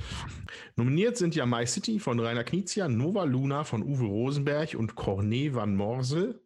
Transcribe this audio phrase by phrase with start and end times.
[0.77, 5.55] Nominiert sind ja My City von Rainer Knizia, Nova Luna von Uwe Rosenberg und Corné
[5.55, 6.41] van Morsel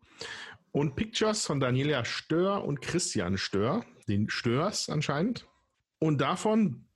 [0.72, 5.47] und Pictures von Daniela Stör und Christian Stör, den Störs anscheinend.
[6.00, 6.87] Und davon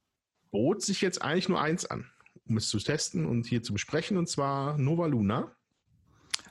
[0.51, 2.10] bot sich jetzt eigentlich nur eins an,
[2.51, 5.53] um es zu testen und hier zu besprechen, und zwar Nova Luna.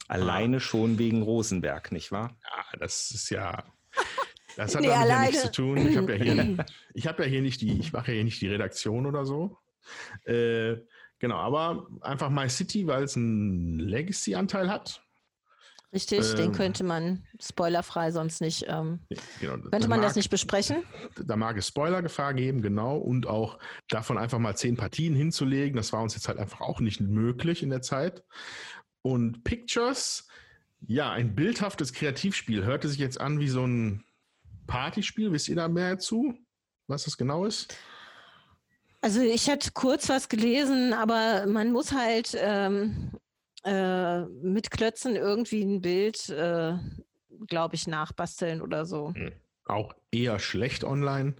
[0.07, 2.35] Alleine schon wegen Rosenberg, nicht wahr?
[2.43, 3.63] Ja, das ist ja.
[4.55, 5.27] Das hat Nee, damit ja alleine.
[5.27, 5.77] nichts zu tun.
[5.77, 8.41] Ich habe ja hier, ich habe ja hier nicht die, ich mache ja hier nicht
[8.41, 9.57] die Redaktion oder so.
[10.25, 10.77] Äh,
[11.19, 15.03] genau, aber einfach My City, weil es einen Legacy-Anteil hat.
[15.91, 16.51] Richtig, den Ähm.
[16.51, 18.99] könnte man spoilerfrei sonst nicht, ähm,
[19.39, 20.83] Genau, könnte man das mag- nicht besprechen.
[21.25, 23.57] Da mag es Spoilergefahr geben, genau, und auch
[23.89, 25.75] davon einfach mal zehn Partien hinzulegen.
[25.75, 28.23] Das war uns jetzt halt einfach auch nicht möglich in der Zeit.
[29.01, 30.27] Und Pictures,
[30.85, 34.03] ja, ein bildhaftes Kreativspiel, hörte sich jetzt an wie so ein
[34.67, 35.31] Partyspiel.
[35.31, 36.35] Wisst ihr da mehr zu,
[36.87, 37.75] was das genau ist?
[39.01, 43.11] Also ich hatte kurz was gelesen, aber man muss halt ähm,
[43.63, 46.73] äh, mit Klötzen irgendwie ein Bild, äh,
[47.47, 49.13] glaube ich, nachbasteln oder so.
[49.65, 51.35] auch eher schlecht online.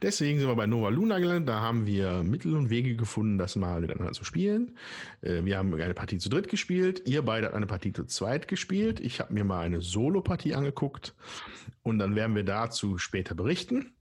[0.00, 1.48] Deswegen sind wir bei Nova Luna gelandet.
[1.48, 4.78] Da haben wir Mittel und Wege gefunden, das mal miteinander zu spielen.
[5.22, 7.02] Äh, Wir haben eine Partie zu dritt gespielt.
[7.06, 9.00] Ihr beide habt eine Partie zu zweit gespielt.
[9.00, 11.14] Ich habe mir mal eine Solo-Partie angeguckt
[11.82, 13.92] und dann werden wir dazu später berichten.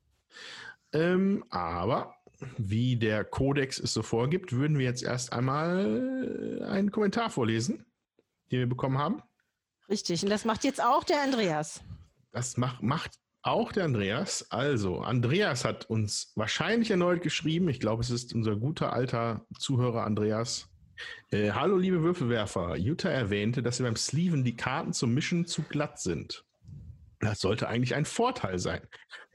[0.91, 2.16] Ähm, aber
[2.57, 7.85] wie der Kodex es so vorgibt, würden wir jetzt erst einmal einen Kommentar vorlesen,
[8.51, 9.21] den wir bekommen haben.
[9.89, 11.81] Richtig, und das macht jetzt auch der Andreas.
[12.31, 13.11] Das macht, macht
[13.43, 14.49] auch der Andreas.
[14.51, 17.67] Also, Andreas hat uns wahrscheinlich erneut geschrieben.
[17.69, 20.69] Ich glaube, es ist unser guter alter Zuhörer Andreas.
[21.31, 22.77] Äh, Hallo, liebe Würfelwerfer.
[22.77, 26.45] Jutta erwähnte, dass sie beim Sleeven die Karten zum Mischen zu glatt sind.
[27.23, 28.81] Das sollte eigentlich ein Vorteil sein.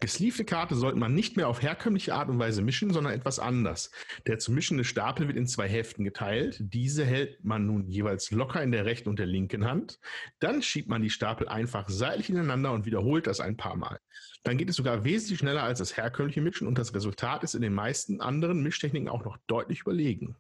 [0.01, 3.91] Gesleevte Karte sollte man nicht mehr auf herkömmliche Art und Weise mischen, sondern etwas anders.
[4.27, 6.59] Der zu mischende Stapel wird in zwei Hälften geteilt.
[6.61, 10.01] Diese hält man nun jeweils locker in der rechten und der linken Hand.
[10.39, 13.99] Dann schiebt man die Stapel einfach seitlich ineinander und wiederholt das ein paar Mal.
[14.43, 17.63] Dann geht es sogar wesentlich schneller als das herkömmliche Mischen und das Resultat ist in
[17.63, 20.37] den meisten anderen Mischtechniken auch noch deutlich überlegen.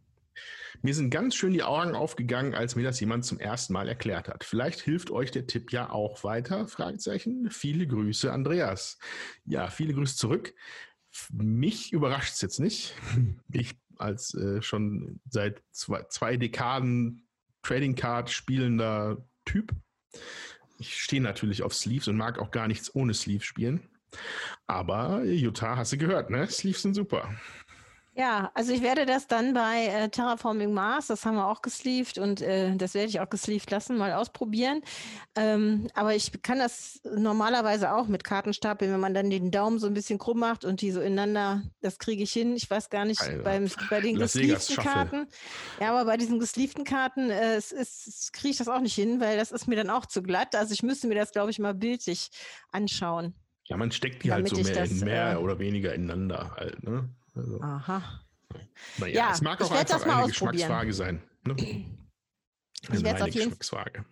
[0.82, 4.28] Mir sind ganz schön die Augen aufgegangen, als mir das jemand zum ersten Mal erklärt
[4.28, 4.44] hat.
[4.44, 6.68] Vielleicht hilft euch der Tipp ja auch weiter?
[6.68, 7.50] Fragezeichen.
[7.50, 8.98] Viele Grüße, Andreas.
[9.44, 10.54] Ja, viele Grüße zurück.
[11.32, 12.94] Mich überrascht es jetzt nicht.
[13.52, 17.26] Ich als äh, schon seit zwei, zwei Dekaden
[17.62, 19.72] Trading Card spielender Typ.
[20.78, 23.88] Ich stehe natürlich auf Sleeves und mag auch gar nichts ohne Sleeves spielen.
[24.66, 26.46] Aber Jutta, hast du gehört, ne?
[26.46, 27.34] Sleeves sind super.
[28.18, 32.18] Ja, also ich werde das dann bei äh, Terraforming Mars, das haben wir auch gesleeved
[32.18, 34.82] und äh, das werde ich auch gesleeved lassen, mal ausprobieren.
[35.36, 39.86] Ähm, aber ich kann das normalerweise auch mit Kartenstapeln, wenn man dann den Daumen so
[39.86, 42.56] ein bisschen krumm macht und die so ineinander, das kriege ich hin.
[42.56, 43.44] Ich weiß gar nicht, Alter.
[43.44, 44.74] beim, bei den gesleevten.
[44.74, 45.28] Karten.
[45.80, 49.20] Ja, aber bei diesen gesleevten Karten äh, es ist, kriege ich das auch nicht hin,
[49.20, 50.56] weil das ist mir dann auch zu glatt.
[50.56, 52.30] Also ich müsste mir das, glaube ich, mal bildlich
[52.72, 53.34] anschauen.
[53.66, 56.82] Ja, man steckt die halt so mehr, das, in mehr äh, oder weniger ineinander halt,
[56.82, 57.08] ne?
[57.38, 58.20] Also, Aha.
[58.98, 60.26] naja, Ja, es mag ich auch einfach eine.
[60.28, 61.22] Geschmacksfrage sein.
[61.46, 61.54] Ne?
[61.56, 64.04] Eine werd's reine auf jeden- Geschmacksfrage.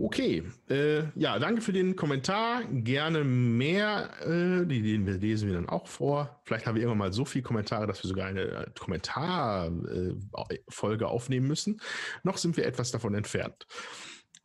[0.00, 2.62] Okay, äh, ja, danke für den Kommentar.
[2.64, 6.40] Gerne mehr, äh, die, den wir- lesen wir dann auch vor.
[6.44, 11.08] Vielleicht haben wir irgendwann mal so viele Kommentare, dass wir sogar eine äh, Kommentarfolge äh,
[11.08, 11.80] aufnehmen müssen.
[12.22, 13.66] Noch sind wir etwas davon entfernt.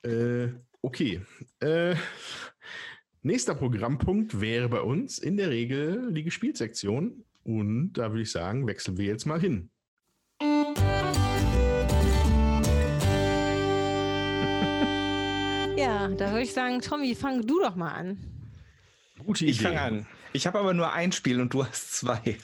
[0.03, 0.47] Äh,
[0.81, 1.21] okay,
[1.61, 1.95] äh,
[3.27, 7.23] nächster Programmpunkt wäre bei uns in der Regel die Gespielsektion.
[7.43, 9.69] Und da würde ich sagen, wechseln wir jetzt mal hin.
[15.77, 18.17] Ja, da würde ich sagen, Tommy, fang du doch mal an.
[19.23, 19.65] Gute Ich Idee.
[19.67, 20.05] fange an.
[20.33, 22.37] Ich habe aber nur ein Spiel und du hast zwei.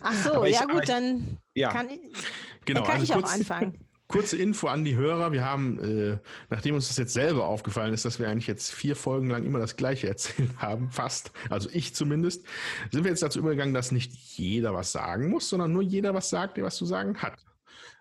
[0.00, 1.72] Ach so, ich- ja gut, ich- dann Ja.
[1.72, 2.00] kann ich,
[2.64, 3.78] Genau, dann kann also ich auch kurz- anfangen.
[4.10, 5.30] Kurze Info an die Hörer.
[5.30, 6.18] Wir haben, äh,
[6.48, 9.60] nachdem uns das jetzt selber aufgefallen ist, dass wir eigentlich jetzt vier Folgen lang immer
[9.60, 12.44] das Gleiche erzählt haben, fast, also ich zumindest,
[12.90, 16.28] sind wir jetzt dazu übergegangen, dass nicht jeder was sagen muss, sondern nur jeder was
[16.28, 17.38] sagt, der was zu sagen hat.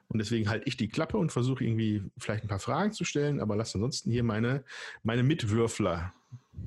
[0.08, 3.40] Und deswegen halte ich die Klappe und versuche irgendwie vielleicht ein paar Fragen zu stellen,
[3.40, 4.64] aber lasse ansonsten hier meine,
[5.04, 6.12] meine Mitwürfler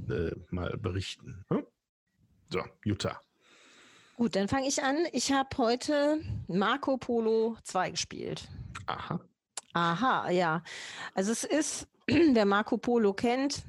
[0.08, 1.44] äh, mal berichten.
[1.48, 1.66] Hm?
[2.48, 3.20] So, Jutta.
[4.14, 4.98] Gut, dann fange ich an.
[5.12, 8.48] Ich habe heute Marco Polo 2 gespielt.
[8.86, 9.20] Aha.
[9.74, 10.62] Aha, ja.
[11.14, 13.62] Also es ist, wer Marco Polo kennt,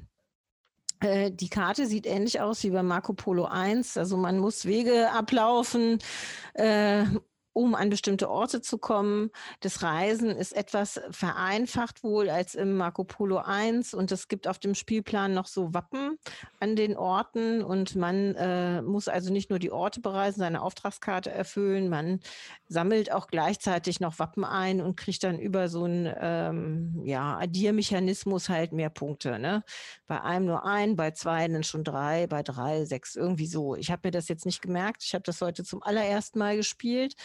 [0.99, 3.97] äh, die Karte sieht ähnlich aus wie bei Marco Polo 1.
[3.97, 5.99] Also man muss Wege ablaufen,
[6.55, 7.05] äh,
[7.53, 9.29] um an bestimmte Orte zu kommen.
[9.61, 14.59] Das Reisen ist etwas vereinfacht wohl als im Marco Polo 1 und es gibt auf
[14.59, 16.17] dem Spielplan noch so Wappen
[16.59, 21.31] an den Orten und man äh, muss also nicht nur die Orte bereisen, seine Auftragskarte
[21.31, 22.19] erfüllen, man
[22.67, 28.49] sammelt auch gleichzeitig noch Wappen ein und kriegt dann über so einen ähm, ja, Addiermechanismus
[28.49, 29.39] halt mehr Punkte.
[29.39, 29.63] Ne?
[30.07, 33.75] Bei einem nur ein, bei zwei dann schon drei, bei drei sechs, irgendwie so.
[33.75, 35.03] Ich habe mir das jetzt nicht gemerkt.
[35.03, 37.15] Ich habe das heute zum allerersten Mal gespielt.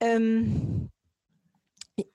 [0.00, 0.90] Ähm,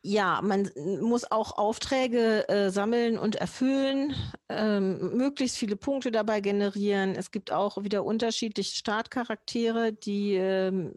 [0.02, 0.70] ja, man
[1.02, 4.16] muss auch Aufträge äh, sammeln und erfüllen,
[4.50, 7.16] ähm, möglichst viele Punkte dabei generieren.
[7.16, 10.94] Es gibt auch wieder unterschiedliche Startcharaktere, die ähm,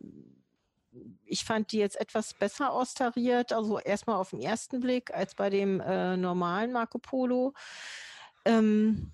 [1.25, 5.50] ich fand die jetzt etwas besser austariert, also erstmal auf den ersten Blick als bei
[5.50, 7.53] dem äh, normalen Marco Polo.
[8.44, 9.12] Ähm,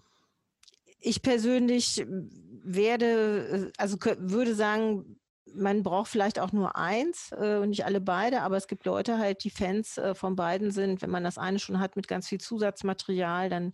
[1.00, 5.18] ich persönlich werde, äh, also würde sagen,
[5.54, 9.18] man braucht vielleicht auch nur eins äh, und nicht alle beide, aber es gibt Leute
[9.18, 11.02] halt, die Fans äh, von beiden sind.
[11.02, 13.72] Wenn man das eine schon hat mit ganz viel Zusatzmaterial, dann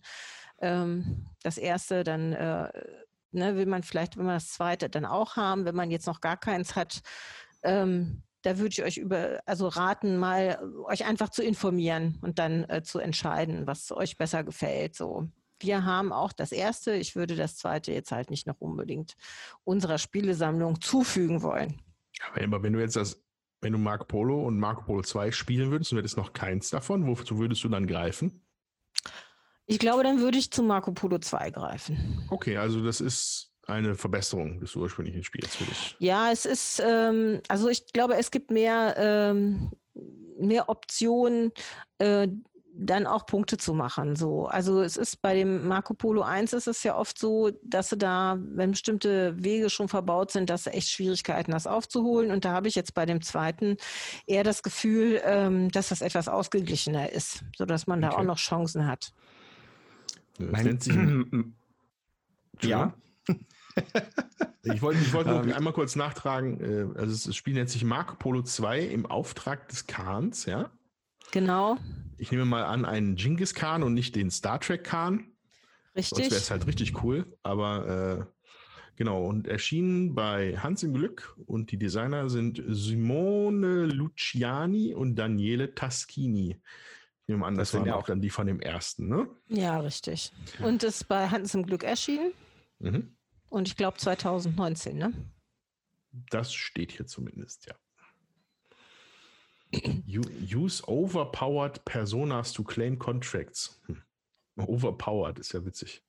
[0.61, 2.69] ähm, das erste, dann äh,
[3.31, 5.65] ne, will man vielleicht, wenn man das zweite dann auch haben.
[5.65, 7.01] Wenn man jetzt noch gar keins hat,
[7.63, 12.39] ähm, da würde ich euch über, also raten, mal äh, euch einfach zu informieren und
[12.39, 14.95] dann äh, zu entscheiden, was euch besser gefällt.
[14.95, 15.29] So.
[15.59, 16.93] Wir haben auch das erste.
[16.93, 19.15] Ich würde das zweite jetzt halt nicht noch unbedingt
[19.63, 21.81] unserer Spielesammlung zufügen wollen.
[22.27, 23.23] Aber immer wenn du jetzt das,
[23.61, 27.07] wenn du Marco Polo und Marco Polo 2 spielen würdest und hättest noch keins davon,
[27.07, 28.41] wozu würdest du dann greifen?
[29.65, 32.27] Ich glaube, dann würde ich zu Marco Polo 2 greifen.
[32.29, 35.95] Okay, also das ist eine Verbesserung des ursprünglichen Spiels für dich.
[35.99, 39.71] Ja, es ist, ähm, also ich glaube, es gibt mehr, ähm,
[40.39, 41.51] mehr Optionen,
[41.99, 42.27] äh,
[42.81, 44.15] dann auch Punkte zu machen.
[44.15, 44.45] So.
[44.47, 47.97] Also es ist bei dem Marco Polo 1 ist es ja oft so, dass sie
[47.97, 52.31] da, wenn bestimmte Wege schon verbaut sind, dass sie echt Schwierigkeiten das aufzuholen.
[52.31, 53.75] Und da habe ich jetzt bei dem zweiten
[54.27, 58.17] eher das Gefühl, ähm, dass das etwas ausgeglichener ist, sodass man da Okay.
[58.21, 59.11] auch noch Chancen hat.
[60.37, 60.95] Das Mein- nennt sich,
[62.61, 62.93] ja.
[64.63, 65.53] ich wollte ich wollte nur Ähm.
[65.53, 66.59] einmal kurz nachtragen,
[66.95, 70.69] äh, also das Spiel nennt sich Marco Polo 2 im Auftrag des Khans, ja?
[71.31, 71.77] Genau,
[72.19, 75.31] Ich nehme mal an, einen Genghis Khan und nicht den Star Trek Khan.
[75.95, 76.37] Sonst wäre richtig.
[76.37, 77.37] es halt richtig cool.
[77.43, 78.45] Aber äh,
[78.95, 85.73] genau, und erschienen bei Hans im Glück und die Designer sind Simone Luciani und Daniele
[85.75, 86.61] Taschini.
[87.23, 89.07] Ich nehme an, das, Das sind waren ja auch auch- dann die von dem ersten,
[89.07, 89.27] ne?
[89.47, 90.31] Ja, richtig.
[90.61, 92.33] Und ist bei Hans im Glück erschienen.
[92.79, 93.15] Mhm.
[93.49, 95.13] Und ich glaube 2019, ne?
[96.31, 97.75] Das steht hier zumindest, ja.
[99.71, 103.79] Use overpowered personas to claim contracts.
[103.85, 104.01] Hm.
[104.57, 106.03] Overpowered ist ja witzig.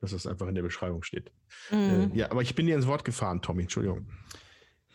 [0.00, 1.32] dass das einfach in der Beschreibung steht.
[1.70, 2.12] Mhm.
[2.12, 4.06] Äh, ja, aber ich bin dir ins Wort gefahren, Tommy, Entschuldigung.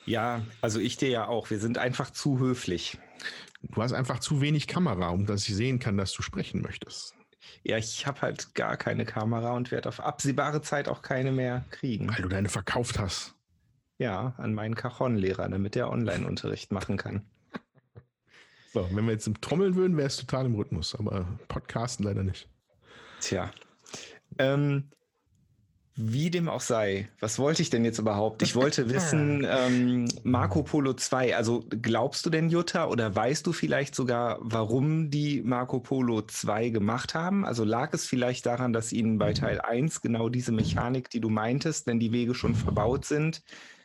[0.06, 1.50] Ja, also ich dir ja auch.
[1.50, 2.98] Wir sind einfach zu höflich.
[3.62, 7.16] Du hast einfach zu wenig Kamera, um dass ich sehen kann, dass du sprechen möchtest.
[7.64, 11.66] Ja, ich habe halt gar keine Kamera und werde auf absehbare Zeit auch keine mehr
[11.72, 12.10] kriegen.
[12.10, 13.36] Weil du deine verkauft hast.
[13.98, 17.26] Ja, an meinen Cajon-Lehrer, damit er Online-Unterricht machen kann.
[18.74, 22.24] So, wenn wir jetzt im Trommeln würden, wäre es total im Rhythmus, aber Podcasten leider
[22.24, 22.48] nicht.
[23.20, 23.52] Tja.
[24.38, 24.90] Ähm,
[26.02, 28.42] wie dem auch sei, was wollte ich denn jetzt überhaupt?
[28.42, 33.52] Ich wollte wissen, ähm, Marco Polo 2, also glaubst du denn, Jutta, oder weißt du
[33.52, 37.46] vielleicht sogar, warum die Marco Polo 2 gemacht haben?
[37.46, 41.30] Also lag es vielleicht daran, dass ihnen bei Teil 1 genau diese Mechanik, die du
[41.30, 43.42] meintest, wenn die Wege schon verbaut sind,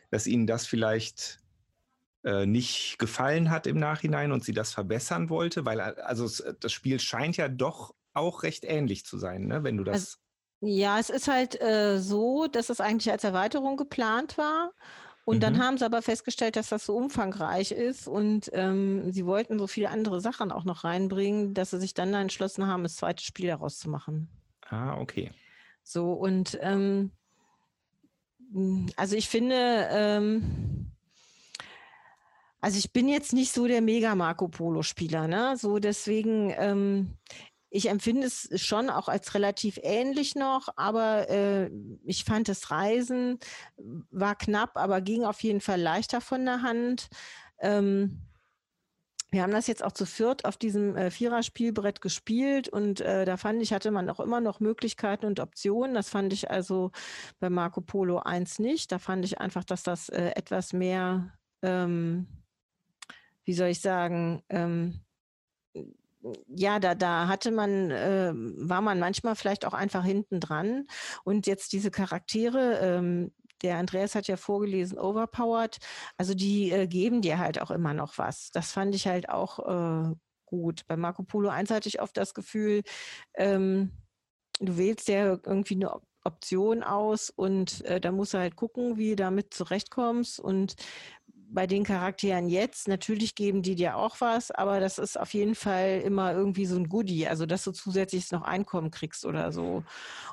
[0.09, 1.39] dass ihnen das vielleicht
[2.25, 5.65] äh, nicht gefallen hat im Nachhinein und sie das verbessern wollte?
[5.65, 9.63] Weil also es, das Spiel scheint ja doch auch recht ähnlich zu sein, ne?
[9.63, 9.95] wenn du das.
[9.95, 10.17] Also
[10.61, 14.71] ja, es ist halt äh, so, dass es eigentlich als Erweiterung geplant war.
[15.25, 15.59] Und dann Mhm.
[15.59, 19.89] haben sie aber festgestellt, dass das so umfangreich ist und ähm, sie wollten so viele
[19.89, 23.79] andere Sachen auch noch reinbringen, dass sie sich dann entschlossen haben, das zweite Spiel daraus
[23.79, 24.29] zu machen.
[24.69, 25.31] Ah, okay.
[25.83, 27.11] So und ähm,
[28.95, 30.84] also ich finde, ähm,
[32.65, 35.55] also ich bin jetzt nicht so der mega Marco Polo Spieler, ne?
[35.55, 37.15] So deswegen, ähm,
[37.69, 41.69] ich empfinde es schon auch als relativ ähnlich noch, aber äh,
[42.05, 43.37] ich fand das Reisen
[44.09, 47.09] war knapp, aber ging auf jeden Fall leichter von der Hand.
[47.59, 48.23] Ähm,
[49.29, 53.37] wir haben das jetzt auch zu viert auf diesem äh, Viererspielbrett gespielt und äh, da
[53.37, 55.93] fand ich, hatte man auch immer noch Möglichkeiten und Optionen.
[55.93, 56.89] Das fand ich also
[57.39, 58.91] bei Marco Polo 1 nicht.
[58.91, 61.31] Da fand ich einfach, dass das äh, etwas mehr,
[61.61, 62.25] ähm,
[63.45, 65.01] wie soll ich sagen, ähm,
[66.47, 70.87] ja, da, da hatte man, äh, war man manchmal vielleicht auch einfach hinten dran.
[71.23, 75.77] Und jetzt diese Charaktere, ähm, der Andreas hat ja vorgelesen, overpowered,
[76.17, 78.51] also die äh, geben dir halt auch immer noch was.
[78.51, 79.59] Das fand ich halt auch
[80.11, 80.85] äh, gut.
[80.87, 82.81] Bei Marco Polo 1 hatte ich oft das Gefühl,
[83.35, 83.91] ähm,
[84.59, 88.97] du wählst ja irgendwie eine Op- Option aus und äh, da musst du halt gucken,
[88.97, 90.39] wie du damit zurechtkommst.
[90.39, 90.75] Und
[91.49, 95.55] bei den Charakteren jetzt, natürlich geben die dir auch was, aber das ist auf jeden
[95.55, 99.83] Fall immer irgendwie so ein Goodie, also dass du zusätzlich noch Einkommen kriegst oder so.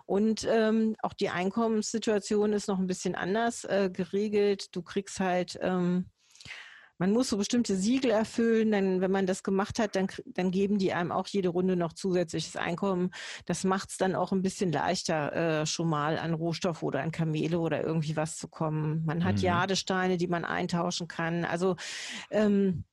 [0.07, 4.75] Und ähm, auch die Einkommenssituation ist noch ein bisschen anders äh, geregelt.
[4.75, 6.07] Du kriegst halt, ähm,
[6.99, 10.79] man muss so bestimmte Siegel erfüllen, dann, wenn man das gemacht hat, dann, dann geben
[10.79, 13.11] die einem auch jede Runde noch zusätzliches Einkommen.
[13.47, 17.11] Das macht es dann auch ein bisschen leichter, äh, schon mal an Rohstoff oder an
[17.11, 19.05] Kamele oder irgendwie was zu kommen.
[19.05, 19.43] Man hat Mhm.
[19.43, 21.45] Jadesteine, die man eintauschen kann.
[21.45, 21.77] Also
[22.31, 22.85] ähm,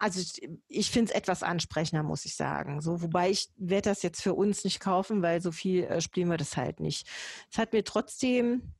[0.00, 2.80] also ich, ich finde es etwas ansprechender, muss ich sagen.
[2.80, 6.30] So, wobei ich werde das jetzt für uns nicht kaufen, weil so viel äh, spielen
[6.30, 7.06] wir das halt nicht.
[7.52, 8.72] Es hat mir trotzdem,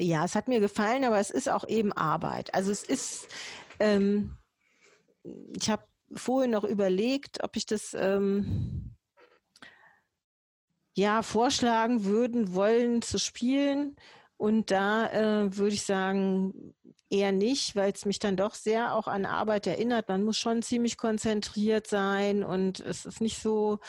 [0.00, 2.54] ja, es hat mir gefallen, aber es ist auch eben Arbeit.
[2.54, 3.28] Also es ist,
[3.78, 4.36] ähm,
[5.54, 8.94] ich habe vorhin noch überlegt, ob ich das ähm,
[10.94, 13.96] ja vorschlagen würden wollen zu spielen.
[14.36, 16.74] Und da äh, würde ich sagen,
[17.10, 20.08] eher nicht, weil es mich dann doch sehr auch an Arbeit erinnert.
[20.08, 23.80] Man muss schon ziemlich konzentriert sein und es ist nicht so,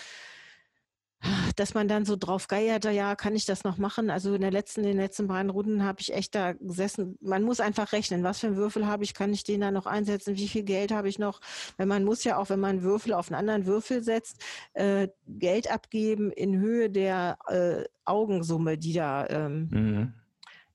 [1.56, 4.10] dass man dann so drauf geiert, ja, kann ich das noch machen?
[4.10, 7.18] Also in der letzten, in den letzten beiden Runden habe ich echt da gesessen.
[7.22, 9.86] Man muss einfach rechnen, was für einen Würfel habe ich, kann ich den da noch
[9.86, 11.40] einsetzen, wie viel Geld habe ich noch?
[11.78, 14.42] Weil man muss ja auch, wenn man einen Würfel auf einen anderen Würfel setzt,
[14.74, 20.14] äh, Geld abgeben in Höhe der äh, Augensumme, die da ähm, Mhm.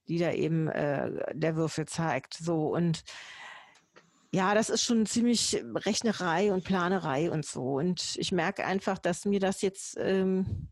[0.09, 2.35] die da eben äh, der Würfel zeigt.
[2.35, 3.03] So und
[4.33, 7.75] ja, das ist schon ziemlich Rechnerei und Planerei und so.
[7.75, 10.69] Und ich merke einfach, dass mir das jetzt, ähm,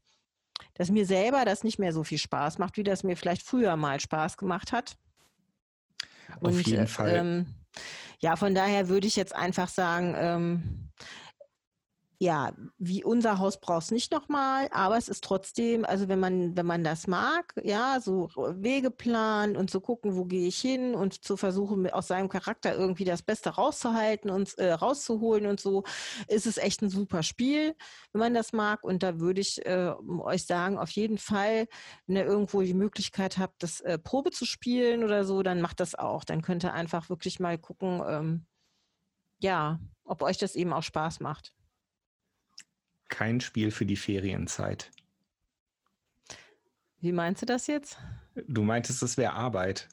[0.75, 3.76] dass mir selber das nicht mehr so viel Spaß macht, wie das mir vielleicht früher
[3.76, 4.96] mal Spaß gemacht hat.
[6.40, 7.14] Auf jeden äh, Fall.
[7.14, 7.54] Ähm,
[8.20, 10.84] ja, von daher würde ich jetzt einfach sagen, ähm,
[12.18, 16.56] ja, wie unser Haus braucht es nicht nochmal, aber es ist trotzdem, also wenn man,
[16.56, 21.25] wenn man das mag, ja, so Wegeplan und zu gucken, wo gehe ich hin und
[21.25, 25.85] zu versuchen, aus seinem Charakter irgendwie das Beste rauszuhalten und äh, rauszuholen und so,
[26.28, 27.75] ist es echt ein super Spiel,
[28.12, 28.85] wenn man das mag.
[28.85, 31.66] Und da würde ich äh, euch sagen, auf jeden Fall,
[32.06, 35.80] wenn ihr irgendwo die Möglichkeit habt, das äh, Probe zu spielen oder so, dann macht
[35.80, 36.25] das auch.
[36.25, 38.47] Dann könnt ihr einfach wirklich mal gucken, ähm,
[39.40, 41.52] ja, ob euch das eben auch Spaß macht.
[43.14, 44.90] Kein Spiel für die Ferienzeit.
[46.99, 47.97] Wie meinst du das jetzt?
[48.49, 49.88] Du meintest, es wäre Arbeit.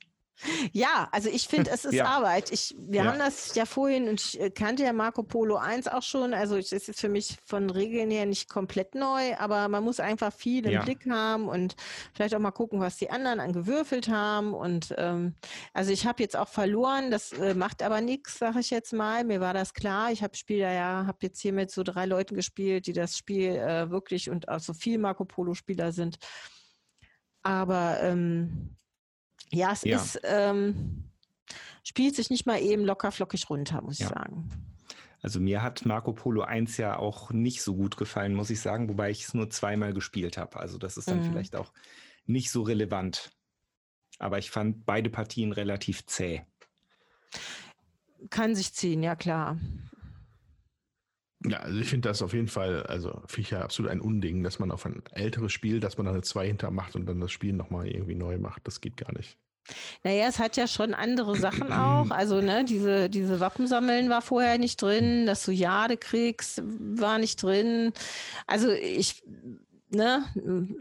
[0.72, 2.06] Ja, also ich finde, es ist Ja.
[2.06, 2.52] Arbeit.
[2.52, 3.10] Ich, wir Ja.
[3.12, 6.34] haben das ja vorhin und ich äh, kannte ja Marco Polo 1 auch schon.
[6.34, 10.00] Also es ist jetzt für mich von Regeln her nicht komplett neu, aber man muss
[10.00, 10.82] einfach viel im Ja.
[10.84, 11.76] Blick haben und
[12.14, 14.54] vielleicht auch mal gucken, was die anderen angewürfelt haben.
[14.54, 15.36] Und ähm,
[15.74, 19.24] also ich habe jetzt auch verloren, das äh, macht aber nichts, sage ich jetzt mal.
[19.24, 20.12] Mir war das klar.
[20.12, 23.52] Ich habe Spiel ja, habe jetzt hier mit so drei Leuten gespielt, die das Spiel
[23.58, 26.18] äh, wirklich und auch so viel Marco Polo-Spieler sind.
[27.44, 28.76] Aber ähm,
[29.52, 29.98] ja, es Ja.
[29.98, 31.04] ist, ähm,
[31.84, 34.08] spielt sich nicht mal eben locker flockig runter, muss Ja.
[34.08, 34.50] ich sagen.
[35.22, 38.90] Also mir hat Marco Polo 1 ja auch nicht so gut gefallen, muss ich sagen,
[38.90, 40.60] wobei ich es nur zweimal gespielt habe.
[40.60, 41.24] Also das ist dann Mhm.
[41.24, 41.72] vielleicht auch
[42.26, 43.32] nicht so relevant.
[44.18, 46.44] Aber ich fand beide Partien relativ zäh.
[48.30, 49.58] Kann sich ziehen, ja klar.
[51.48, 54.72] Ja, also ich finde das auf jeden Fall, also ja absolut ein Unding, dass man
[54.72, 57.54] auf ein älteres Spiel, dass man da eine 2 hinter macht und dann das Spiel
[57.54, 58.68] nochmal irgendwie neu macht.
[58.68, 59.38] Das geht gar nicht.
[60.04, 62.10] Naja, es hat ja schon andere Sachen auch.
[62.12, 67.42] Also, ne, diese, diese Wappensammeln war vorher nicht drin, dass du Jade kriegst, war nicht
[67.42, 67.94] drin.
[68.48, 69.24] Also ich,
[69.90, 70.26] ne,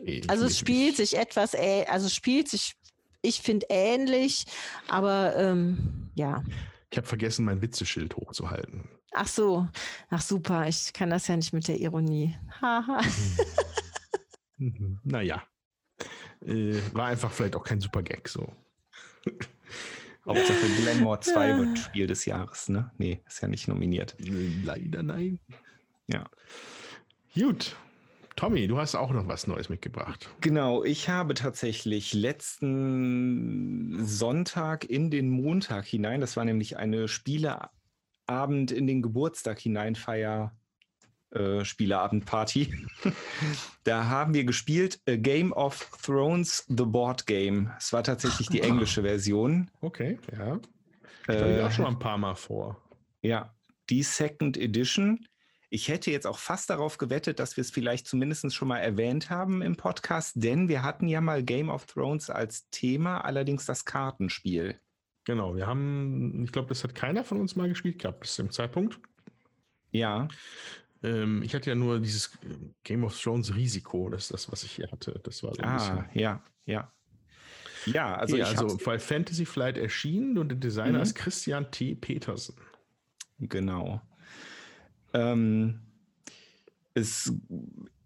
[0.03, 2.75] Nee, also es spielt sich etwas, also es spielt sich,
[3.23, 4.45] ich finde ähnlich,
[4.89, 6.43] aber ähm, ja.
[6.91, 8.89] Ich habe vergessen, mein Witzeschild hochzuhalten.
[9.13, 9.67] Ach so,
[10.09, 12.37] ach super, ich kann das ja nicht mit der Ironie.
[12.61, 13.01] Haha.
[15.05, 15.43] Naja.
[16.45, 18.53] Äh, war einfach vielleicht auch kein super Gag so.
[20.27, 21.59] Hauptsache Glenmore 2 Ja.
[21.59, 22.91] wird Spiel des Jahres, ne?
[22.99, 24.17] Nee, ist ja nicht nominiert.
[24.19, 25.41] Leider nein.
[26.09, 26.29] Ja.
[27.35, 27.75] Gut.
[28.37, 30.29] Tommy, du hast auch noch was Neues mitgebracht.
[30.41, 37.09] Genau, ich habe tatsächlich letzten Sonntag in den Montag hinein, das war nämlich eine
[38.31, 40.53] Spieleabend in den Geburtstag hineinfeier
[41.31, 42.73] äh, Spieleabendparty.
[43.85, 47.73] da haben wir gespielt A Game of Thrones The Board Game.
[47.77, 49.69] Es war tatsächlich die englische Version.
[49.81, 50.61] Okay, ja.
[51.25, 52.81] Stell Äh, auch schon ein paar Mal vor.
[53.23, 53.53] ja,
[53.91, 55.27] die Second Edition.
[55.69, 59.29] Ich hätte jetzt auch fast darauf gewettet, dass wir es vielleicht zumindest schon mal erwähnt
[59.29, 63.85] haben im Podcast, denn wir hatten ja mal Game of Thrones als Thema, allerdings das
[63.85, 64.81] Kartenspiel.
[65.31, 68.51] Genau, wir haben, ich glaube, das hat keiner von uns mal gespielt gehabt bis zum
[68.51, 68.99] Zeitpunkt.
[69.93, 70.27] Ja,
[71.05, 74.65] Ähm, ich hatte ja nur dieses äh, Game of Thrones Risiko, das ist das, was
[74.65, 75.21] ich hier hatte.
[75.23, 76.21] Das war so ein ah, bisschen.
[76.21, 76.93] ja, ja.
[77.87, 81.03] Ja, also, Okay, also weil Fantasy Flight erschienen und der Designer Mhm.
[81.03, 81.95] ist Christian T.
[81.95, 82.57] Petersen.
[83.39, 84.03] Genau.
[85.15, 85.81] Ähm,
[86.95, 87.33] es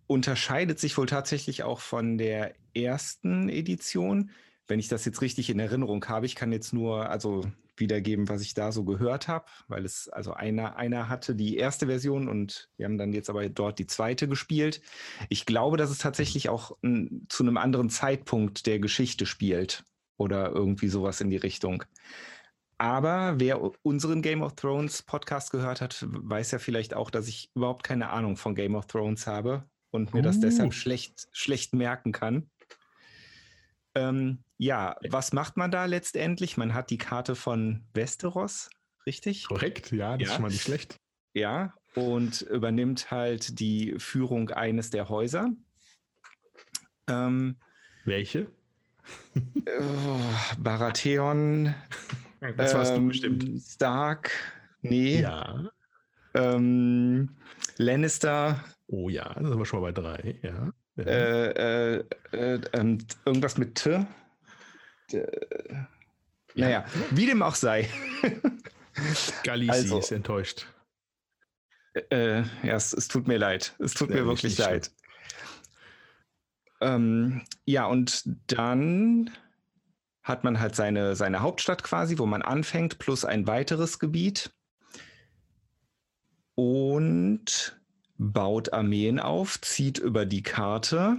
[0.06, 4.30] unterscheidet sich wohl tatsächlich auch von der ersten Edition.
[4.66, 7.44] Wenn ich das jetzt richtig in Erinnerung habe, ich kann jetzt nur also
[7.76, 11.86] wiedergeben, was ich da so gehört habe, weil es also einer, einer hatte die erste
[11.86, 14.80] Version und wir haben dann jetzt aber dort die zweite gespielt.
[15.28, 19.84] Ich glaube, dass es tatsächlich auch n, zu einem anderen Zeitpunkt der Geschichte spielt
[20.16, 21.84] oder irgendwie sowas in die Richtung.
[22.78, 27.50] Aber wer unseren Game of Thrones Podcast gehört hat, weiß ja vielleicht auch, dass ich
[27.54, 30.40] überhaupt keine Ahnung von Game of Thrones habe und mir das Uh.
[30.40, 32.50] deshalb schlecht, schlecht merken kann.
[33.94, 36.56] Ähm, ja, was macht man da letztendlich?
[36.56, 38.70] Man hat die Karte von Westeros,
[39.06, 39.46] richtig?
[39.46, 40.26] Korrekt, ja, das Ja.
[40.28, 40.96] ist schon mal nicht schlecht.
[41.32, 45.48] Ja, und übernimmt halt die Führung eines der Häuser.
[47.08, 47.56] Ähm,
[48.04, 48.50] Welche?
[49.36, 50.20] oh,
[50.58, 51.74] Baratheon,
[52.56, 53.62] Das warst du ähm, bestimmt.
[53.62, 54.30] Stark,
[54.82, 55.20] nee.
[55.20, 55.70] Ja.
[56.34, 57.36] Ähm,
[57.76, 60.38] Lannister, Oh ja, da sind wir schon mal bei drei.
[60.42, 60.72] Ja.
[60.96, 61.04] Ja.
[61.04, 64.06] äh, äh, äh, ähm, irgendwas mit T.
[65.12, 65.26] D
[66.56, 67.88] naja, wie dem auch sei.
[69.42, 70.66] Galisi also- ist enttäuscht.
[72.10, 73.74] Äh, ja, es, es tut mir leid.
[73.78, 74.90] Es tut Ja, mir wirklich leid.
[76.80, 79.30] Ähm, ja, und dann
[80.22, 84.52] hat man halt seine, seine Hauptstadt quasi, wo man anfängt, plus ein weiteres Gebiet.
[86.56, 87.80] Und
[88.18, 91.18] baut Armeen auf, zieht über die Karte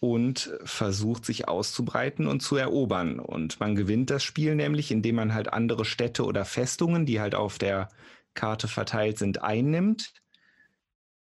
[0.00, 3.18] und versucht sich auszubreiten und zu erobern.
[3.18, 7.34] Und man gewinnt das Spiel nämlich, indem man halt andere Städte oder Festungen, die halt
[7.34, 7.88] auf der
[8.34, 10.12] Karte verteilt sind, einnimmt.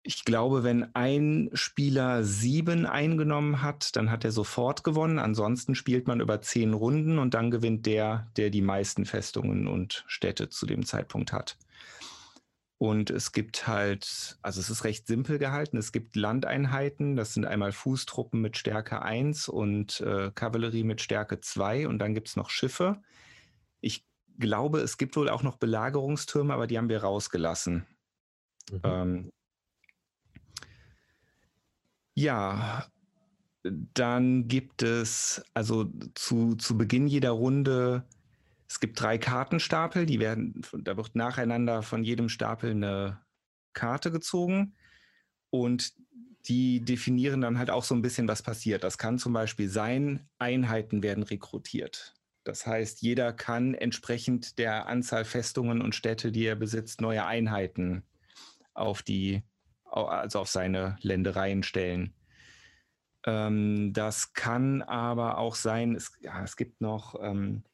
[0.05, 5.19] Ich glaube, wenn ein Spieler sieben eingenommen hat, dann hat er sofort gewonnen.
[5.19, 10.03] Ansonsten spielt man über zehn Runden und dann gewinnt der, der die meisten Festungen und
[10.07, 11.57] Städte zu dem Zeitpunkt hat.
[12.83, 15.77] Und es gibt halt, also es ist recht simpel gehalten.
[15.77, 21.41] Es gibt Landeinheiten, das sind einmal Fußtruppen mit Stärke 1 und äh, Kavallerie mit Stärke
[21.41, 23.01] 2 und dann gibt es noch Schiffe.
[23.81, 24.05] Ich
[24.37, 27.87] glaube, es gibt wohl auch noch Belagerungstürme, aber die haben wir rausgelassen.
[28.73, 28.81] Mhm.
[28.83, 29.31] Ähm,
[32.17, 32.89] ja,
[33.63, 38.09] dann gibt es, also zu, zu Beginn jeder Runde,
[38.73, 43.21] es gibt drei Kartenstapel, die werden, da wird nacheinander von jedem Stapel eine
[43.75, 44.75] Karte gezogen
[45.51, 45.93] und
[46.47, 48.83] die definieren dann halt auch so ein bisschen, was passiert.
[48.83, 52.15] Das kann zum Beispiel sein, Einheiten werden rekrutiert.
[52.45, 58.05] Das heißt, jeder kann entsprechend der Anzahl Festungen und Städte, die er besitzt, neue Einheiten
[58.73, 59.43] auf die,
[59.85, 62.15] also auf seine Ländereien stellen.
[63.27, 67.65] Ähm, das kann aber auch sein, es, ja, es gibt noch, ähm,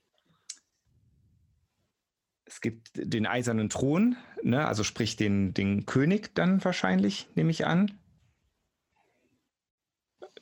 [2.49, 7.67] es gibt den eisernen Thron, ne, also sprich den, den König dann wahrscheinlich, nehme ich
[7.67, 7.99] an.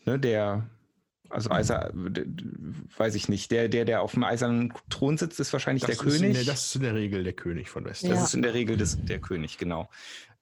[0.05, 0.71] Ne, der,
[1.29, 5.83] also Eiser, weiß ich nicht, der, der, der auf dem eisernen Thron sitzt, ist wahrscheinlich
[5.83, 6.35] das der ist König.
[6.35, 8.14] Der, das ist in der Regel der König von Westeros.
[8.16, 9.90] Das ist in der Regel des, der König, genau.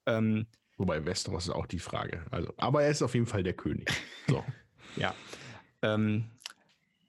[0.05, 0.45] Ähm,
[0.77, 2.25] Wobei Westeros ist auch die Frage.
[2.31, 3.89] Also, aber er ist auf jeden Fall der König.
[4.27, 4.43] So.
[4.97, 5.15] ja.
[5.81, 6.25] Ähm,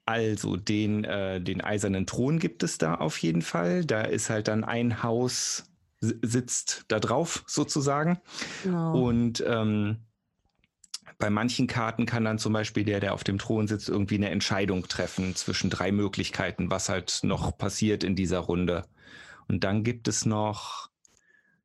[0.07, 3.85] also den, äh, den eisernen Thron gibt es da auf jeden Fall.
[3.85, 5.65] Da ist halt dann ein Haus
[5.99, 8.19] sitzt da drauf sozusagen.
[8.63, 9.01] Genau.
[9.01, 9.97] Und ähm,
[11.17, 14.29] bei manchen Karten kann dann zum Beispiel der, der auf dem Thron sitzt, irgendwie eine
[14.29, 18.85] Entscheidung treffen zwischen drei Möglichkeiten, was halt noch passiert in dieser Runde.
[19.47, 20.89] Und dann gibt es noch,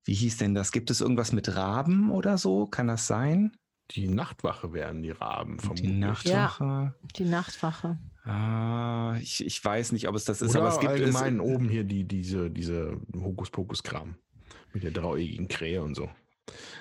[0.04, 0.72] wie hieß denn das?
[0.72, 2.66] Gibt es irgendwas mit Raben oder so?
[2.66, 3.52] Kann das sein?
[3.94, 5.90] Die Nachtwache wären die Raben vermutlich.
[5.90, 6.94] Die Nachtwache.
[7.16, 7.98] Die Nachtwache.
[8.24, 11.40] Ah, ich, ich weiß nicht, ob es das ist, Oder aber es gibt allgemein es,
[11.40, 14.14] oben hier die, diese, diese Hokuspokus-Kram
[14.72, 16.08] mit der dreieugigen Krähe und so.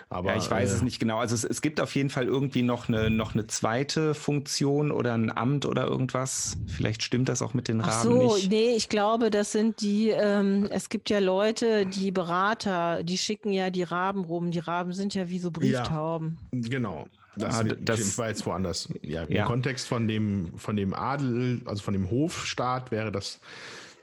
[0.10, 1.19] Aber, ja, ich weiß äh, es nicht genau.
[1.19, 5.13] Also es, es gibt auf jeden Fall irgendwie noch eine, noch eine zweite Funktion oder
[5.13, 6.58] ein Amt oder irgendwas.
[6.67, 8.50] Vielleicht stimmt das auch mit den Ach Raben so, nicht.
[8.52, 13.52] nee, ich glaube, das sind die, ähm, es gibt ja Leute, die Berater, die schicken
[13.54, 14.52] ja die Raben rum.
[14.52, 16.38] Die Raben sind ja wie so Brieftauben.
[16.52, 17.08] Genau.
[17.38, 18.89] Das, Ah, das war jetzt woanders.
[19.02, 19.45] Ja, im Ja.
[19.45, 23.39] Kontext von dem, von dem Adel, also von dem Hofstaat wäre das,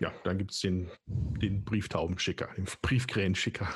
[0.00, 3.68] ja, dann gibt es den, den Brieftaubenschicker, den Briefkrähenschicker.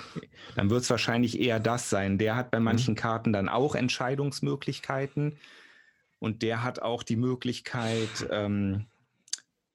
[0.54, 2.18] Dann wird es wahrscheinlich eher das sein.
[2.18, 2.64] Der hat bei Mhm.
[2.64, 5.38] manchen Karten dann auch Entscheidungsmöglichkeiten
[6.18, 8.86] und der hat auch die Möglichkeit, ähm,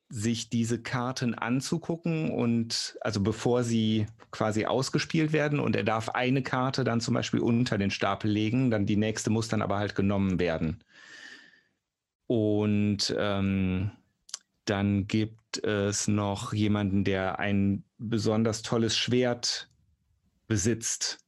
[0.10, 6.42] sich diese Karten anzugucken und also bevor sie quasi ausgespielt werden und er darf eine
[6.44, 9.96] Karte dann zum Beispiel unter den Stapel legen, dann die nächste muss dann aber halt
[9.96, 10.82] genommen werden.
[12.28, 13.92] Und ähm,
[14.70, 19.70] dann gibt es noch jemanden, der ein besonders tolles Schwert
[20.48, 21.20] besitzt.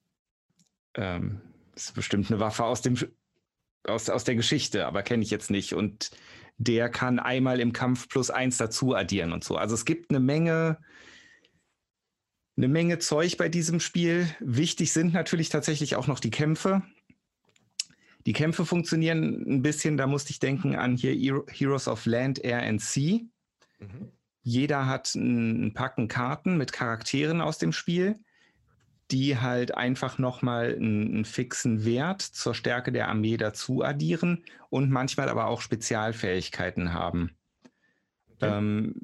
[0.96, 1.42] Ähm,
[1.74, 2.98] das ist bestimmt eine Waffe aus dem
[3.86, 5.74] aus, aus der Geschichte, aber kenne ich jetzt nicht.
[5.74, 6.12] Und
[6.58, 9.56] der kann einmal im Kampf plus eins dazu addieren und so.
[9.56, 10.78] Also es gibt eine Menge,
[12.58, 14.28] eine Menge Zeug bei diesem Spiel.
[14.42, 16.84] Wichtig sind natürlich tatsächlich auch noch die Kämpfe.
[18.26, 22.44] Die Kämpfe funktionieren ein bisschen, da musste ich denken an hier Hero- Heroes of Land,
[22.44, 23.22] Air and Sea.
[24.44, 28.20] Jeder hat einen Packen Karten mit Charakteren aus dem Spiel,
[29.12, 34.92] die halt einfach nochmal einen, einen fixen Wert zur Stärke der Armee dazu addieren und
[34.92, 37.32] manchmal aber auch Spezialfähigkeiten haben.
[38.36, 38.58] Okay.
[38.58, 38.96] Ähm,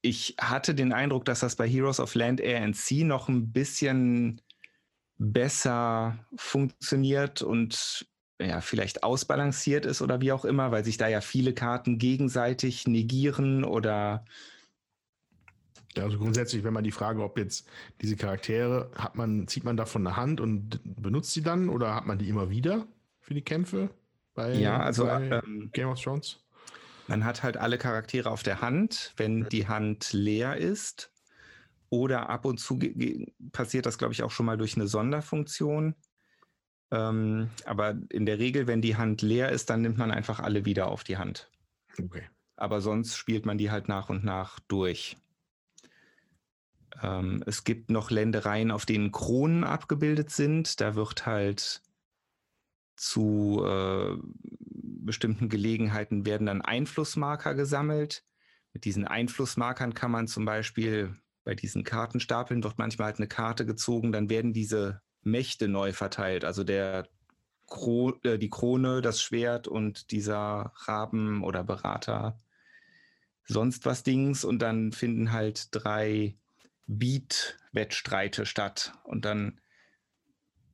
[0.00, 3.50] ich hatte den Eindruck, dass das bei Heroes of Land, Air and Sea noch ein
[3.50, 4.40] bisschen
[5.18, 8.06] besser funktioniert und
[8.40, 12.86] ja, vielleicht ausbalanciert ist oder wie auch immer, weil sich da ja viele Karten gegenseitig
[12.86, 14.24] negieren oder
[15.96, 17.68] Ja, also grundsätzlich, wenn man die Frage, ob jetzt
[18.00, 22.06] diese Charaktere, hat man, zieht man davon eine Hand und benutzt sie dann oder hat
[22.06, 22.86] man die immer wieder
[23.20, 23.90] für die Kämpfe?
[24.34, 26.38] Bei, ja, also bei ähm, Game of Thrones?
[27.08, 31.10] man hat halt alle Charaktere auf der Hand, wenn die Hand leer ist.
[31.90, 32.78] Oder ab und zu
[33.50, 35.94] passiert das, glaube ich, auch schon mal durch eine Sonderfunktion.
[36.90, 40.64] Ähm, aber in der Regel, wenn die Hand leer ist, dann nimmt man einfach alle
[40.64, 41.50] wieder auf die Hand.
[42.00, 42.22] Okay.
[42.56, 45.16] aber sonst spielt man die halt nach und nach durch.
[47.02, 50.80] Ähm, es gibt noch Ländereien, auf denen Kronen abgebildet sind.
[50.80, 51.82] Da wird halt
[52.96, 54.16] zu äh,
[55.08, 58.24] bestimmten Gelegenheiten werden dann Einflussmarker gesammelt.
[58.72, 63.64] Mit diesen Einflussmarkern kann man zum Beispiel bei diesen Kartenstapeln wird manchmal halt eine Karte
[63.64, 66.44] gezogen, dann werden diese Mächte neu verteilt.
[66.44, 67.08] Also der
[67.66, 72.38] Kro äh, die Krone, das Schwert und dieser Raben oder Berater,
[73.44, 74.44] sonst was Dings.
[74.44, 76.36] Und dann finden halt drei
[76.86, 78.92] Beat-Wettstreite statt.
[79.04, 79.60] Und dann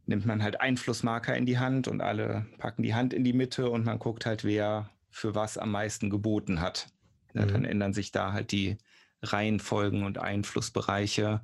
[0.07, 3.71] nimmt man halt Einflussmarker in die Hand und alle packen die Hand in die Mitte
[3.71, 6.89] und man guckt halt, wer für was am meisten geboten hat.
[7.35, 7.49] Ja, Mhm.
[7.49, 8.79] Dann ändern sich da halt die
[9.23, 11.41] Reihenfolgen und Einflussbereiche.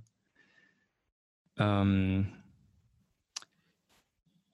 [1.57, 2.33] Ähm,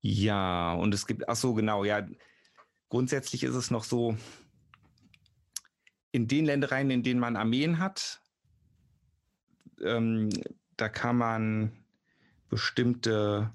[0.07, 2.07] ja, und es gibt, ach so, genau, ja.
[2.89, 4.17] grundsätzlich ist es noch so,
[6.13, 8.21] in den Ländereien, in denen man Armeen hat,
[9.83, 10.31] ähm,
[10.77, 11.73] da kann man
[12.49, 13.53] bestimmte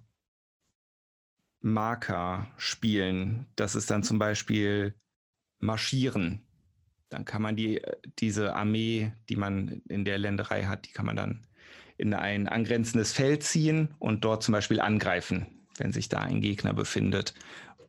[1.61, 3.47] Marker spielen.
[3.55, 4.93] Das ist dann zum Beispiel
[5.59, 6.41] Marschieren.
[7.07, 7.81] Dann kann man die,
[8.19, 11.47] diese Armee, die man in der Länderei hat, die kann man dann
[11.97, 16.73] in ein angrenzendes Feld ziehen und dort zum Beispiel angreifen, wenn sich da ein Gegner
[16.73, 17.33] befindet.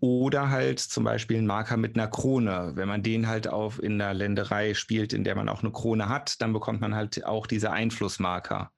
[0.01, 2.73] Oder halt zum Beispiel ein Marker mit einer Krone.
[2.75, 6.09] Wenn man den halt auf in der Länderei spielt, in der man auch eine Krone
[6.09, 8.73] hat, dann bekommt man halt auch diese Einflussmarker.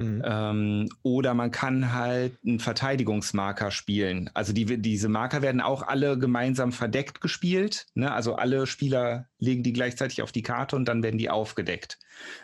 [0.00, 0.22] Mhm.
[0.24, 4.30] Ähm, oder man kann halt einen Verteidigungsmarker spielen.
[4.34, 7.86] Also die, diese Marker werden auch alle gemeinsam verdeckt gespielt.
[7.94, 8.12] Ne?
[8.12, 11.98] Also alle Spieler legen die gleichzeitig auf die Karte und dann werden die aufgedeckt.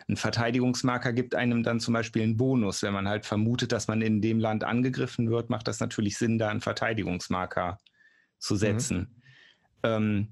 [0.07, 2.83] Ein Verteidigungsmarker gibt einem dann zum Beispiel einen Bonus.
[2.83, 6.37] Wenn man halt vermutet, dass man in dem Land angegriffen wird, macht das natürlich Sinn,
[6.37, 7.77] da einen Verteidigungsmarker
[8.39, 8.59] zu mhm.
[8.59, 8.97] setzen.
[8.97, 9.07] Mhm.
[9.83, 10.27] Ähm,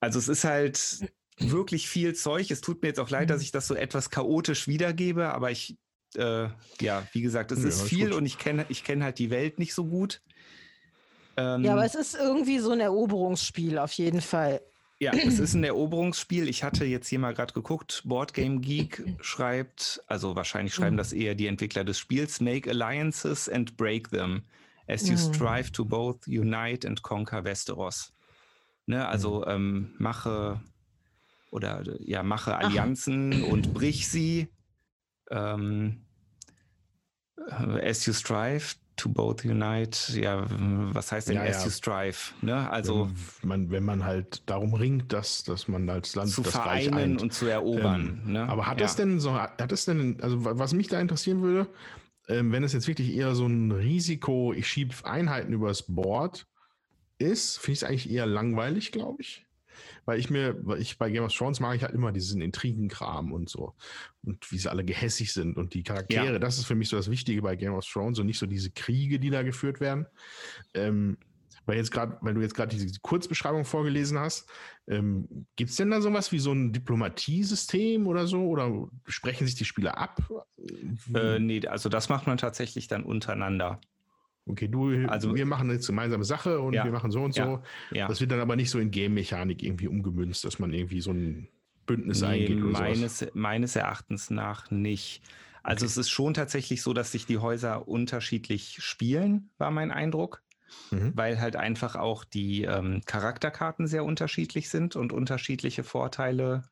[0.00, 2.50] also es ist halt wirklich viel Zeug.
[2.50, 3.44] Es tut mir jetzt auch leid, dass mhm.
[3.44, 5.76] ich das so etwas chaotisch wiedergebe, aber ich
[6.16, 6.48] äh,
[6.80, 8.18] ja, wie gesagt, es ja, ist viel gut.
[8.18, 10.20] und ich kenne ich kenn halt die Welt nicht so gut.
[11.36, 14.60] Ähm, ja, aber es ist irgendwie so ein Eroberungsspiel auf jeden Fall.
[14.98, 16.48] Ja, es ist ein Eroberungsspiel.
[16.48, 18.02] Ich hatte jetzt hier mal gerade geguckt.
[18.06, 20.98] Board Game Geek schreibt, also wahrscheinlich schreiben mhm.
[20.98, 24.42] das eher die Entwickler des Spiels, make alliances and break them
[24.88, 25.34] as you mhm.
[25.34, 28.14] strive to both unite and conquer Westeros.
[28.86, 29.50] Ne, also mhm.
[29.50, 30.60] ähm, mache
[31.50, 33.52] oder ja, mache Allianzen Ach.
[33.52, 34.48] und brich sie
[35.30, 36.05] ähm,
[37.82, 41.64] as you strive to both unite, ja, was heißt denn ja, as ja.
[41.64, 42.16] you strive?
[42.40, 42.70] Ne?
[42.70, 46.52] Also wenn man, wenn man halt darum ringt, dass, dass man als Land zu das
[46.52, 47.22] vereinen Reich eint.
[47.22, 48.22] und zu erobern.
[48.24, 48.48] Ähm, ne?
[48.48, 48.86] Aber hat ja.
[48.86, 51.68] das denn so, hat das denn, also was mich da interessieren würde,
[52.28, 56.46] ähm, wenn es jetzt wirklich eher so ein Risiko, ich schiebe Einheiten übers Board
[57.18, 59.45] ist, finde ich es eigentlich eher langweilig, glaube ich
[60.04, 63.32] weil ich mir, weil ich bei Game of Thrones mag ich halt immer diesen Intrigenkram
[63.32, 63.74] und so.
[64.24, 66.38] Und wie sie alle gehässig sind und die Charaktere, ja.
[66.38, 68.70] das ist für mich so das Wichtige bei Game of Thrones und nicht so diese
[68.70, 70.06] Kriege, die da geführt werden.
[70.74, 71.18] Ähm,
[71.66, 74.48] weil jetzt gerade, weil du jetzt gerade diese Kurzbeschreibung vorgelesen hast,
[74.86, 78.46] ähm, gibt es denn da sowas wie so ein Diplomatiesystem oder so?
[78.46, 80.22] Oder sprechen sich die Spieler ab?
[81.12, 83.80] Äh, nee, also das macht man tatsächlich dann untereinander.
[84.48, 87.62] Okay, du, also, wir machen jetzt gemeinsame Sache und ja, wir machen so und so.
[87.90, 88.06] Ja.
[88.06, 91.48] Das wird dann aber nicht so in Game-Mechanik irgendwie umgemünzt, dass man irgendwie so ein
[91.84, 93.34] Bündnis nee, eingeht oder meines, sowas.
[93.34, 95.22] meines Erachtens nach nicht.
[95.64, 95.90] Also okay.
[95.90, 100.42] es ist schon tatsächlich so, dass sich die Häuser unterschiedlich spielen, war mein Eindruck.
[100.90, 101.12] Mhm.
[101.14, 106.64] Weil halt einfach auch die ähm, Charakterkarten sehr unterschiedlich sind und unterschiedliche Vorteile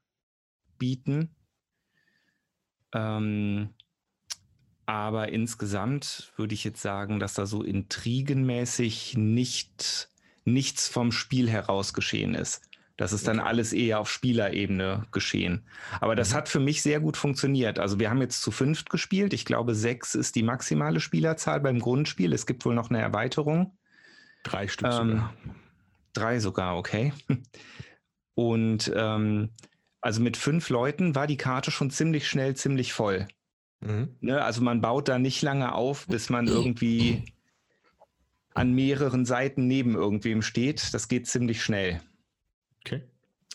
[0.79, 1.35] bieten.
[2.93, 3.71] Ähm,
[4.87, 10.09] aber insgesamt würde ich jetzt sagen, dass da so intrigenmäßig nicht,
[10.45, 12.63] nichts vom Spiel heraus geschehen ist.
[12.97, 13.49] Das ist dann okay.
[13.49, 15.65] alles eher auf Spielerebene geschehen.
[16.01, 16.35] Aber das mhm.
[16.37, 17.81] hat für mich sehr gut funktioniert.
[17.81, 19.33] Also wir haben jetzt zu fünft gespielt.
[19.33, 22.33] Ich glaube, sechs ist die maximale Spielerzahl beim Grundspiel.
[22.33, 23.77] Es gibt wohl noch eine Erweiterung.
[24.45, 25.35] Drei Stück ähm, sogar.
[26.13, 27.13] Drei sogar, okay.
[28.35, 29.51] Und ähm,
[30.01, 33.27] also mit fünf Leuten war die Karte schon ziemlich schnell ziemlich voll.
[33.85, 34.17] Mhm.
[34.21, 37.25] Ne, also man baut da nicht lange auf, bis man irgendwie
[38.55, 40.95] an mehreren Seiten neben irgendwem steht.
[40.95, 42.01] Das geht ziemlich schnell.
[42.81, 43.03] Okay.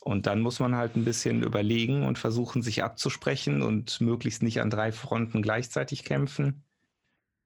[0.02, 4.62] Und dann muss man halt ein bisschen überlegen und versuchen, sich abzusprechen und möglichst nicht
[4.62, 6.64] an drei Fronten gleichzeitig kämpfen.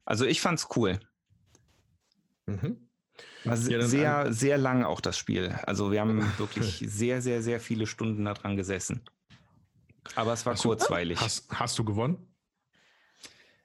[0.06, 1.00] Also ich fand's cool.
[2.46, 2.90] Mhm.
[3.46, 5.56] War ja, sehr, sehr lang auch das Spiel.
[5.64, 9.02] Also wir haben wirklich sehr, sehr, sehr viele Stunden daran gesessen.
[10.16, 11.20] Aber es war hast kurzweilig.
[11.20, 12.33] Du, hast, hast du gewonnen?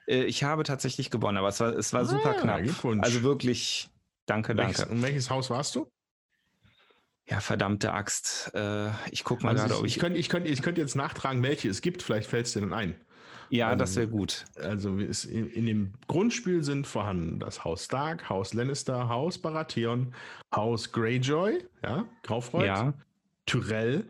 [0.09, 2.61] Äh, ich habe tatsächlich gewonnen, aber es war, es war ah, super knapp.
[3.01, 3.91] Also wirklich,
[4.27, 4.95] danke, welches, danke.
[4.95, 5.91] Und welches Haus warst du?
[7.29, 8.51] Ja, verdammte Axt.
[8.55, 9.97] Äh, ich gucke mal also gerade, ob ich.
[9.97, 12.03] Ich könnte ich könnt, ich könnt jetzt nachtragen, welche es gibt.
[12.03, 12.95] Vielleicht fällt es dir dann ein.
[13.51, 14.47] Ja, ähm, das wäre gut.
[14.57, 20.15] Also in, in, dem Grundspiel sind vorhanden das Haus Stark, Haus Lannister, Haus Baratheon,
[20.55, 22.95] Haus Greyjoy, ja, Graufreud, ja.
[23.47, 24.09] Tyrell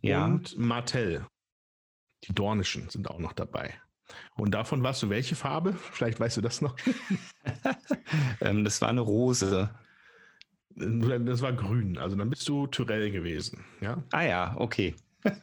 [0.00, 0.24] ja.
[0.24, 1.26] und Martell.
[2.24, 3.74] Die Dornischen sind auch noch dabei.
[4.36, 5.74] Und davon warst du welche Farbe?
[5.92, 6.76] Vielleicht weißt du das noch.
[8.40, 9.70] ähm, das war eine Rose.
[10.74, 11.98] Das war grün.
[11.98, 13.64] Also dann bist du Tyrell gewesen.
[13.80, 14.02] Ja?
[14.12, 14.94] Ah ja, okay.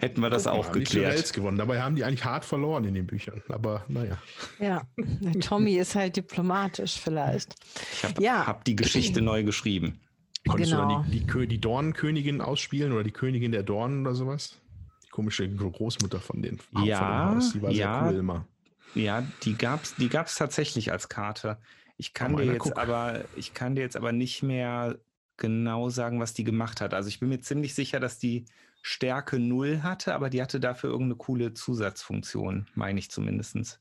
[0.00, 0.90] Hätten wir das Guck auch mal, geklärt.
[0.90, 1.56] Die Tyrells gewonnen.
[1.56, 3.42] Dabei haben die eigentlich hart verloren in den Büchern.
[3.48, 4.18] Aber naja.
[4.58, 4.82] Ja,
[5.40, 7.54] Tommy ist halt diplomatisch vielleicht.
[7.92, 8.46] Ich habe ja.
[8.46, 10.00] hab die Geschichte neu geschrieben.
[10.46, 10.88] Konntest genau.
[10.88, 14.60] du dann die, die, die Dornenkönigin ausspielen oder die Königin der Dornen oder sowas?
[15.14, 17.52] Komische Großmutter von den ja, von dem Haus.
[17.52, 18.48] Die war ja, sehr cool immer.
[18.96, 21.58] Ja, die gab es die gab's tatsächlich als Karte.
[21.96, 24.98] Ich kann dir jetzt aber, ich kann dir jetzt aber nicht mehr
[25.36, 26.94] genau sagen, was die gemacht hat.
[26.94, 28.46] Also ich bin mir ziemlich sicher, dass die
[28.82, 33.78] Stärke 0 hatte, aber die hatte dafür irgendeine coole Zusatzfunktion, meine ich zumindest.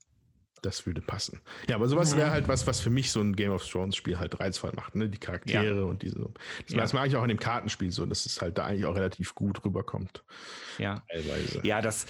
[0.63, 1.41] Das würde passen.
[1.67, 4.17] Ja, aber sowas wäre halt was, was für mich so ein Game of Thrones Spiel
[4.17, 5.10] halt reizvoll macht, ne?
[5.10, 5.84] Die Charaktere ja.
[5.84, 6.19] und diese.
[6.19, 6.32] Das,
[6.69, 6.78] ja.
[6.78, 9.36] das mag ich auch in dem Kartenspiel so, dass es halt da eigentlich auch relativ
[9.36, 10.23] gut rüberkommt.
[10.78, 11.04] Ja.
[11.12, 11.60] Teilweise.
[11.63, 12.06] Ja, das,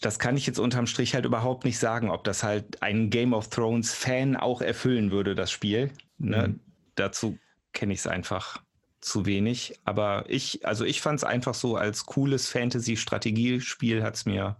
[0.00, 3.34] das kann ich jetzt unterm Strich halt überhaupt nicht sagen, ob das halt ein Game
[3.34, 5.90] of Thrones Fan auch erfüllen würde, das Spiel.
[6.16, 6.48] Ne?
[6.48, 6.60] Mhm.
[6.94, 7.38] Dazu
[7.74, 8.62] kenne ich es einfach
[9.02, 9.78] zu wenig.
[9.84, 14.56] Aber ich, also ich fand es einfach so als cooles Fantasy-Strategiespiel hat es mir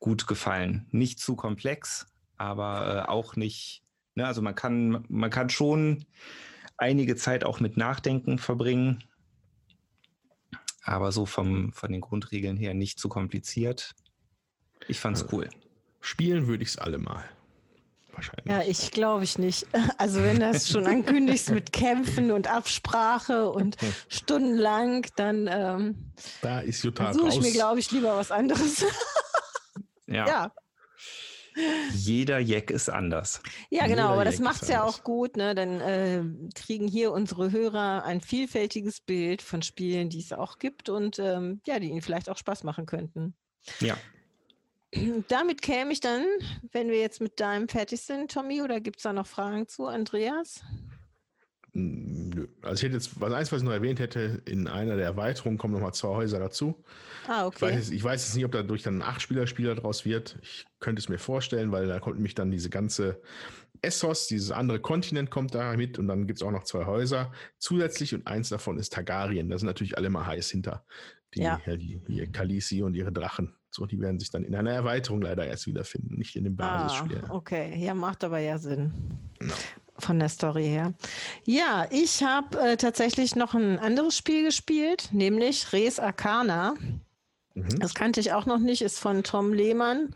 [0.00, 0.86] gut gefallen.
[0.90, 3.84] Nicht zu komplex, aber äh, auch nicht,
[4.14, 6.06] ne, also man kann, man kann schon
[6.76, 9.04] einige Zeit auch mit Nachdenken verbringen,
[10.82, 13.94] aber so vom, von den Grundregeln her nicht zu kompliziert.
[14.88, 15.48] Ich fand's also, cool.
[16.00, 17.22] Spielen würde ich es alle mal.
[18.12, 18.46] Wahrscheinlich.
[18.46, 19.66] Ja, ich glaube ich nicht.
[19.98, 23.76] Also wenn das schon ankündigst mit Kämpfen und Absprache und
[24.08, 28.84] stundenlang, dann ähm, da ist Jutta suche ich mir, glaube ich, lieber was anderes.
[30.10, 30.26] Ja.
[30.26, 30.52] ja.
[31.94, 33.42] Jeder Jack ist anders.
[33.70, 35.36] Ja, genau, Jeder aber das macht es ja auch gut.
[35.36, 35.54] Ne?
[35.54, 36.22] Dann äh,
[36.54, 41.60] kriegen hier unsere Hörer ein vielfältiges Bild von Spielen, die es auch gibt und ähm,
[41.66, 43.34] ja, die ihnen vielleicht auch Spaß machen könnten.
[43.80, 43.96] Ja.
[45.28, 46.24] Damit käme ich dann,
[46.72, 49.86] wenn wir jetzt mit deinem fertig sind, Tommy, oder gibt es da noch Fragen zu,
[49.86, 50.62] Andreas?
[51.72, 52.48] Nö.
[52.62, 55.56] Also ich hätte jetzt, was eins, was ich noch erwähnt hätte, in einer der Erweiterungen
[55.56, 56.82] kommen nochmal zwei Häuser dazu.
[57.28, 57.56] Ah, okay.
[57.56, 60.38] Ich weiß, jetzt, ich weiß jetzt nicht, ob dadurch dann ein Acht-Spieler-Spieler draus wird.
[60.42, 63.20] Ich könnte es mir vorstellen, weil da kommt nämlich dann diese ganze
[63.82, 67.32] Essos, dieses andere Kontinent kommt da mit und dann gibt es auch noch zwei Häuser
[67.58, 69.48] zusätzlich und eins davon ist Targaryen.
[69.48, 70.84] Da sind natürlich alle mal heiß hinter.
[71.34, 71.60] Die, ja.
[71.64, 73.54] die, die Khaleesi und ihre Drachen.
[73.70, 76.88] So, die werden sich dann in einer Erweiterung leider erst wiederfinden, nicht in dem ah,
[76.88, 77.22] Basisspiel.
[77.28, 78.92] Ah, okay, ja, macht aber ja Sinn.
[79.40, 79.54] No
[80.00, 80.92] von der Story her.
[81.44, 86.74] Ja, ich habe äh, tatsächlich noch ein anderes Spiel gespielt, nämlich Res Arcana.
[87.54, 87.78] Mhm.
[87.78, 90.10] Das kannte ich auch noch nicht, ist von Tom Lehmann.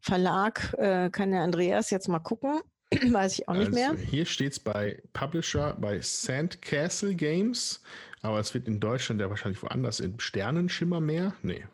[0.00, 2.60] Verlag äh, kann der Andreas jetzt mal gucken.
[3.10, 3.96] Weiß ich auch nicht also, mehr.
[3.96, 7.82] Hier steht es bei Publisher bei Sandcastle Games,
[8.22, 11.34] aber es wird in Deutschland ja wahrscheinlich woanders in Sternenschimmer mehr.
[11.42, 11.64] Nee,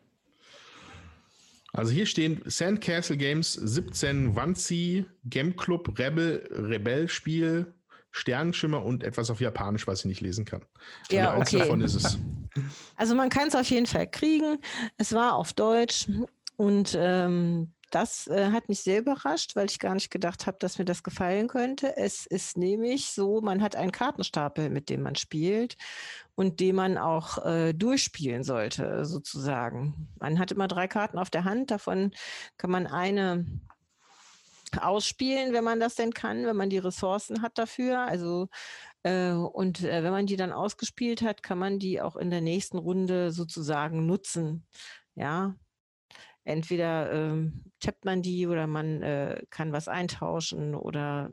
[1.73, 7.73] also hier stehen Sandcastle Games 17 Wanzi, Game Club, Rebel, Rebellspiel,
[8.13, 10.65] Sternenschimmer und etwas auf Japanisch, was ich nicht lesen kann.
[11.11, 11.59] Ja, okay.
[11.59, 12.19] davon ist es.
[12.97, 14.59] Also man kann es auf jeden Fall kriegen.
[14.97, 16.09] Es war auf Deutsch
[16.57, 20.79] und ähm, das äh, hat mich sehr überrascht, weil ich gar nicht gedacht habe, dass
[20.79, 21.97] mir das gefallen könnte.
[21.97, 25.77] Es ist nämlich so, man hat einen Kartenstapel, mit dem man spielt
[26.35, 30.09] und den man auch äh, durchspielen sollte, sozusagen.
[30.19, 32.13] Man hat immer drei Karten auf der Hand, davon
[32.57, 33.47] kann man eine
[34.81, 38.01] ausspielen, wenn man das denn kann, wenn man die Ressourcen hat dafür.
[38.01, 38.49] Also
[39.03, 42.41] äh, und äh, wenn man die dann ausgespielt hat, kann man die auch in der
[42.41, 44.67] nächsten Runde sozusagen nutzen.
[45.15, 45.57] Ja,
[46.45, 51.31] entweder ähm, tappt man die oder man äh, kann was eintauschen oder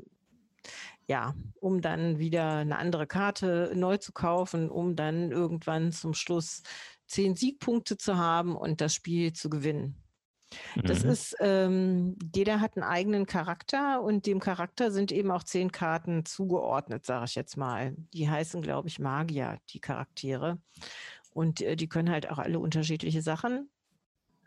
[1.08, 6.64] ja, um dann wieder eine andere Karte neu zu kaufen, um dann irgendwann zum Schluss
[7.06, 9.96] zehn Siegpunkte zu haben und das Spiel zu gewinnen.
[10.84, 11.10] Das mhm.
[11.10, 16.26] ist, ähm, jeder hat einen eigenen Charakter und dem Charakter sind eben auch zehn Karten
[16.26, 17.96] zugeordnet, sage ich jetzt mal.
[18.14, 20.60] Die heißen, glaube ich, Magier, die Charaktere.
[21.32, 23.70] Und äh, die können halt auch alle unterschiedliche Sachen.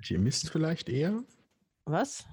[0.01, 1.23] Alchemist vielleicht eher?
[1.85, 2.25] Was?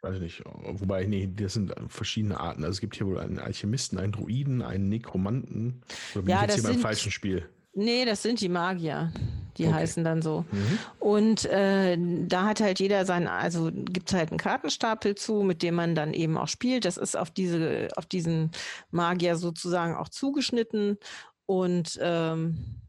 [0.00, 0.42] Weiß ich nicht.
[0.46, 2.64] Wobei, nee, das sind verschiedene Arten.
[2.64, 5.82] Also es gibt hier wohl einen Alchemisten, einen Druiden, einen Nekromanten.
[6.14, 7.46] Oder bin ja, ich jetzt hier sind, beim falschen Spiel?
[7.74, 9.12] Nee, das sind die Magier.
[9.58, 9.74] Die okay.
[9.74, 10.46] heißen dann so.
[10.50, 10.78] Mhm.
[10.98, 15.62] Und äh, da hat halt jeder sein, also gibt es halt einen Kartenstapel zu, mit
[15.62, 16.86] dem man dann eben auch spielt.
[16.86, 18.52] Das ist auf diese, auf diesen
[18.90, 20.96] Magier sozusagen auch zugeschnitten.
[21.44, 22.79] Und ähm,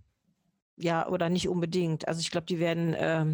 [0.78, 2.08] ja, oder nicht unbedingt.
[2.08, 3.26] Also ich glaube, die werden, äh,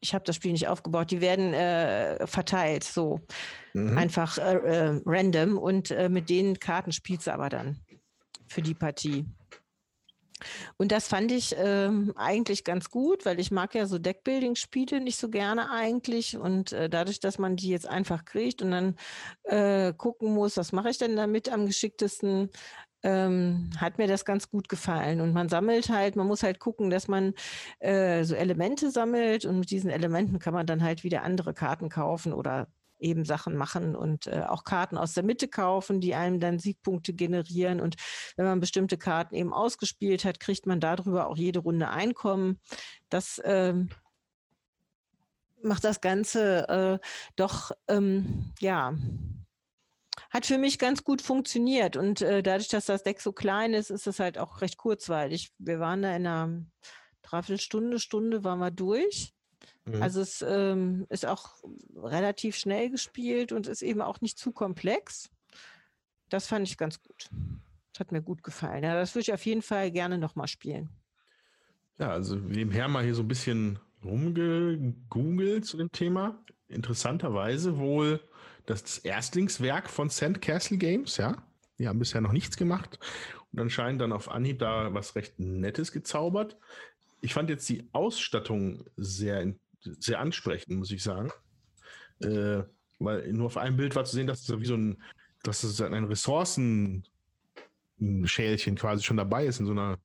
[0.00, 3.20] ich habe das Spiel nicht aufgebaut, die werden äh, verteilt, so
[3.72, 3.96] mhm.
[3.96, 7.80] einfach äh, äh random und äh, mit den Karten spielst du aber dann
[8.46, 9.26] für die Partie.
[10.76, 15.18] Und das fand ich ähm, eigentlich ganz gut, weil ich mag ja so Deckbuilding-Spiele nicht
[15.18, 16.36] so gerne eigentlich.
[16.36, 18.96] Und äh, dadurch, dass man die jetzt einfach kriegt und dann
[19.44, 22.50] äh, gucken muss, was mache ich denn damit am geschicktesten,
[23.04, 25.20] ähm, hat mir das ganz gut gefallen.
[25.20, 27.34] Und man sammelt halt, man muss halt gucken, dass man
[27.78, 31.90] äh, so Elemente sammelt und mit diesen Elementen kann man dann halt wieder andere Karten
[31.90, 32.66] kaufen oder
[32.98, 37.12] eben Sachen machen und äh, auch Karten aus der Mitte kaufen, die einem dann Siegpunkte
[37.12, 37.80] generieren.
[37.80, 37.96] Und
[38.36, 42.60] wenn man bestimmte Karten eben ausgespielt hat, kriegt man darüber auch jede Runde Einkommen.
[43.10, 43.90] Das ähm,
[45.62, 48.94] macht das Ganze äh, doch, ähm, ja,
[50.34, 51.96] hat für mich ganz gut funktioniert.
[51.96, 55.52] Und äh, dadurch, dass das Deck so klein ist, ist es halt auch recht kurzweilig.
[55.58, 56.66] Wir waren da in einer
[57.22, 59.32] Dreiviertelstunde, Stunde waren wir durch.
[59.84, 60.02] Mhm.
[60.02, 61.62] Also es ähm, ist auch
[61.96, 65.30] relativ schnell gespielt und ist eben auch nicht zu komplex.
[66.30, 67.30] Das fand ich ganz gut.
[67.92, 68.82] Das hat mir gut gefallen.
[68.82, 70.90] Ja, das würde ich auf jeden Fall gerne nochmal spielen.
[71.96, 76.44] Ja, also nebenher mal hier so ein bisschen rumgegoogelt zu dem Thema.
[76.66, 78.20] Interessanterweise wohl
[78.66, 81.36] das Erstlingswerk von Sandcastle Games, ja.
[81.78, 82.98] Die haben bisher noch nichts gemacht
[83.54, 86.56] und anscheinend dann auf Anhieb da was recht Nettes gezaubert.
[87.20, 91.30] Ich fand jetzt die Ausstattung sehr, sehr ansprechend, muss ich sagen.
[92.20, 92.64] Äh,
[92.98, 95.00] weil nur auf einem Bild war zu sehen, dass es wie so ein,
[95.42, 97.04] dass es ein Ressourcenschälchen
[98.76, 99.98] quasi schon dabei ist in so einer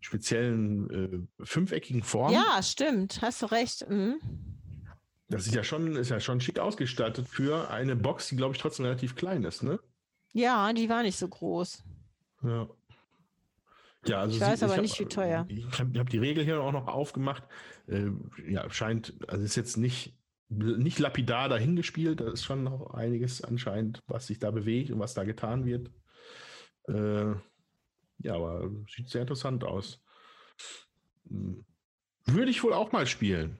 [0.00, 2.32] speziellen äh, fünfeckigen Form.
[2.32, 3.88] Ja, stimmt, hast du recht.
[3.88, 4.20] Mhm.
[5.28, 8.60] Das ist ja schon, ist ja schon schick ausgestattet für eine Box, die, glaube ich,
[8.60, 9.80] trotzdem relativ klein ist, ne?
[10.32, 11.82] Ja, die war nicht so groß.
[12.42, 12.68] Ja.
[14.06, 15.46] Ja, also ich weiß sie, aber ich nicht, hab, wie teuer.
[15.48, 17.42] Ich habe hab die Regel hier auch noch aufgemacht.
[17.86, 18.10] Äh,
[18.46, 20.14] ja, scheint, also ist jetzt nicht,
[20.50, 22.20] nicht lapidar dahingespielt.
[22.20, 25.90] Da ist schon noch einiges anscheinend, was sich da bewegt und was da getan wird.
[26.86, 27.34] Äh,
[28.18, 30.02] ja, aber sieht sehr interessant aus.
[31.28, 31.64] Hm.
[32.26, 33.58] Würde ich wohl auch mal spielen.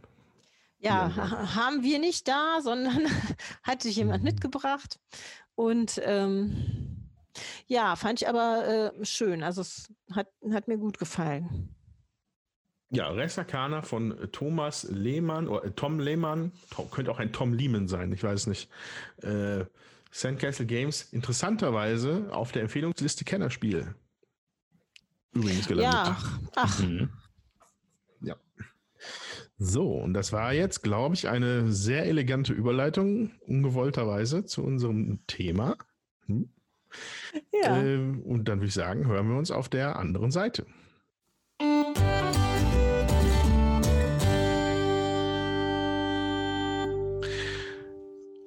[0.85, 3.07] Ja, haben wir nicht da, sondern
[3.63, 4.31] hat sich jemand mhm.
[4.31, 5.01] mitgebracht.
[5.55, 7.09] Und ähm,
[7.67, 9.43] ja, fand ich aber äh, schön.
[9.43, 11.75] Also es hat, hat mir gut gefallen.
[12.91, 16.53] Ja, Resakana von Thomas Lehmann oder äh, Tom Lehmann,
[16.91, 18.69] könnte auch ein Tom Lehman sein, ich weiß nicht.
[19.23, 19.65] Äh,
[20.13, 23.95] Sandcastle Games, interessanterweise auf der Empfehlungsliste Kennerspiel
[25.35, 25.95] übrigens gelandet.
[25.95, 26.17] Ja,
[26.55, 26.79] ach.
[26.79, 27.11] Mhm.
[29.57, 35.77] So, und das war jetzt, glaube ich, eine sehr elegante Überleitung, ungewollterweise, zu unserem Thema.
[36.27, 36.49] Hm?
[37.53, 37.83] Ja.
[37.83, 40.67] Äh, und dann würde ich sagen, hören wir uns auf der anderen Seite.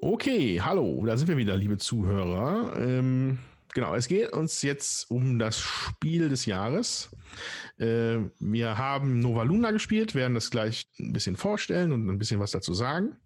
[0.01, 2.73] Okay, hallo, da sind wir wieder, liebe Zuhörer.
[2.77, 3.39] Ähm,
[3.73, 7.09] Genau, es geht uns jetzt um das Spiel des Jahres.
[7.77, 12.39] Äh, wir haben Nova Luna gespielt, werden das gleich ein bisschen vorstellen und ein bisschen
[12.39, 13.17] was dazu sagen.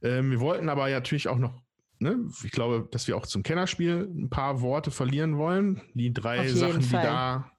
[0.00, 1.62] Äh, wir wollten aber natürlich auch noch,
[1.98, 5.82] ne, ich glaube, dass wir auch zum Kennerspiel ein paar Worte verlieren wollen.
[5.94, 7.00] Die drei Sachen, Fall.
[7.00, 7.50] die da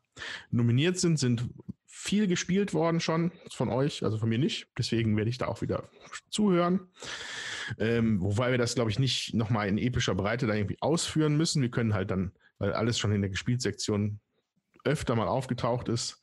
[0.51, 1.49] nominiert sind, sind
[1.85, 4.67] viel gespielt worden schon von euch, also von mir nicht.
[4.77, 5.89] Deswegen werde ich da auch wieder
[6.29, 6.81] zuhören.
[7.79, 11.61] Ähm, wobei wir das, glaube ich, nicht nochmal in epischer Breite da irgendwie ausführen müssen.
[11.61, 14.19] Wir können halt dann, weil alles schon in der Gespielsektion
[14.83, 16.21] öfter mal aufgetaucht ist,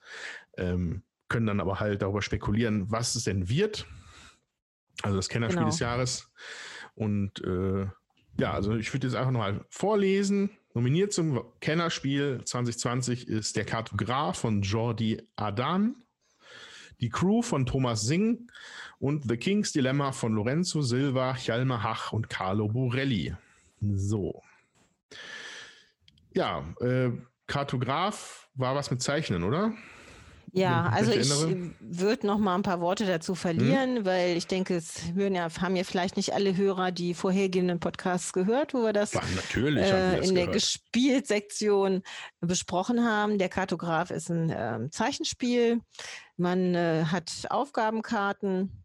[0.56, 3.86] ähm, können dann aber halt darüber spekulieren, was es denn wird.
[5.02, 5.70] Also das Kennerspiel genau.
[5.70, 6.32] des Jahres.
[6.94, 7.86] Und äh,
[8.38, 10.50] ja, also ich würde jetzt einfach nochmal vorlesen.
[10.74, 15.96] Nominiert zum Kennerspiel 2020 ist der Kartograf von Jordi Adan,
[17.02, 18.40] die Crew von Thomas Singh
[18.98, 23.34] und The King's Dilemma von Lorenzo Silva, Hjalmar Hach und Carlo Borelli.
[23.80, 24.40] So.
[26.32, 27.10] Ja, äh,
[27.46, 29.72] Kartograf war was mit Zeichnen, oder?
[30.54, 31.30] Ja, also ich
[31.80, 34.04] würde noch mal ein paar Worte dazu verlieren, hm?
[34.04, 38.34] weil ich denke, es hören ja, haben ja vielleicht nicht alle Hörer die vorhergehenden Podcasts
[38.34, 42.02] gehört, wo wir das, ja, natürlich äh, in der Gespielsektion
[42.40, 43.38] besprochen haben.
[43.38, 45.80] Der Kartograf ist ein äh, Zeichenspiel.
[46.36, 48.81] Man äh, hat Aufgabenkarten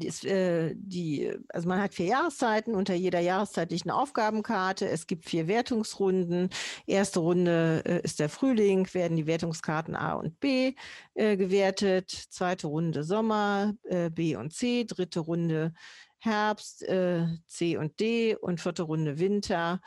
[0.00, 4.88] ist, äh, die, also man hat vier Jahreszeiten, unter jeder Jahreszeit liegt eine Aufgabenkarte.
[4.88, 6.50] Es gibt vier Wertungsrunden.
[6.86, 10.74] Erste Runde äh, ist der Frühling, werden die Wertungskarten A und B
[11.14, 12.10] äh, gewertet.
[12.10, 14.84] Zweite Runde Sommer, äh, B und C.
[14.84, 15.72] Dritte Runde
[16.18, 18.36] Herbst, äh, C und D.
[18.36, 19.80] Und vierte Runde Winter,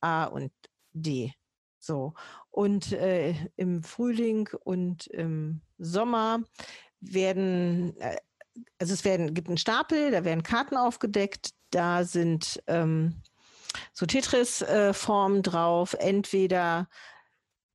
[0.00, 0.52] A und
[0.92, 1.32] D.
[1.78, 2.14] So.
[2.50, 6.44] Und äh, im Frühling und im Sommer
[7.00, 7.96] werden
[8.78, 13.22] also es werden, gibt einen Stapel, da werden Karten aufgedeckt, da sind ähm,
[13.92, 16.88] so Tetris-Formen äh, drauf, entweder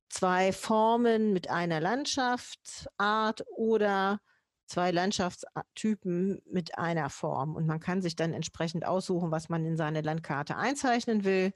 [0.08, 4.20] zwei Formen mit einer Landschaftsart oder
[4.66, 7.56] zwei Landschaftstypen mit einer Form.
[7.56, 11.52] Und man kann sich dann entsprechend aussuchen, was man in seine Landkarte einzeichnen will.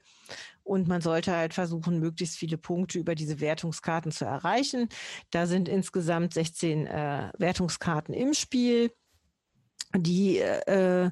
[0.63, 4.89] Und man sollte halt versuchen, möglichst viele Punkte über diese Wertungskarten zu erreichen.
[5.29, 8.91] Da sind insgesamt 16 äh, Wertungskarten im Spiel
[9.95, 11.11] die äh,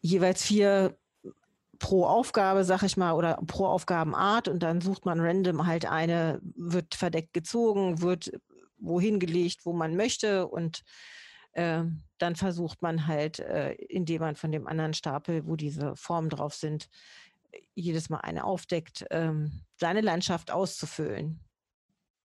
[0.00, 0.96] jeweils vier
[1.78, 6.40] pro Aufgabe, sag ich mal, oder pro Aufgabenart und dann sucht man random halt eine,
[6.56, 8.32] wird verdeckt gezogen, wird
[8.78, 10.82] wohin gelegt, wo man möchte und
[11.52, 11.84] äh,
[12.18, 16.54] dann versucht man halt, äh, indem man von dem anderen Stapel, wo diese Formen drauf
[16.54, 16.88] sind,
[17.74, 21.40] jedes Mal eine aufdeckt, ähm, seine Landschaft auszufüllen.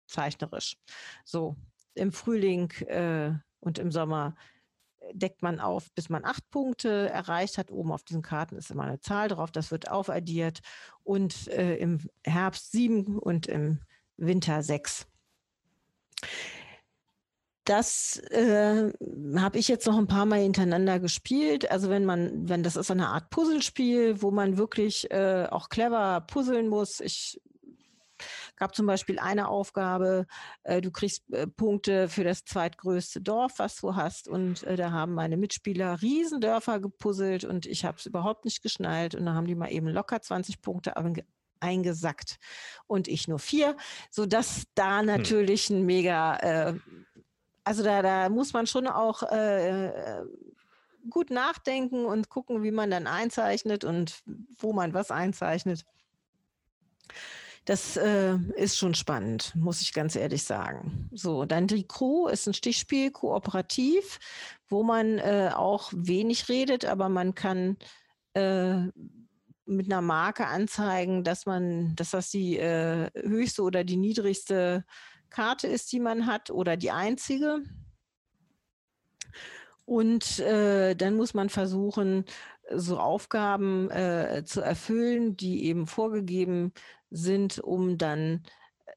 [0.07, 0.77] Zeichnerisch.
[1.23, 1.55] So,
[1.95, 4.35] im Frühling äh, und im Sommer
[5.11, 7.71] deckt man auf, bis man acht Punkte erreicht hat.
[7.71, 10.59] Oben auf diesen Karten ist immer eine Zahl drauf, das wird aufaddiert.
[11.03, 13.79] Und äh, im Herbst sieben und im
[14.17, 15.07] Winter sechs.
[17.65, 18.91] Das äh,
[19.37, 21.71] habe ich jetzt noch ein paar Mal hintereinander gespielt.
[21.71, 26.21] Also wenn man, wenn das ist eine Art Puzzlespiel, wo man wirklich äh, auch clever
[26.21, 26.99] puzzeln muss.
[26.99, 27.41] Ich
[28.55, 30.25] gab zum Beispiel eine Aufgabe,
[30.63, 34.27] äh, du kriegst äh, Punkte für das zweitgrößte Dorf, was du hast.
[34.27, 39.15] Und äh, da haben meine Mitspieler Riesendörfer gepuzzelt und ich habe es überhaupt nicht geschnallt.
[39.15, 40.93] Und da haben die mal eben locker 20 Punkte
[41.59, 42.37] eingesackt
[42.87, 43.77] und ich nur vier,
[44.11, 45.07] sodass da hm.
[45.07, 46.73] natürlich ein mega, äh,
[47.63, 50.23] also da, da muss man schon auch äh,
[51.09, 54.21] gut nachdenken und gucken, wie man dann einzeichnet und
[54.57, 55.85] wo man was einzeichnet.
[57.65, 61.09] Das äh, ist schon spannend, muss ich ganz ehrlich sagen.
[61.13, 64.19] So, dann die Crew ist ein Stichspiel, kooperativ,
[64.67, 67.77] wo man äh, auch wenig redet, aber man kann
[68.33, 68.87] äh,
[69.65, 74.83] mit einer Marke anzeigen, dass man, dass das die äh, höchste oder die niedrigste
[75.29, 77.63] Karte ist, die man hat oder die einzige.
[79.85, 82.25] Und äh, dann muss man versuchen,
[82.71, 86.73] so Aufgaben äh, zu erfüllen, die eben vorgegeben
[87.09, 88.43] sind, um dann
[88.85, 88.91] äh,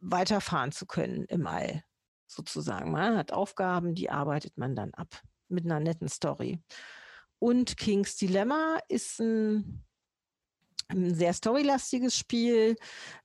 [0.00, 1.82] weiterfahren zu können im All,
[2.26, 2.92] sozusagen.
[2.92, 6.60] Man hat Aufgaben, die arbeitet man dann ab mit einer netten Story.
[7.38, 9.84] Und King's Dilemma ist ein,
[10.88, 12.76] ein sehr storylastiges Spiel,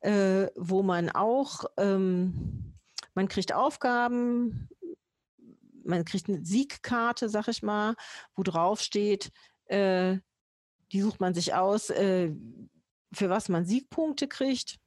[0.01, 2.75] äh, wo man auch, ähm,
[3.13, 4.69] man kriegt Aufgaben,
[5.83, 7.95] man kriegt eine Siegkarte, sag ich mal,
[8.35, 9.31] wo drauf steht,
[9.65, 10.17] äh,
[10.91, 12.31] die sucht man sich aus, äh,
[13.11, 14.77] für was man Siegpunkte kriegt,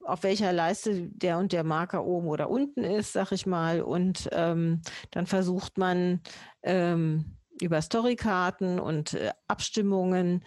[0.00, 3.80] auf welcher Leiste der und der Marker oben oder unten ist, sag ich mal.
[3.80, 6.20] Und ähm, dann versucht man
[6.62, 10.44] ähm, über Storykarten und äh, Abstimmungen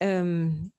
[0.00, 0.72] ähm,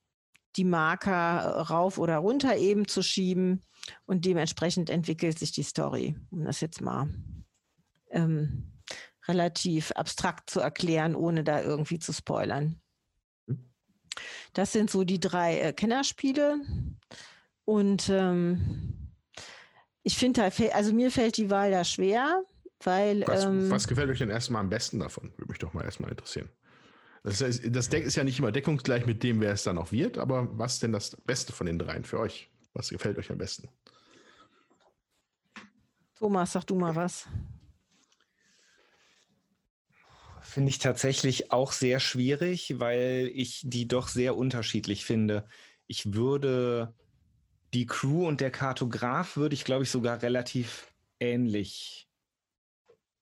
[0.56, 3.62] die Marker rauf oder runter eben zu schieben.
[4.06, 7.08] Und dementsprechend entwickelt sich die Story, um das jetzt mal
[8.10, 8.71] ähm,
[9.28, 12.80] relativ abstrakt zu erklären, ohne da irgendwie zu spoilern.
[13.46, 13.70] Hm.
[14.52, 16.60] Das sind so die drei äh, Kennerspiele.
[17.64, 19.12] Und ähm,
[20.02, 22.44] ich finde, also mir fällt die Wahl da schwer,
[22.82, 23.24] weil.
[23.26, 25.32] Was, ähm, was gefällt euch denn erstmal am besten davon?
[25.36, 26.48] Würde mich doch mal erstmal interessieren.
[27.22, 29.92] Das, ist, das Deck ist ja nicht immer deckungsgleich mit dem, wer es dann auch
[29.92, 32.50] wird, aber was denn das Beste von den dreien für euch?
[32.74, 33.68] Was gefällt euch am besten?
[36.18, 37.28] Thomas, sag du mal was.
[40.52, 45.46] Finde ich tatsächlich auch sehr schwierig, weil ich die doch sehr unterschiedlich finde.
[45.86, 46.94] Ich würde
[47.72, 52.06] die Crew und der Kartograf würde ich, glaube ich, sogar relativ ähnlich,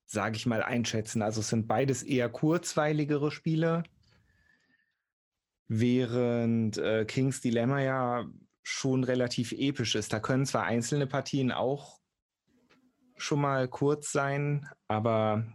[0.06, 1.22] sage ich mal, einschätzen.
[1.22, 3.84] Also es sind beides eher kurzweiligere Spiele,
[5.68, 8.28] während äh, King's Dilemma ja
[8.64, 10.12] schon relativ episch ist.
[10.12, 12.00] Da können zwar einzelne Partien auch
[13.16, 15.46] schon mal kurz sein, aber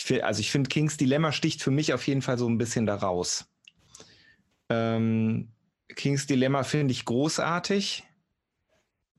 [0.00, 2.56] ich find, also ich finde, Kings Dilemma sticht für mich auf jeden Fall so ein
[2.56, 3.46] bisschen da raus.
[4.70, 5.52] Ähm,
[5.94, 8.04] Kings Dilemma finde ich großartig.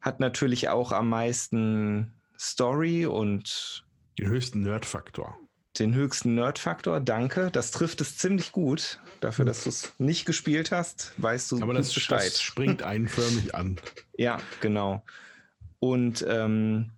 [0.02, 3.86] Hat natürlich auch am meisten Story und
[4.18, 5.38] den höchsten Nerd-Faktor.
[5.78, 7.52] Den höchsten Nerd-Faktor, danke.
[7.52, 9.00] Das trifft es ziemlich gut.
[9.20, 13.54] Dafür, dass du es nicht gespielt hast, weißt du, aber das, das springt einen förmlich
[13.54, 13.80] an.
[14.18, 15.04] Ja, genau.
[15.80, 16.92] Und ähm,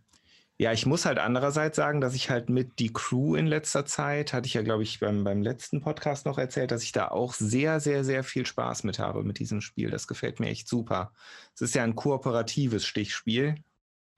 [0.57, 4.33] ja, ich muss halt andererseits sagen, dass ich halt mit die Crew in letzter Zeit,
[4.33, 7.33] hatte ich ja, glaube ich, beim, beim letzten Podcast noch erzählt, dass ich da auch
[7.33, 9.89] sehr, sehr, sehr viel Spaß mit habe mit diesem Spiel.
[9.89, 11.11] Das gefällt mir echt super.
[11.55, 13.55] Es ist ja ein kooperatives Stichspiel.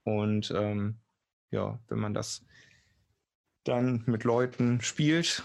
[0.04, 0.98] Und ähm,
[1.50, 2.44] ja, wenn man das
[3.64, 5.42] dann mit Leuten spielt,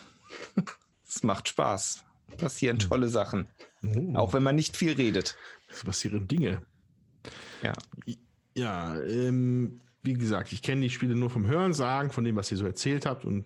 [1.07, 2.03] es macht Spaß.
[2.37, 2.89] Passieren hm.
[2.89, 3.47] tolle Sachen.
[3.83, 4.15] Oh.
[4.15, 5.37] Auch wenn man nicht viel redet.
[5.69, 6.61] Es passieren Dinge.
[7.63, 7.73] Ja.
[8.53, 12.51] Ja, ähm, wie gesagt, ich kenne die Spiele nur vom Hören sagen, von dem, was
[12.51, 13.45] ihr so erzählt habt und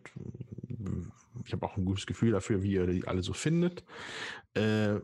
[1.45, 3.83] ich habe auch ein gutes Gefühl dafür, wie ihr die alle so findet.
[4.53, 4.95] Äh,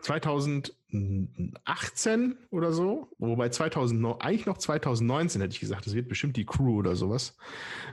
[0.00, 6.46] 2018 oder so, wobei 2000, eigentlich noch 2019 hätte ich gesagt, das wird bestimmt die
[6.46, 7.36] Crew oder sowas,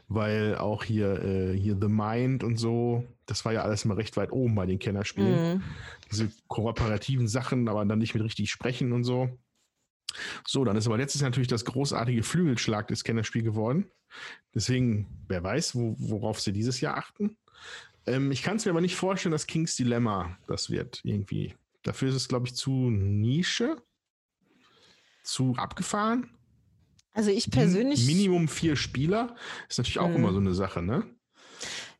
[0.08, 4.16] weil auch hier, äh, hier The Mind und so, das war ja alles immer recht
[4.16, 5.58] weit oben bei den Kennerspielen.
[5.58, 5.64] Mhm.
[6.12, 9.30] Diese kooperativen Sachen, aber dann nicht mit richtig sprechen und so.
[10.48, 13.90] So, dann ist aber letztes Jahr natürlich das großartige Flügelschlag des Kennerspiel geworden.
[14.54, 17.38] Deswegen, wer weiß, wo, worauf sie dieses Jahr achten.
[18.06, 21.56] Ähm, ich kann es mir aber nicht vorstellen, dass King's Dilemma das wird, irgendwie.
[21.84, 23.78] Dafür ist es, glaube ich, zu Nische,
[25.24, 26.30] zu abgefahren.
[27.14, 28.06] Also ich persönlich.
[28.06, 29.36] Minimum vier Spieler
[29.70, 30.16] ist natürlich auch Mhm.
[30.16, 31.04] immer so eine Sache, ne?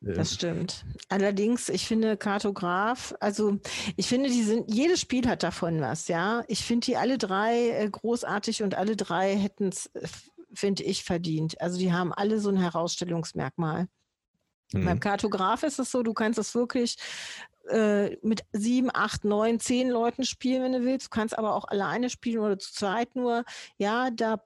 [0.04, 0.84] Das Äh, stimmt.
[1.08, 3.58] Allerdings, ich finde Kartograf, also
[3.96, 6.42] ich finde, die sind, jedes Spiel hat davon was, ja.
[6.48, 9.90] Ich finde die alle drei äh, großartig und alle drei hätten es,
[10.52, 11.60] finde ich, verdient.
[11.60, 13.88] Also die haben alle so ein Herausstellungsmerkmal.
[14.72, 14.84] mhm.
[14.84, 16.96] Beim Kartograf ist es so, du kannst es wirklich
[17.68, 21.06] äh, mit sieben, acht, neun, zehn Leuten spielen, wenn du willst.
[21.06, 23.44] Du kannst aber auch alleine spielen oder zu zweit nur.
[23.76, 24.42] Ja, da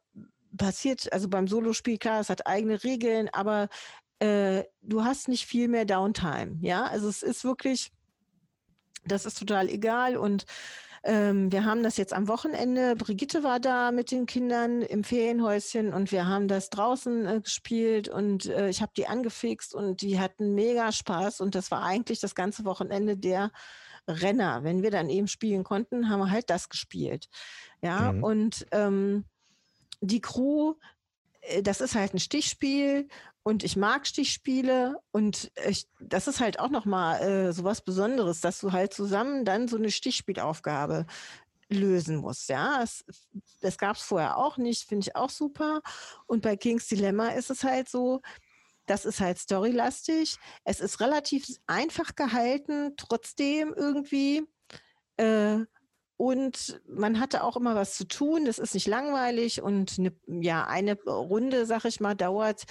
[0.59, 3.69] passiert, also beim Solospiel, klar, es hat eigene Regeln, aber
[4.19, 6.57] äh, du hast nicht viel mehr Downtime.
[6.61, 7.93] Ja, also es ist wirklich,
[9.05, 10.47] das ist total egal und
[11.05, 12.97] ähm, wir haben das jetzt am Wochenende.
[12.97, 18.09] Brigitte war da mit den Kindern im Ferienhäuschen und wir haben das draußen äh, gespielt
[18.09, 22.19] und äh, ich habe die angefixt und die hatten mega Spaß und das war eigentlich
[22.19, 23.53] das ganze Wochenende der
[24.09, 24.65] Renner.
[24.65, 27.29] Wenn wir dann eben spielen konnten, haben wir halt das gespielt.
[27.83, 28.25] Ja, Mhm.
[28.25, 29.25] und ähm,
[30.01, 30.75] die Crew,
[31.43, 33.07] äh, das ist halt ein Stichspiel
[33.47, 38.41] und ich mag Stichspiele und ich, das ist halt auch nochmal äh, so was Besonderes,
[38.41, 41.07] dass du halt zusammen dann so eine Stichspielaufgabe
[41.69, 42.49] lösen musst.
[42.49, 43.05] Ja, das,
[43.61, 45.81] das gab es vorher auch nicht, finde ich auch super.
[46.27, 48.21] Und bei King's Dilemma ist es halt so,
[48.87, 50.39] das ist halt storylastig.
[50.65, 54.43] Es ist relativ einfach gehalten, trotzdem irgendwie.
[55.19, 55.59] Äh,
[56.19, 58.47] und man hatte auch immer was zu tun.
[58.47, 59.61] Das ist nicht langweilig.
[59.61, 62.65] Und eine, ja, eine Runde, sag ich mal, dauert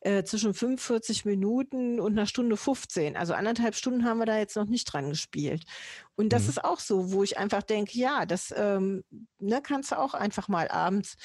[0.00, 3.16] äh, zwischen 45 Minuten und einer Stunde 15.
[3.16, 5.64] Also anderthalb Stunden haben wir da jetzt noch nicht dran gespielt.
[6.14, 6.48] Und das Mhm.
[6.50, 9.02] ist auch so, wo ich einfach denke, ja, das ähm,
[9.40, 11.16] ne, kannst du auch einfach mal abends,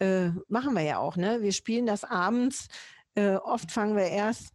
[0.00, 1.40] äh, machen wir ja auch, ne?
[1.40, 2.66] Wir spielen das abends.
[3.14, 4.52] Äh, oft fangen wir erst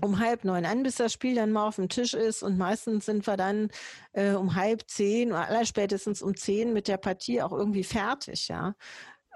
[0.00, 2.42] um halb neun an, bis das Spiel dann mal auf dem Tisch ist.
[2.42, 3.70] Und meistens sind wir dann
[4.12, 8.74] äh, um halb zehn oder allerspätestens um zehn mit der Partie auch irgendwie fertig, ja.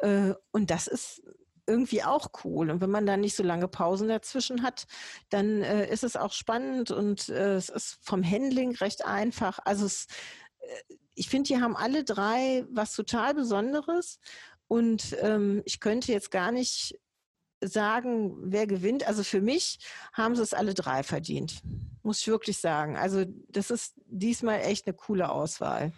[0.01, 1.23] Äh, und das ist
[1.67, 2.71] irgendwie auch cool.
[2.71, 4.87] Und wenn man dann nicht so lange Pausen dazwischen hat,
[5.31, 9.59] dann äh, ist es auch spannend und äh, es ist vom Handling recht einfach.
[9.65, 10.07] Also es,
[10.61, 14.21] äh, ich finde, die haben alle drei was total Besonderes.
[14.69, 16.99] Und ähm, ich könnte jetzt gar nicht
[17.63, 19.07] sagen, wer gewinnt.
[19.07, 19.79] Also für mich
[20.13, 21.63] haben sie es alle drei verdient.
[22.03, 22.97] Muss ich wirklich sagen.
[22.97, 25.93] Also das ist diesmal echt eine coole Auswahl.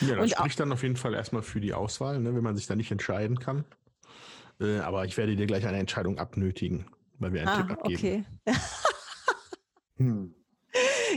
[0.00, 2.56] Ja, das Und spricht dann auf jeden Fall erstmal für die Auswahl, ne, wenn man
[2.56, 3.64] sich da nicht entscheiden kann.
[4.60, 6.86] Äh, aber ich werde dir gleich eine Entscheidung abnötigen,
[7.18, 8.26] weil wir einen Ah, Tipp abgeben.
[8.46, 8.54] okay.
[9.96, 10.34] Hm.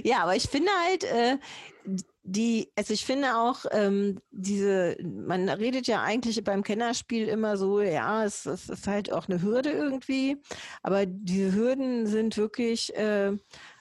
[0.04, 1.38] Ja, aber ich finde halt, äh,
[2.24, 7.82] die, also ich finde auch, ähm, diese, man redet ja eigentlich beim Kennerspiel immer so,
[7.82, 10.38] ja, es, es ist halt auch eine Hürde irgendwie,
[10.84, 13.36] aber diese Hürden sind wirklich äh,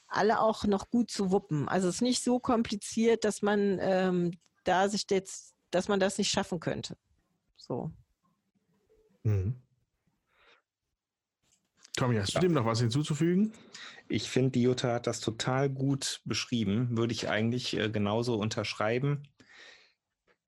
[0.07, 1.68] alle auch noch gut zu wuppen.
[1.68, 4.32] Also es ist nicht so kompliziert, dass man ähm,
[4.64, 6.97] da sich jetzt, dass man das nicht schaffen könnte.
[7.57, 7.91] So.
[9.22, 9.61] Mhm.
[12.01, 13.53] Tommy, hast du dem noch was hinzuzufügen?
[14.09, 16.96] Ich finde, die Jutta hat das total gut beschrieben.
[16.96, 19.24] Würde ich eigentlich äh, genauso unterschreiben.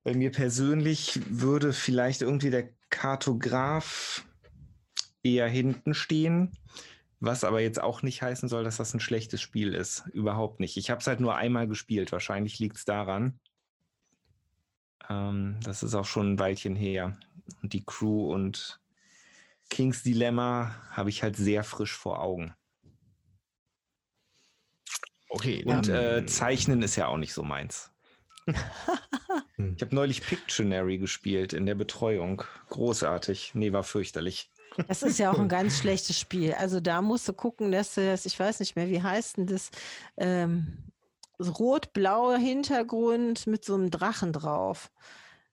[0.03, 4.25] Bei mir persönlich würde vielleicht irgendwie der Kartograf
[5.21, 6.57] eher hinten stehen,
[7.19, 10.07] was aber jetzt auch nicht heißen soll, dass das ein schlechtes Spiel ist.
[10.11, 10.75] Überhaupt nicht.
[10.77, 12.11] Ich habe es halt nur einmal gespielt.
[12.11, 13.39] Wahrscheinlich liegt es daran.
[15.07, 17.15] Ähm, das ist auch schon ein Weilchen her.
[17.61, 18.82] Und die Crew und
[19.73, 22.53] Kings Dilemma habe ich halt sehr frisch vor Augen.
[25.29, 27.91] Okay, Und äh, Zeichnen ist ja auch nicht so meins.
[29.75, 32.43] Ich habe neulich Pictionary gespielt in der Betreuung.
[32.69, 33.51] Großartig.
[33.53, 34.51] Nee, war fürchterlich.
[34.87, 36.53] Das ist ja auch ein ganz schlechtes Spiel.
[36.53, 39.45] Also da musst du gucken, dass du das, ich weiß nicht mehr, wie heißt denn
[39.45, 39.69] das,
[40.17, 40.91] ähm,
[41.39, 44.91] rot-blauer Hintergrund mit so einem Drachen drauf.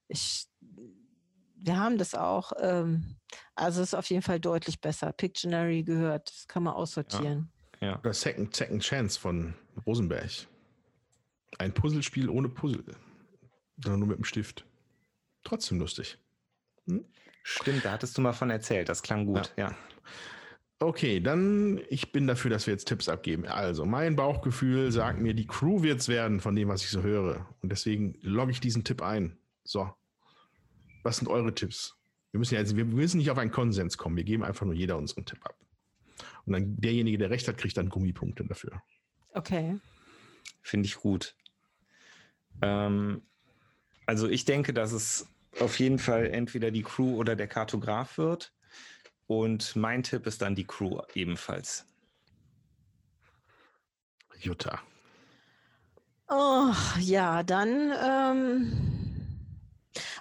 [0.07, 0.47] Ich,
[1.55, 2.51] wir haben das auch.
[2.59, 3.15] Ähm,
[3.61, 5.13] also es ist auf jeden Fall deutlich besser.
[5.13, 7.51] Pictionary gehört, das kann man aussortieren.
[7.79, 7.99] Ja.
[7.99, 9.53] Oder Second, Second Chance von
[9.85, 10.31] Rosenberg.
[11.59, 12.83] Ein Puzzlespiel ohne Puzzle.
[13.83, 14.65] Sondern nur mit dem Stift.
[15.43, 16.17] Trotzdem lustig.
[17.43, 18.89] Stimmt, da hattest du mal von erzählt.
[18.89, 19.75] Das klang gut, ja.
[20.79, 23.45] Okay, dann ich bin dafür, dass wir jetzt Tipps abgeben.
[23.45, 27.47] Also, mein Bauchgefühl sagt mir, die Crew wird's werden von dem, was ich so höre.
[27.61, 29.37] Und deswegen logge ich diesen Tipp ein.
[29.63, 29.93] So.
[31.03, 32.00] Was sind eure Tipps?
[32.31, 34.15] Wir müssen ja jetzt, wir müssen nicht auf einen Konsens kommen.
[34.15, 35.55] Wir geben einfach nur jeder unseren Tipp ab.
[36.45, 38.81] Und dann derjenige, der recht hat, kriegt dann Gummipunkte dafür.
[39.33, 39.79] Okay.
[40.61, 41.35] Finde ich gut.
[42.61, 43.21] Ähm,
[44.05, 45.27] also ich denke, dass es
[45.59, 48.53] auf jeden Fall entweder die Crew oder der Kartograf wird.
[49.27, 51.85] Und mein Tipp ist dann die Crew ebenfalls.
[54.39, 54.81] Jutta.
[56.27, 57.91] Oh, ja, dann.
[58.03, 58.90] Ähm,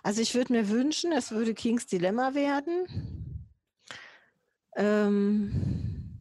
[0.02, 2.86] also ich würde mir wünschen, es würde Kings Dilemma werden.
[4.76, 6.20] Ähm,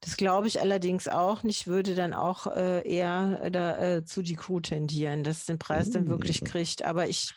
[0.00, 4.36] das glaube ich allerdings auch nicht, würde dann auch äh, eher da, äh, zu die
[4.36, 6.44] Crew tendieren, dass den Preis dann wirklich Mm.
[6.44, 6.84] kriegt.
[6.84, 7.34] Aber ich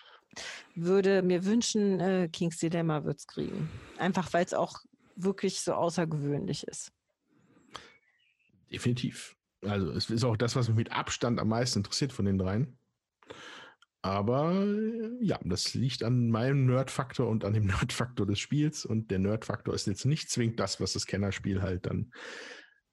[0.75, 3.69] würde mir wünschen, äh, Kings Dilemma wird es kriegen.
[3.97, 4.80] Einfach weil es auch
[5.15, 6.91] wirklich so außergewöhnlich ist.
[8.71, 9.36] Definitiv.
[9.62, 12.78] Also es ist auch das, was mich mit Abstand am meisten interessiert von den dreien.
[14.01, 18.86] Aber äh, ja, das liegt an meinem Nerd-Faktor und an dem Nerd-Faktor des Spiels.
[18.86, 22.12] Und der Nerd-Faktor ist jetzt nicht zwingend das, was das Kennerspiel halt dann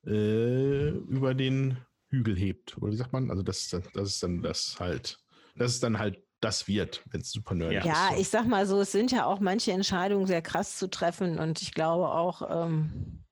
[0.05, 2.77] äh, über den Hügel hebt.
[2.79, 3.31] Oder wie sagt man?
[3.31, 5.19] Also das, das ist dann das halt,
[5.57, 7.87] das ist dann halt das wird, wenn es super nerdig ist.
[7.87, 8.21] Ja, so.
[8.21, 11.63] ich sag mal so, es sind ja auch manche Entscheidungen sehr krass zu treffen und
[11.63, 13.25] ich glaube auch, ähm,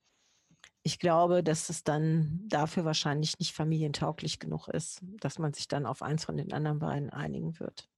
[0.85, 5.87] ich glaube, dass es dann dafür wahrscheinlich nicht familientauglich genug ist, dass man sich dann
[5.87, 7.89] auf eins von den anderen beiden einigen wird.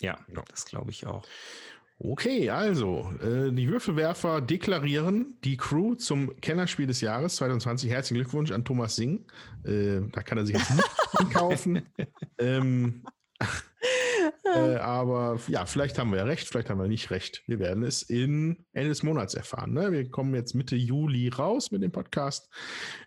[0.00, 1.22] Ja, das glaube ich auch.
[1.98, 7.90] Okay, also, äh, die Würfelwerfer deklarieren die Crew zum Kennerspiel des Jahres 2020.
[7.90, 9.22] Herzlichen Glückwunsch an Thomas Singh.
[9.64, 10.90] Äh, da kann er sich jetzt nicht
[11.34, 11.82] kaufen.
[12.38, 13.04] ähm,
[14.54, 17.42] äh, aber ja, vielleicht haben wir ja recht, vielleicht haben wir nicht recht.
[17.46, 19.72] Wir werden es in Ende des Monats erfahren.
[19.72, 19.92] Ne?
[19.92, 22.48] Wir kommen jetzt Mitte Juli raus mit dem Podcast.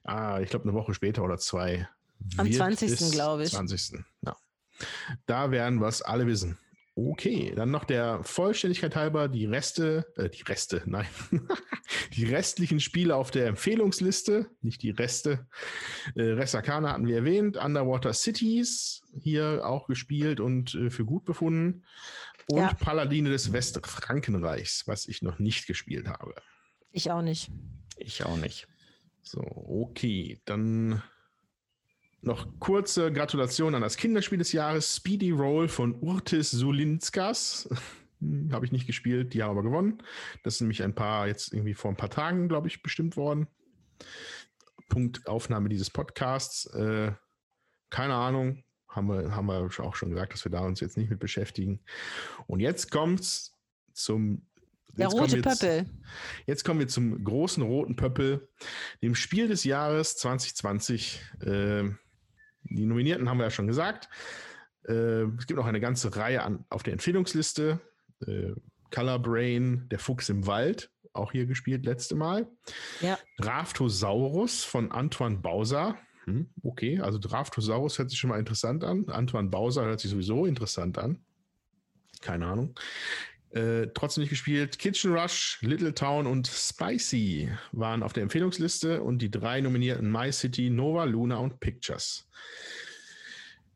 [0.03, 1.87] Ah, ich glaube, eine Woche später oder zwei.
[2.37, 2.91] Am wird 20.
[2.91, 3.51] es- glaube ich.
[3.51, 4.03] 20.
[4.25, 4.35] Ja.
[5.25, 6.57] Da werden wir es alle wissen.
[6.95, 11.07] Okay, dann noch der Vollständigkeit halber die Reste, äh, die Reste, nein,
[12.13, 15.47] die restlichen Spiele auf der Empfehlungsliste, nicht die Reste.
[16.15, 21.25] Äh, Res Arcana hatten wir erwähnt, Underwater Cities hier auch gespielt und äh, für gut
[21.25, 21.83] befunden
[22.47, 22.73] und Ja.
[22.75, 26.35] Paladine des Westfrankenreichs, was ich noch nicht gespielt habe.
[26.91, 27.49] Ich auch nicht.
[27.97, 28.67] Ich auch nicht.
[29.23, 31.01] So, okay, dann
[32.25, 37.69] noch kurze Gratulation an das Kinderspiel des Jahres Speedy Roll von Urtis Sulinskas.
[38.51, 40.01] Habe ich nicht gespielt, die haben aber gewonnen.
[40.43, 43.47] Das ist nämlich ein paar, jetzt irgendwie vor ein paar Tagen, glaube ich, bestimmt worden.
[44.87, 46.65] Punkt Aufnahme dieses Podcasts.
[46.67, 47.11] Äh,
[47.89, 51.09] keine Ahnung, haben wir, haben wir auch schon gesagt, dass wir da uns jetzt nicht
[51.09, 51.81] mit beschäftigen.
[52.47, 53.57] Und jetzt kommt's
[53.91, 54.47] zum
[54.93, 55.85] Der jetzt rote Pöppel.
[56.45, 58.47] Jetzt kommen wir zum großen roten Pöppel,
[59.01, 61.21] dem Spiel des Jahres 2020.
[61.45, 61.99] Ähm,
[62.63, 64.09] die Nominierten haben wir ja schon gesagt.
[64.87, 67.79] Äh, es gibt noch eine ganze Reihe an, auf der Empfehlungsliste.
[68.25, 68.53] Äh,
[68.91, 72.47] Color Brain, der Fuchs im Wald, auch hier gespielt letzte Mal.
[73.01, 73.17] Ja.
[73.37, 75.97] Draftosaurus von Antoine Bauser.
[76.25, 79.09] Hm, okay, also Draftosaurus hört sich schon mal interessant an.
[79.09, 81.19] Antoine Bauser hört sich sowieso interessant an.
[82.21, 82.75] Keine Ahnung.
[83.53, 84.79] Äh, trotzdem nicht gespielt.
[84.79, 90.31] Kitchen Rush, Little Town und Spicy waren auf der Empfehlungsliste und die drei nominierten My
[90.31, 92.27] City, Nova, Luna und Pictures.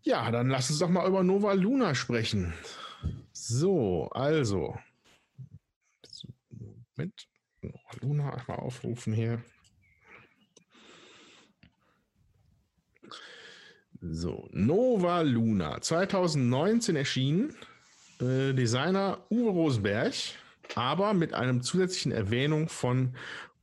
[0.01, 2.55] Ja, dann lass uns doch mal über Nova Luna sprechen.
[3.33, 4.75] So, also.
[6.49, 7.27] Moment.
[7.61, 9.43] Nova Luna einmal aufrufen hier.
[14.01, 17.55] So, Nova Luna, 2019 erschienen.
[18.21, 20.13] Äh, Designer Uwe Rosenberg,
[20.75, 23.15] aber mit einem zusätzlichen Erwähnung von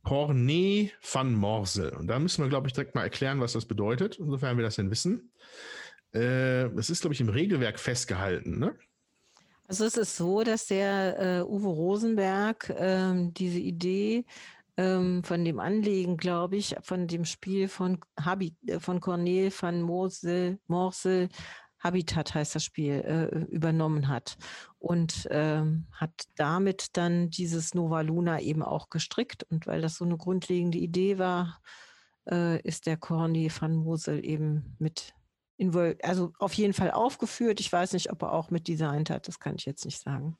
[0.03, 1.89] Porné van Morsel.
[1.89, 4.75] Und da müssen wir, glaube ich, direkt mal erklären, was das bedeutet, insofern wir das
[4.75, 5.31] denn wissen.
[6.13, 8.75] Äh, das ist, glaube ich, im Regelwerk festgehalten, ne?
[9.67, 14.25] Also es ist so, dass der äh, Uwe Rosenberg ähm, diese Idee
[14.77, 19.81] ähm, von dem Anlegen, glaube ich, von dem Spiel von, Habi, äh, von Cornel van
[19.81, 21.29] Morsel, Morsel,
[21.85, 24.37] Habitat heißt das Spiel, äh, übernommen hat
[24.79, 29.43] und ähm, hat damit dann dieses Nova Luna eben auch gestrickt.
[29.43, 31.61] Und weil das so eine grundlegende Idee war,
[32.29, 35.13] äh, ist der Cornel van Mosel eben mit
[36.03, 37.61] also auf jeden Fall aufgeführt.
[37.61, 40.37] Ich weiß nicht, ob er auch mit designt hat, das kann ich jetzt nicht sagen.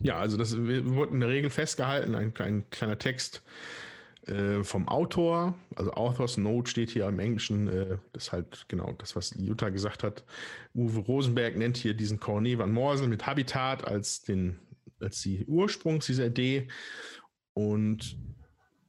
[0.00, 3.42] Ja, also das wir wurden in der Regel festgehalten, ein, ein kleiner Text
[4.28, 8.92] äh, vom Autor, also Author's Note steht hier im Englischen, äh, das ist halt genau
[8.92, 10.24] das, was Jutta gesagt hat.
[10.74, 14.58] Uwe Rosenberg nennt hier diesen Cornet van Morsel mit Habitat als den,
[15.00, 16.68] als die Ursprungs dieser Idee
[17.54, 18.18] und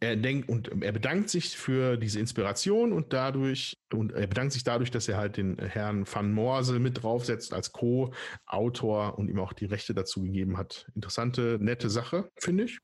[0.02, 4.64] er denkt und er bedankt sich für diese Inspiration und dadurch und er bedankt sich
[4.64, 9.52] dadurch, dass er halt den Herrn Van Morsel mit draufsetzt als Co-Autor und ihm auch
[9.52, 10.90] die Rechte dazu gegeben hat.
[10.96, 12.80] Interessante, nette Sache, finde ich.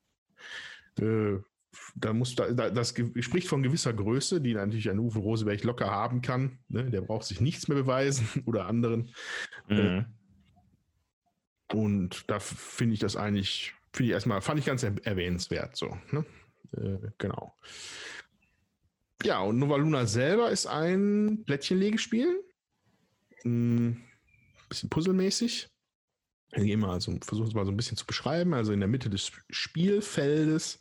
[1.00, 1.38] Äh,
[1.94, 5.90] da muss da, da, das spricht von gewisser Größe, die natürlich ein Uwe Rosenberg locker
[5.90, 6.58] haben kann.
[6.68, 6.90] Ne?
[6.90, 9.10] Der braucht sich nichts mehr beweisen oder anderen.
[9.68, 10.06] Mhm.
[11.72, 15.96] Und da finde ich das eigentlich, finde ich erstmal, fand ich ganz er erwähnenswert so.
[16.12, 16.24] Ne?
[16.76, 17.56] Äh, genau.
[19.22, 22.42] ja, und Nova Luna selber ist ein Plättchenlegespiel.
[23.44, 24.04] Ein
[24.68, 25.68] bisschen puzzelmäßig.
[26.52, 28.54] Ich gehe mal also, versuche es mal so ein bisschen zu beschreiben.
[28.54, 30.78] Also in der Mitte des Spielfeldes,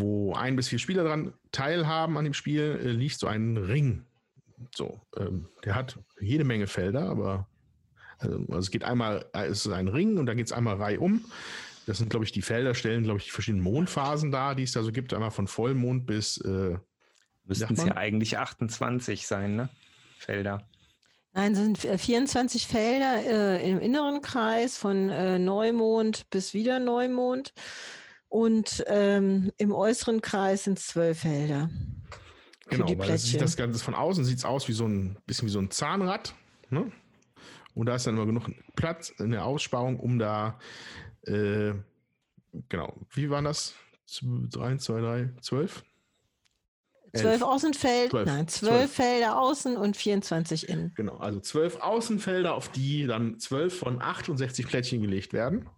[0.00, 4.04] wo ein bis vier Spieler dran teilhaben an dem Spiel, äh, liegt so ein Ring.
[4.74, 7.48] So, ähm, der hat jede Menge Felder, aber
[8.18, 10.76] also, also es geht einmal, äh, es ist ein Ring und dann geht es einmal
[10.76, 11.24] reihum.
[11.86, 14.72] Das sind, glaube ich, die Felder, stellen, glaube ich, die verschiedenen Mondphasen dar, die es
[14.72, 15.12] da so gibt.
[15.12, 16.38] Einmal von Vollmond bis.
[16.38, 16.78] Äh,
[17.46, 19.68] Müssten es ja eigentlich 28 sein, ne?
[20.16, 20.66] Felder.
[21.34, 27.52] Nein, sind 24 Felder äh, im inneren Kreis von äh, Neumond bis wieder Neumond.
[28.34, 31.70] Und ähm, im äußeren Kreis sind es zwölf Felder.
[32.68, 35.46] Genau, weil das, sieht das Ganze von außen sieht es aus wie so ein bisschen
[35.46, 36.34] wie so ein Zahnrad.
[36.68, 36.90] Ne?
[37.76, 40.58] Und da ist dann immer genug Platz in der Aussparung, um da
[41.28, 41.74] äh,
[42.68, 43.74] genau, wie waren das?
[44.20, 45.84] 1, 2, 3, 12?
[47.14, 48.26] Zwölf Außenfeld, 12.
[48.26, 50.92] nein, zwölf Felder außen und 24 innen.
[50.96, 55.70] Genau, also zwölf Außenfelder, auf die dann zwölf von 68 Plättchen gelegt werden,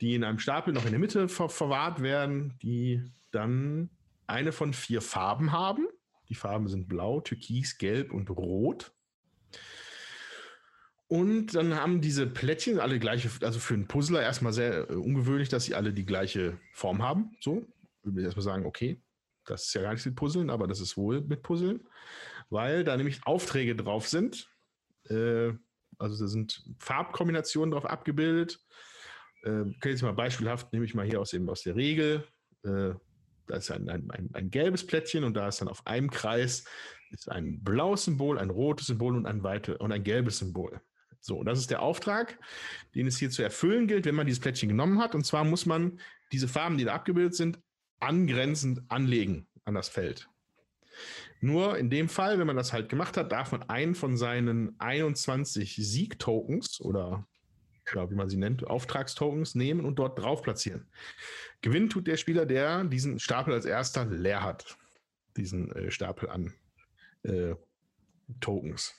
[0.00, 3.90] die in einem Stapel noch in der Mitte ver verwahrt werden, die dann
[4.26, 5.86] eine von vier Farben haben.
[6.28, 8.92] Die Farben sind blau, türkis, gelb und rot.
[11.08, 15.48] Und dann haben diese Plättchen alle gleiche, also für einen Puzzler erstmal sehr äh, ungewöhnlich,
[15.48, 17.36] dass sie alle die gleiche Form haben.
[17.40, 17.66] So,
[18.04, 19.02] würde ich erstmal sagen, okay,
[19.44, 21.88] das ist ja gar nichts mit Puzzeln, aber das ist wohl mit Puzzeln,
[22.48, 24.48] weil da nämlich Aufträge drauf sind.
[25.08, 25.52] Äh,
[25.98, 28.64] also da sind Farbkombinationen drauf abgebildet.
[29.42, 32.24] Äh, kann ich jetzt mal beispielhaft, nehme ich mal hier aus, dem, aus der Regel.
[32.64, 32.94] Äh,
[33.46, 36.64] da ist ein, ein, ein, ein, gelbes Plättchen und da ist dann auf einem Kreis
[37.10, 40.80] ist ein blaues Symbol, ein rotes Symbol und ein, weite, und ein gelbes Symbol.
[41.20, 42.38] So, das ist der Auftrag,
[42.94, 45.14] den es hier zu erfüllen gilt, wenn man dieses Plättchen genommen hat.
[45.14, 46.00] Und zwar muss man
[46.32, 47.58] diese Farben, die da abgebildet sind,
[47.98, 50.28] angrenzend anlegen an das Feld.
[51.40, 54.78] Nur in dem Fall, wenn man das halt gemacht hat, darf man einen von seinen
[54.78, 57.26] 21 Sieg-Tokens oder
[57.94, 60.88] ja, wie man sie nennt, Auftragstokens nehmen und dort drauf platzieren.
[61.62, 64.76] Gewinn tut der Spieler, der diesen Stapel als erster leer hat.
[65.36, 66.52] Diesen äh, Stapel an
[67.22, 67.54] äh,
[68.40, 68.94] Tokens.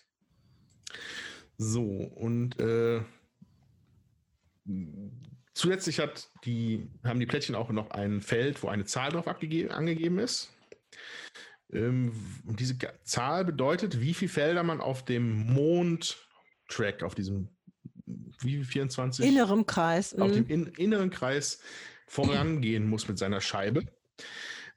[1.58, 3.02] So, und äh,
[5.54, 10.20] zusätzlich hat die, haben die Plättchen auch noch ein Feld, wo eine Zahl drauf angegeben
[10.20, 10.54] ist.
[11.72, 12.14] Ähm,
[12.46, 17.50] und diese Zahl bedeutet, wie viele Felder man auf dem Mond-Track, auf diesem
[18.44, 19.26] wie 24?
[19.26, 20.14] Innerem Kreis.
[20.16, 20.50] Auf dem mhm.
[20.50, 21.60] in, inneren Kreis
[22.08, 23.86] vorangehen muss mit seiner Scheibe.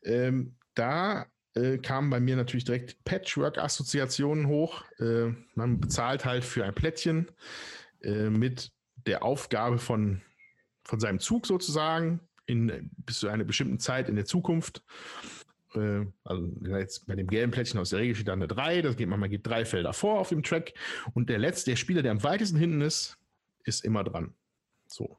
[0.03, 4.85] Ähm, da äh, kamen bei mir natürlich direkt Patchwork-Assoziationen hoch.
[4.99, 7.31] Äh, man bezahlt halt für ein Plättchen
[8.03, 8.73] äh, mit
[9.07, 10.21] der Aufgabe von,
[10.85, 14.83] von seinem Zug sozusagen in, bis zu einer bestimmten Zeit in der Zukunft.
[15.75, 18.97] Äh, also jetzt bei dem gelben Plättchen aus der Regel steht da eine 3, das
[18.97, 20.75] geht man, man geht drei Felder vor auf dem Track
[21.15, 23.19] und der letzte, der Spieler, der am weitesten hinten ist,
[23.65, 24.35] ist immer dran.
[24.87, 25.19] So.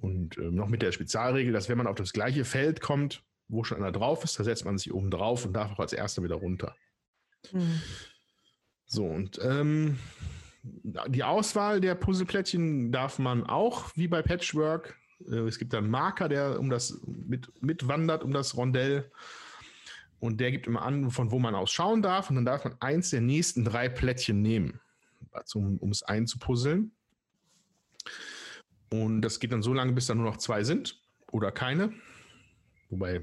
[0.00, 3.64] Und äh, noch mit der Spezialregel, dass wenn man auf das gleiche Feld kommt, wo
[3.64, 6.22] schon einer drauf ist, da setzt man sich oben drauf und darf auch als erster
[6.22, 6.74] wieder runter.
[7.52, 7.80] Mhm.
[8.86, 9.98] So, und ähm,
[10.62, 14.96] die Auswahl der Puzzleplättchen darf man auch, wie bei Patchwork.
[15.28, 19.10] Äh, es gibt einen Marker, der um das mit, mitwandert, um das Rondell.
[20.20, 22.30] Und der gibt immer an, von wo man aus schauen darf.
[22.30, 24.80] Und dann darf man eins der nächsten drei Plättchen nehmen,
[25.54, 26.92] um es einzupuzzeln.
[29.02, 31.00] Und das geht dann so lange, bis da nur noch zwei sind
[31.32, 31.92] oder keine.
[32.90, 33.22] Wobei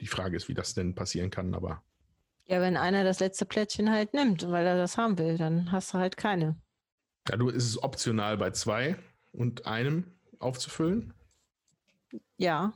[0.00, 1.82] die Frage ist, wie das denn passieren kann, aber.
[2.46, 5.92] Ja, wenn einer das letzte Plättchen halt nimmt, weil er das haben will, dann hast
[5.92, 6.56] du halt keine.
[7.28, 8.96] Ja, du ist es optional bei zwei
[9.32, 11.12] und einem aufzufüllen?
[12.36, 12.72] Ja.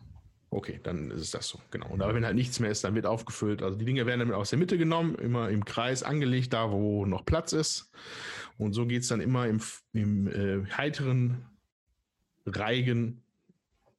[0.53, 1.89] Okay, dann ist es das so, genau.
[1.91, 3.63] Und aber wenn halt nichts mehr ist, dann wird aufgefüllt.
[3.63, 7.07] Also die Dinge werden dann aus der Mitte genommen, immer im Kreis angelegt, da wo
[7.07, 7.93] noch Platz ist.
[8.59, 9.61] Und so geht es dann immer im,
[9.93, 11.47] im äh, heiteren
[12.47, 13.23] Reigen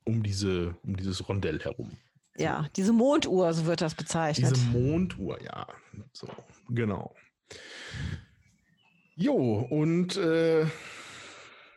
[0.03, 1.91] um, diese, um dieses Rondell herum.
[2.37, 4.55] Ja, diese Monduhr, so wird das bezeichnet.
[4.55, 5.67] Diese Monduhr, ja.
[6.13, 6.27] So,
[6.69, 7.13] genau.
[9.15, 10.65] Jo, und äh,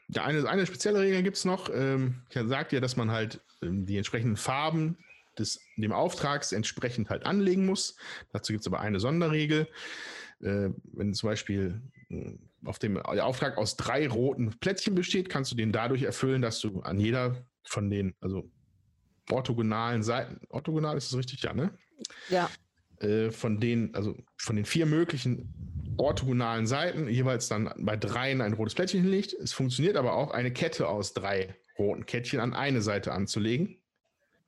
[0.08, 1.68] ja, eine, eine spezielle Regel gibt es noch.
[1.72, 4.96] Ähm, ich sagte ja, dass man halt ähm, die entsprechenden Farben
[5.38, 7.96] des, dem Auftrags entsprechend halt anlegen muss.
[8.32, 9.68] Dazu gibt es aber eine Sonderregel.
[10.40, 15.52] Äh, wenn zum Beispiel äh, auf dem der Auftrag aus drei roten Plättchen besteht, kannst
[15.52, 18.50] du den dadurch erfüllen, dass du an jeder von den, also
[19.30, 21.76] orthogonalen Seiten, orthogonal ist das richtig, ja, ne?
[22.28, 22.50] Ja.
[22.98, 28.52] Äh, von den, also von den vier möglichen orthogonalen Seiten jeweils dann bei dreien ein
[28.52, 29.32] rotes Plättchen hinlegt.
[29.32, 33.80] Es funktioniert aber auch, eine Kette aus drei roten Kettchen an eine Seite anzulegen.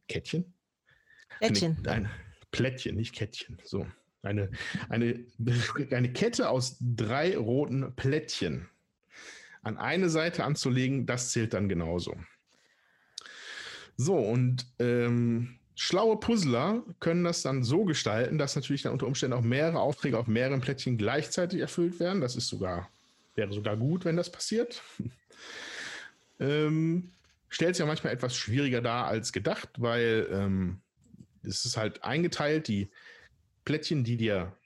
[0.09, 0.55] Kettchen?
[1.39, 1.77] Plättchen.
[1.87, 2.11] Ein
[2.51, 3.61] Plättchen, nicht Kettchen.
[3.65, 3.87] So.
[4.27, 4.51] Eine,
[4.89, 5.25] eine,
[5.91, 8.69] eine Kette aus drei roten Plättchen
[9.63, 12.17] an eine Seite anzulegen, das zählt dann genauso.
[13.97, 19.37] So, und ähm, schlaue Puzzler können das dann so gestalten, dass natürlich dann unter Umständen
[19.37, 22.21] auch mehrere Aufträge auf mehreren Plättchen gleichzeitig erfüllt werden.
[22.21, 22.89] Das ist sogar,
[23.35, 24.83] wäre sogar gut, wenn das passiert.
[26.41, 27.11] ähm,
[27.49, 30.81] stellt sich ja manchmal etwas schwieriger dar als gedacht, weil ähm,
[31.43, 32.89] es ist halt eingeteilt, die
[33.67, 34.57] Plättchen, die dir,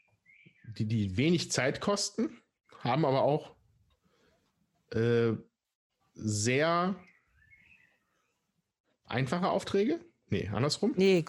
[0.78, 2.38] die, die wenig Zeit kosten,
[2.78, 3.57] haben aber auch
[4.92, 5.32] äh,
[6.14, 6.94] sehr
[9.07, 10.01] einfache Aufträge.
[10.28, 10.92] Nee, andersrum.
[10.96, 11.24] Nee,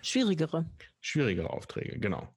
[0.00, 0.70] schwierigere.
[1.00, 2.34] Schwierigere Aufträge, genau.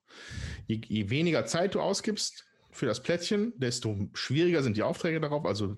[0.66, 5.46] Je, je, weniger Zeit du ausgibst für das Plättchen, desto schwieriger sind die Aufträge darauf.
[5.46, 5.76] Also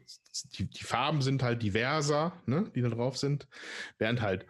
[0.56, 3.46] die, die Farben sind halt diverser, ne, die da drauf sind.
[3.98, 4.46] Während halt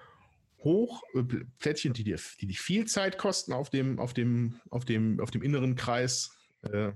[0.65, 1.23] hoch äh,
[1.59, 5.31] Plättchen, die dir, die dich viel Zeit kosten auf dem, auf dem, auf dem, auf
[5.31, 6.31] dem inneren Kreis,
[6.63, 6.93] äh,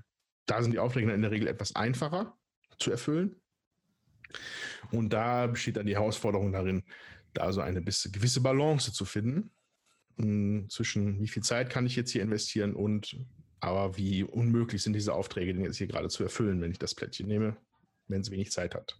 [0.47, 2.37] da sind die Aufträge in der Regel etwas einfacher
[2.79, 3.37] zu erfüllen.
[4.91, 6.85] Und da besteht dann die Herausforderung darin,
[7.33, 9.51] da so eine gewisse Balance zu finden
[10.17, 13.17] hm, zwischen wie viel Zeit kann ich jetzt hier investieren und
[13.61, 16.95] aber wie unmöglich sind diese Aufträge denn jetzt hier gerade zu erfüllen, wenn ich das
[16.95, 17.57] Plättchen nehme,
[18.07, 18.99] wenn es wenig Zeit hat.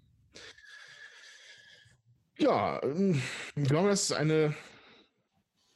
[2.39, 3.23] Ja, ähm,
[3.55, 4.55] ich glaube, das ist eine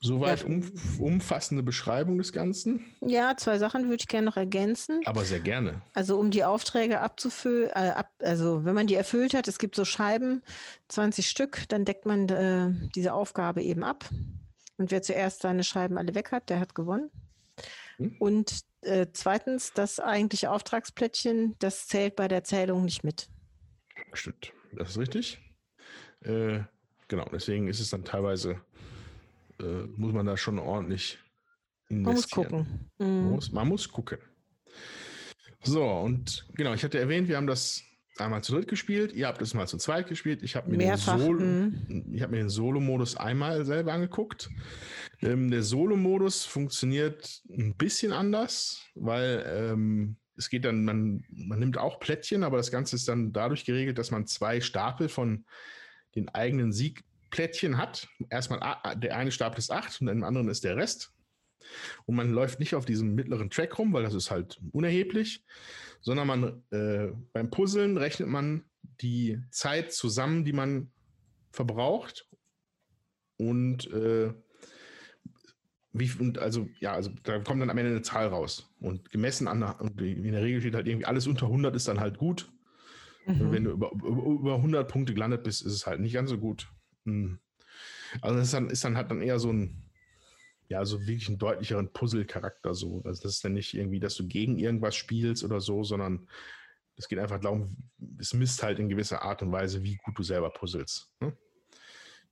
[0.02, 0.62] Soweit um,
[0.98, 2.86] umfassende Beschreibung des Ganzen.
[3.02, 5.02] Ja, zwei Sachen würde ich gerne noch ergänzen.
[5.04, 5.82] Aber sehr gerne.
[5.92, 9.76] Also um die Aufträge abzufüllen, äh, ab, also wenn man die erfüllt hat, es gibt
[9.76, 10.42] so Scheiben,
[10.88, 14.08] 20 Stück, dann deckt man äh, diese Aufgabe eben ab.
[14.78, 17.10] Und wer zuerst seine Scheiben alle weg hat, der hat gewonnen.
[17.98, 18.16] Hm.
[18.18, 23.28] Und äh, zweitens, das eigentliche Auftragsplättchen, das zählt bei der Zählung nicht mit.
[24.14, 25.49] Stimmt, das ist richtig.
[26.22, 26.60] Äh,
[27.08, 28.60] genau, deswegen ist es dann teilweise
[29.60, 31.18] äh, muss man da schon ordentlich
[31.88, 32.02] investieren.
[32.02, 32.90] Man muss gucken.
[32.98, 33.06] Mhm.
[33.06, 34.18] Man, muss, man muss gucken.
[35.62, 37.82] So, und genau, ich hatte erwähnt, wir haben das
[38.18, 40.42] einmal zu dritt gespielt, ihr habt es mal zu zweit gespielt.
[40.42, 42.20] Ich habe mir, Mehrfach, den Solo, mhm.
[42.20, 44.50] hab mir den Solo-Modus einmal selber angeguckt.
[45.22, 51.78] Ähm, der Solo-Modus funktioniert ein bisschen anders, weil ähm, es geht dann, man, man nimmt
[51.78, 55.44] auch Plättchen, aber das Ganze ist dann dadurch geregelt, dass man zwei Stapel von
[56.14, 58.08] den eigenen Sieg Plättchen hat.
[58.28, 61.12] Erstmal der eine Stapel ist acht und im anderen ist der Rest.
[62.06, 65.44] Und man läuft nicht auf diesem mittleren Track rum, weil das ist halt unerheblich,
[66.00, 68.64] sondern man äh, beim Puzzeln rechnet man
[69.00, 70.90] die Zeit zusammen, die man
[71.52, 72.28] verbraucht.
[73.36, 74.32] Und äh,
[75.92, 78.72] wie, und also, ja, also da kommt dann am Ende eine Zahl raus.
[78.80, 79.62] Und gemessen an,
[79.98, 82.50] in der Regel steht halt irgendwie alles unter 100 ist dann halt gut.
[83.26, 83.52] Mhm.
[83.52, 86.38] Wenn du über, über, über 100 Punkte gelandet bist, ist es halt nicht ganz so
[86.38, 86.68] gut.
[87.04, 87.38] Hm.
[88.20, 89.82] Also das ist dann, ist dann halt dann eher so ein,
[90.68, 93.02] ja, so wirklich einen deutlicheren Puzzle-Charakter so.
[93.04, 96.28] Also das ist dann nicht irgendwie, dass du gegen irgendwas spielst oder so, sondern
[96.96, 97.76] es geht einfach darum,
[98.18, 101.10] es misst halt in gewisser Art und Weise, wie gut du selber puzzelst.
[101.20, 101.36] Ne?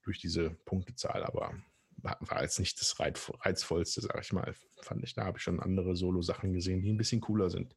[0.03, 1.55] Durch diese Punktezahl, aber
[2.03, 5.15] war jetzt nicht das Reizvollste, sag ich mal, fand ich.
[5.15, 7.75] Da habe ich schon andere Solo-Sachen gesehen, die ein bisschen cooler sind.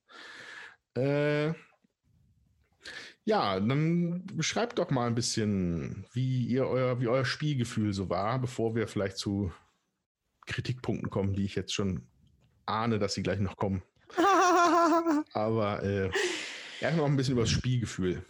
[0.95, 1.53] Äh,
[3.23, 8.39] ja, dann beschreibt doch mal ein bisschen, wie ihr euer, wie euer Spielgefühl so war,
[8.39, 9.51] bevor wir vielleicht zu
[10.47, 12.07] Kritikpunkten kommen, die ich jetzt schon
[12.65, 13.83] ahne, dass sie gleich noch kommen.
[15.33, 16.09] Aber äh,
[16.79, 18.23] erst noch ein bisschen über das Spielgefühl.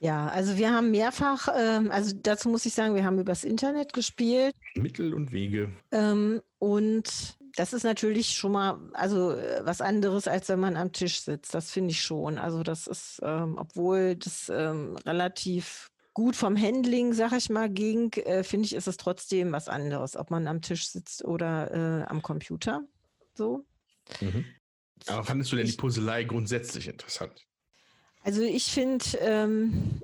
[0.00, 3.94] Ja, also wir haben mehrfach, ähm, also dazu muss ich sagen, wir haben übers Internet
[3.94, 4.54] gespielt.
[4.74, 5.70] Mittel und Wege.
[5.92, 10.92] Ähm, und das ist natürlich schon mal, also äh, was anderes, als wenn man am
[10.92, 11.54] Tisch sitzt.
[11.54, 12.38] Das finde ich schon.
[12.38, 18.12] Also das ist, ähm, obwohl das ähm, relativ gut vom Handling, sag ich mal, ging,
[18.12, 22.04] äh, finde ich, ist es trotzdem was anderes, ob man am Tisch sitzt oder äh,
[22.04, 22.82] am Computer.
[23.34, 23.64] So.
[24.20, 24.44] Mhm.
[25.06, 27.46] Aber fandest du denn die Puzzlei grundsätzlich interessant?
[28.22, 30.00] Also ich finde, ähm,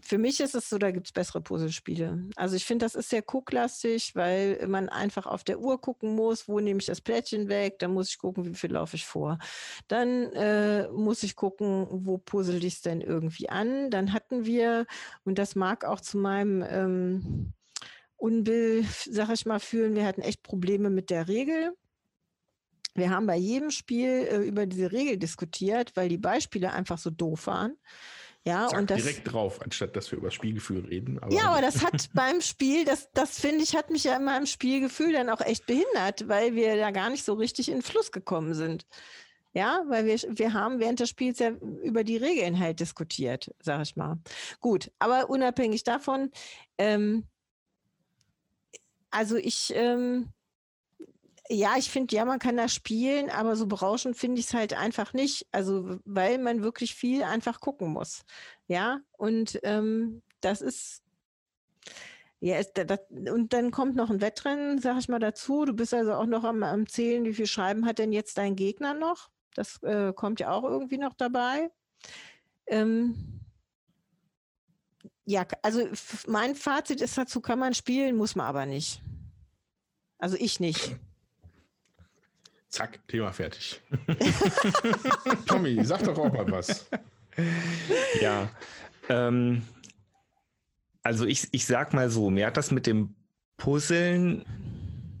[0.00, 2.28] für mich ist es so, da gibt es bessere Puzzlespiele.
[2.36, 6.48] Also ich finde, das ist sehr gucklastig, weil man einfach auf der Uhr gucken muss,
[6.48, 9.38] wo nehme ich das Plättchen weg, dann muss ich gucken, wie viel laufe ich vor.
[9.88, 13.90] Dann äh, muss ich gucken, wo puzzle ich es denn irgendwie an.
[13.90, 14.86] Dann hatten wir,
[15.24, 17.52] und das mag auch zu meinem ähm,
[18.16, 21.72] Unbill, sag ich mal, führen, wir hatten echt Probleme mit der Regel.
[22.94, 27.10] Wir haben bei jedem Spiel äh, über diese Regel diskutiert, weil die Beispiele einfach so
[27.10, 27.76] doof waren.
[28.44, 31.18] Ja, Sag und das, direkt drauf, anstatt dass wir über das Spielgefühl reden.
[31.20, 34.24] Aber ja, aber das hat beim Spiel, das, das finde ich, hat mich ja in
[34.24, 37.82] meinem Spielgefühl dann auch echt behindert, weil wir da gar nicht so richtig in den
[37.82, 38.86] Fluss gekommen sind.
[39.54, 43.82] Ja, weil wir, wir haben während des Spiels ja über die Regeln halt diskutiert, sag
[43.82, 44.18] ich mal.
[44.60, 46.30] Gut, aber unabhängig davon,
[46.78, 47.24] ähm,
[49.10, 50.30] also ich, ähm,
[51.48, 54.74] ja, ich finde, ja, man kann das spielen, aber so berauschend finde ich es halt
[54.74, 55.46] einfach nicht.
[55.52, 58.22] Also, weil man wirklich viel einfach gucken muss.
[58.68, 61.02] Ja, und ähm, das ist,
[62.40, 65.64] ja, ist, das, und dann kommt noch ein Wettrennen, sag ich mal, dazu.
[65.64, 68.56] Du bist also auch noch am, am Zählen, wie viel Schreiben hat denn jetzt dein
[68.56, 69.30] Gegner noch?
[69.54, 71.70] Das äh, kommt ja auch irgendwie noch dabei.
[72.66, 73.40] Ähm,
[75.24, 75.86] ja, also
[76.26, 79.02] mein Fazit ist dazu, kann man spielen, muss man aber nicht.
[80.18, 80.96] Also ich nicht.
[82.72, 83.82] Zack, Thema fertig.
[85.46, 86.88] Tommy, sag doch auch mal was.
[88.18, 88.48] Ja,
[89.10, 89.60] ähm,
[91.02, 93.14] also ich, ich sag mal so, mir hat das mit dem
[93.58, 94.46] Puzzeln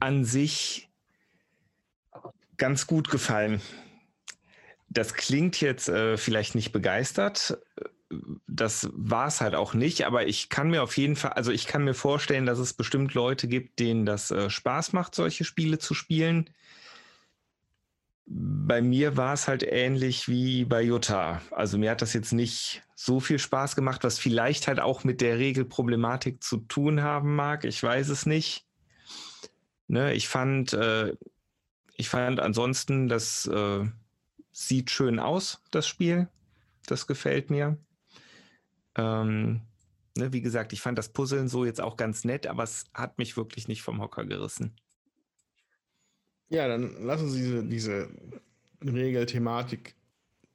[0.00, 0.88] an sich
[2.56, 3.60] ganz gut gefallen.
[4.88, 7.58] Das klingt jetzt äh, vielleicht nicht begeistert.
[8.46, 11.66] Das war es halt auch nicht, aber ich kann mir auf jeden Fall, also ich
[11.66, 15.78] kann mir vorstellen, dass es bestimmt Leute gibt, denen das äh, Spaß macht, solche Spiele
[15.78, 16.48] zu spielen.
[18.34, 21.42] Bei mir war es halt ähnlich wie bei Jutta.
[21.50, 25.20] Also mir hat das jetzt nicht so viel Spaß gemacht, was vielleicht halt auch mit
[25.20, 27.64] der Regelproblematik zu tun haben mag.
[27.64, 28.64] Ich weiß es nicht.
[29.86, 31.14] Ne, ich fand, äh,
[31.94, 33.84] ich fand ansonsten, das äh,
[34.50, 36.28] sieht schön aus, das Spiel.
[36.86, 37.76] Das gefällt mir.
[38.94, 39.60] Ähm,
[40.16, 43.18] ne, wie gesagt, ich fand das Puzzeln so jetzt auch ganz nett, aber es hat
[43.18, 44.74] mich wirklich nicht vom Hocker gerissen.
[46.52, 48.08] Ja, dann lassen Sie diese, diese
[48.84, 49.94] Regelthematik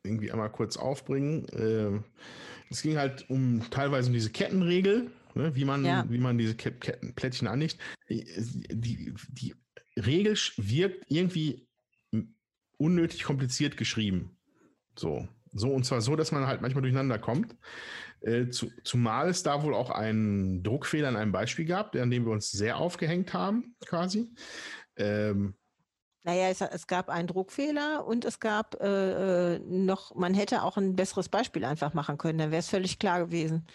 [0.03, 1.47] irgendwie einmal kurz aufbringen.
[1.49, 1.99] Äh,
[2.69, 6.05] es ging halt um teilweise um diese Kettenregel, ne, wie, man, ja.
[6.07, 7.77] wie man diese Kettenplättchen anlegt.
[8.09, 8.25] Die,
[8.69, 9.55] die,
[9.97, 11.67] Regel wirkt irgendwie
[12.77, 14.37] unnötig kompliziert geschrieben.
[14.95, 15.27] So.
[15.53, 17.55] So, und zwar so, dass man halt manchmal durcheinander kommt.
[18.21, 22.25] Äh, zu, zumal es da wohl auch einen Druckfehler in einem Beispiel gab, an dem
[22.25, 24.29] wir uns sehr aufgehängt haben, quasi.
[24.97, 25.55] Ähm,
[26.23, 30.77] naja, es, es, gab einen Druckfehler und es gab äh, äh, noch, man hätte auch
[30.77, 33.65] ein besseres Beispiel einfach machen können, dann wäre es völlig klar gewesen.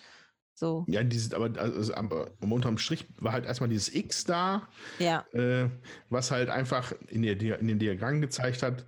[0.55, 0.85] So.
[0.87, 4.69] Ja, dieses, aber, also, aber unterm Strich war halt erstmal dieses X da,
[4.99, 5.25] ja.
[5.33, 5.71] äh,
[6.11, 8.85] was halt einfach in, der, in den Diagrammen gezeigt hat,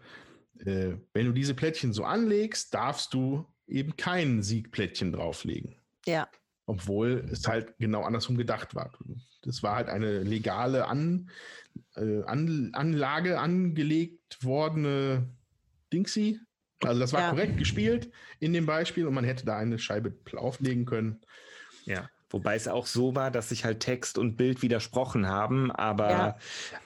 [0.60, 5.76] äh, wenn du diese Plättchen so anlegst, darfst du eben kein Siegplättchen drauflegen.
[6.06, 6.28] Ja.
[6.66, 8.92] Obwohl es halt genau andersrum gedacht war.
[9.42, 11.30] Das war halt eine legale An,
[11.96, 15.36] äh, An, Anlage angelegt worden,
[15.92, 16.40] Dingsy.
[16.82, 17.30] Also das war ja.
[17.30, 21.20] korrekt gespielt in dem Beispiel und man hätte da eine Scheibe auflegen können.
[21.84, 22.08] Ja.
[22.30, 26.36] Wobei es auch so war, dass sich halt Text und Bild widersprochen haben, aber ja.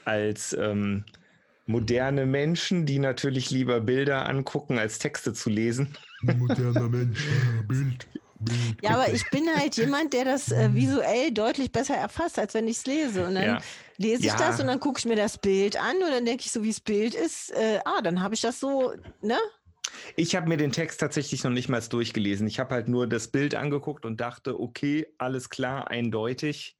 [0.04, 1.04] als ähm,
[1.64, 5.96] moderne Menschen, die natürlich lieber Bilder angucken, als Texte zu lesen.
[6.20, 7.26] Moderner Mensch,
[7.66, 8.06] Bild.
[8.82, 12.68] Ja, aber ich bin halt jemand, der das äh, visuell deutlich besser erfasst, als wenn
[12.68, 13.26] ich es lese.
[13.26, 13.58] Und dann ja.
[13.98, 14.36] Lese ich ja.
[14.36, 16.70] das und dann gucke ich mir das Bild an und dann denke ich so, wie
[16.70, 17.50] das Bild ist.
[17.50, 19.38] Äh, ah, dann habe ich das so, ne?
[20.16, 22.46] Ich habe mir den Text tatsächlich noch nicht mal durchgelesen.
[22.46, 26.76] Ich habe halt nur das Bild angeguckt und dachte, okay, alles klar, eindeutig.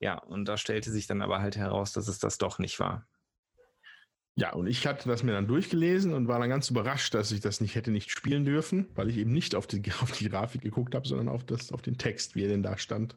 [0.00, 3.06] Ja, und da stellte sich dann aber halt heraus, dass es das doch nicht war.
[4.36, 7.40] Ja, und ich hatte das mir dann durchgelesen und war dann ganz überrascht, dass ich
[7.40, 10.62] das nicht hätte nicht spielen dürfen, weil ich eben nicht auf die, auf die Grafik
[10.62, 13.16] geguckt habe, sondern auf, das, auf den Text, wie er denn da stand.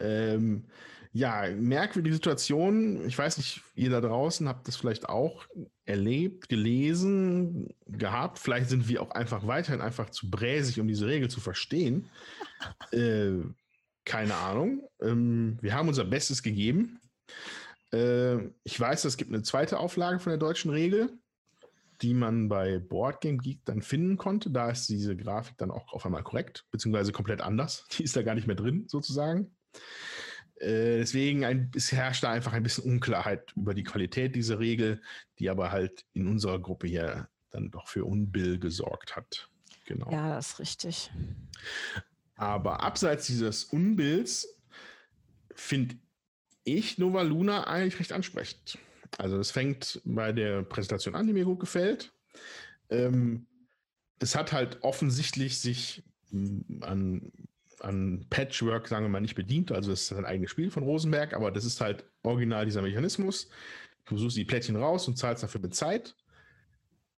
[0.00, 0.64] Ähm,
[1.12, 3.06] ja, merkwürdige Situation.
[3.06, 5.46] Ich weiß nicht, ihr da draußen habt das vielleicht auch
[5.84, 8.38] erlebt, gelesen, gehabt.
[8.38, 12.08] Vielleicht sind wir auch einfach weiterhin einfach zu bräsig, um diese Regel zu verstehen.
[12.90, 13.44] Äh,
[14.04, 14.82] keine Ahnung.
[15.00, 16.98] Ähm, wir haben unser Bestes gegeben.
[17.92, 21.12] Äh, ich weiß, es gibt eine zweite Auflage von der deutschen Regel,
[22.02, 24.50] die man bei Boardgame Geek dann finden konnte.
[24.50, 27.86] Da ist diese Grafik dann auch auf einmal korrekt, beziehungsweise komplett anders.
[27.92, 29.54] Die ist da gar nicht mehr drin, sozusagen.
[30.60, 35.00] Äh, deswegen ein, es herrscht da einfach ein bisschen Unklarheit über die Qualität dieser Regel,
[35.38, 39.48] die aber halt in unserer Gruppe hier dann doch für Unbill gesorgt hat.
[39.86, 40.10] Genau.
[40.10, 41.10] Ja, das ist richtig.
[42.34, 44.46] Aber abseits dieses Unbills
[45.54, 45.96] finde
[46.64, 48.78] ich Nova Luna eigentlich recht ansprechend.
[49.16, 52.12] Also es fängt bei der Präsentation an, die mir gut gefällt.
[52.90, 53.46] Ähm,
[54.18, 57.32] es hat halt offensichtlich sich mm, an,
[57.80, 59.72] an Patchwork, sagen wir mal, nicht bedient.
[59.72, 63.48] Also es ist ein eigenes Spiel von Rosenberg, aber das ist halt original dieser Mechanismus.
[64.06, 66.14] Du suchst die Plättchen raus und zahlst dafür mit Zeit.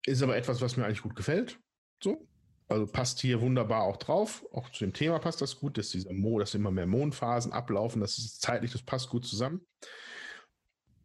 [0.06, 1.58] Ist aber etwas, was mir eigentlich gut gefällt.
[2.02, 2.26] So.
[2.68, 4.44] Also passt hier wunderbar auch drauf.
[4.52, 8.00] Auch zu dem Thema passt das gut, dass dieser Mo, dass immer mehr Mondphasen ablaufen.
[8.00, 9.66] Das ist zeitlich, das passt gut zusammen.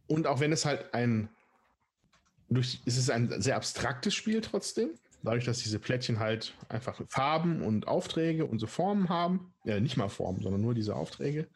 [0.08, 1.30] Und auch wenn es halt ein,
[2.50, 4.92] durch, ist es ein sehr abstraktes Spiel trotzdem.
[5.26, 9.54] Dadurch, dass diese Plättchen halt einfach Farben und Aufträge und so Formen haben.
[9.64, 11.48] Ja, nicht mal Formen, sondern nur diese Aufträge.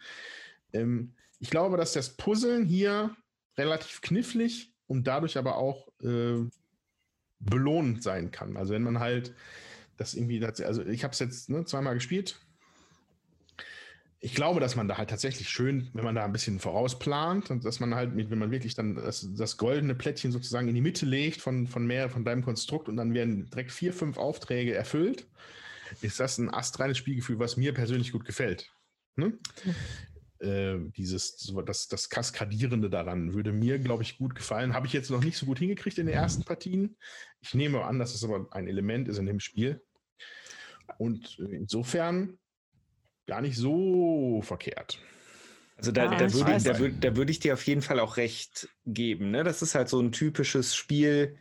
[0.73, 3.15] Ähm, ich glaube, dass das Puzzeln hier
[3.57, 6.45] relativ knifflig und dadurch aber auch äh,
[7.39, 8.57] belohnend sein kann.
[8.57, 9.33] Also wenn man halt
[9.97, 12.39] das irgendwie, also ich habe es jetzt ne, zweimal gespielt.
[14.21, 17.63] Ich glaube, dass man da halt tatsächlich schön, wenn man da ein bisschen vorausplant und
[17.63, 20.81] dass man halt, mit, wenn man wirklich dann das, das, goldene Plättchen sozusagen in die
[20.81, 24.73] Mitte legt von, von mehr, von deinem Konstrukt und dann werden direkt vier, fünf Aufträge
[24.73, 25.27] erfüllt,
[26.01, 28.69] ist das ein astreines Spielgefühl, was mir persönlich gut gefällt.
[29.15, 29.37] Ne?
[30.39, 34.73] Äh, dieses, das, das Kaskadierende daran würde mir, glaube ich, gut gefallen.
[34.73, 36.97] Habe ich jetzt noch nicht so gut hingekriegt in den ersten Partien.
[37.41, 39.81] Ich nehme an, dass es aber ein Element ist in dem Spiel.
[40.97, 42.37] Und insofern
[43.29, 44.99] gar nicht so verkehrt.
[45.77, 48.17] Also da, ah, da, würde, da, würde, da würde ich dir auf jeden Fall auch
[48.17, 49.31] recht geben.
[49.31, 49.45] Ne?
[49.45, 51.37] Das ist halt so ein typisches Spiel,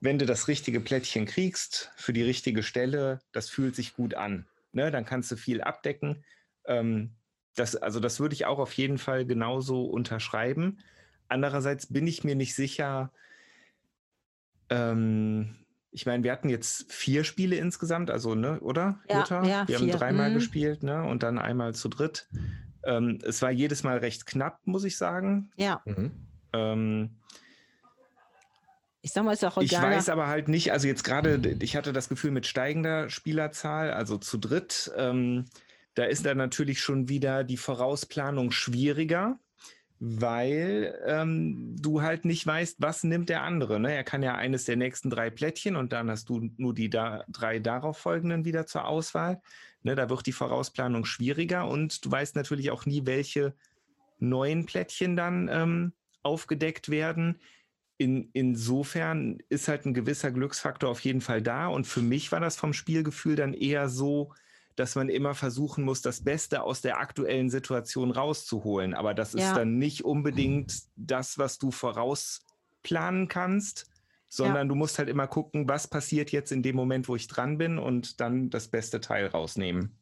[0.00, 4.46] wenn du das richtige Plättchen kriegst für die richtige Stelle, das fühlt sich gut an.
[4.72, 4.90] Ne?
[4.90, 6.24] Dann kannst du viel abdecken.
[6.64, 7.12] Ähm,
[7.54, 10.80] das, also das würde ich auch auf jeden Fall genauso unterschreiben.
[11.28, 13.12] Andererseits bin ich mir nicht sicher,
[14.68, 15.54] ähm,
[15.92, 18.98] ich meine, wir hatten jetzt vier Spiele insgesamt, also, ne, oder?
[19.08, 19.44] Ja, Jutta?
[19.44, 19.92] ja Wir vier.
[19.92, 20.34] haben dreimal mhm.
[20.34, 21.02] gespielt, ne?
[21.04, 22.28] Und dann einmal zu dritt.
[22.84, 25.50] Ähm, es war jedes Mal recht knapp, muss ich sagen.
[25.56, 25.82] Ja.
[25.84, 26.12] Mhm.
[26.52, 27.10] Ähm,
[29.02, 29.64] ich sag mal, ist auch egal.
[29.64, 33.90] Ich weiß aber halt nicht, also jetzt gerade, ich hatte das Gefühl mit steigender Spielerzahl,
[33.90, 35.46] also zu dritt, ähm,
[35.94, 39.38] da ist dann natürlich schon wieder die Vorausplanung schwieriger
[40.02, 43.78] weil ähm, du halt nicht weißt, was nimmt der andere.
[43.78, 43.94] Ne?
[43.94, 47.24] Er kann ja eines der nächsten drei Plättchen und dann hast du nur die da,
[47.28, 49.42] drei darauf folgenden wieder zur Auswahl.
[49.82, 49.94] Ne?
[49.94, 53.54] Da wird die Vorausplanung schwieriger und du weißt natürlich auch nie, welche
[54.18, 57.38] neuen Plättchen dann ähm, aufgedeckt werden.
[57.98, 62.40] In, insofern ist halt ein gewisser Glücksfaktor auf jeden Fall da und für mich war
[62.40, 64.32] das vom Spielgefühl dann eher so,
[64.76, 68.94] dass man immer versuchen muss, das Beste aus der aktuellen Situation rauszuholen.
[68.94, 69.48] Aber das ja.
[69.48, 73.90] ist dann nicht unbedingt das, was du vorausplanen kannst,
[74.28, 74.64] sondern ja.
[74.66, 77.78] du musst halt immer gucken, was passiert jetzt in dem Moment, wo ich dran bin
[77.78, 79.96] und dann das beste Teil rausnehmen.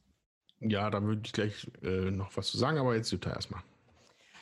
[0.60, 3.62] Ja, da würde ich gleich äh, noch was zu sagen, aber jetzt Jutta erstmal.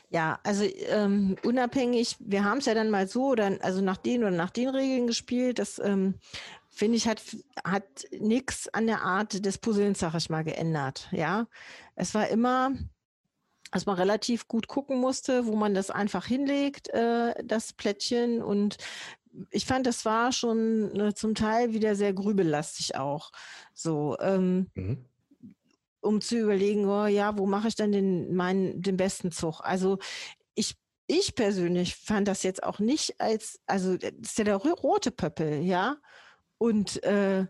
[0.09, 4.21] Ja, also ähm, unabhängig, wir haben es ja dann mal so oder also nach den
[4.21, 6.15] oder nach den Regeln gespielt, dass ähm,
[6.77, 7.21] finde ich, hat,
[7.63, 11.07] hat nichts an der Art des Puzzlens, sag ich mal, geändert.
[11.11, 11.47] Ja,
[11.95, 12.71] es war immer,
[13.71, 18.43] dass man relativ gut gucken musste, wo man das einfach hinlegt, äh, das Plättchen.
[18.43, 18.77] Und
[19.49, 23.31] ich fand, das war schon äh, zum Teil wieder sehr grübellastig auch.
[23.73, 25.05] So, ähm, mhm.
[26.01, 29.61] um zu überlegen, oh, ja, wo mache ich denn den, meinen, den besten Zug?
[29.61, 29.97] Also
[30.53, 30.75] ich
[31.07, 35.63] ich persönlich fand das jetzt auch nicht als, also das ist ja der rote Pöppel,
[35.63, 35.95] ja.
[36.57, 37.47] Und äh, äh,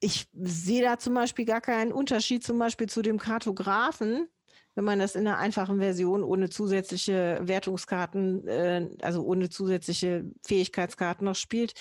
[0.00, 4.28] ich sehe da zum Beispiel gar keinen Unterschied zum Beispiel zu dem Kartografen,
[4.74, 11.24] wenn man das in einer einfachen Version ohne zusätzliche Wertungskarten, äh, also ohne zusätzliche Fähigkeitskarten
[11.24, 11.74] noch spielt.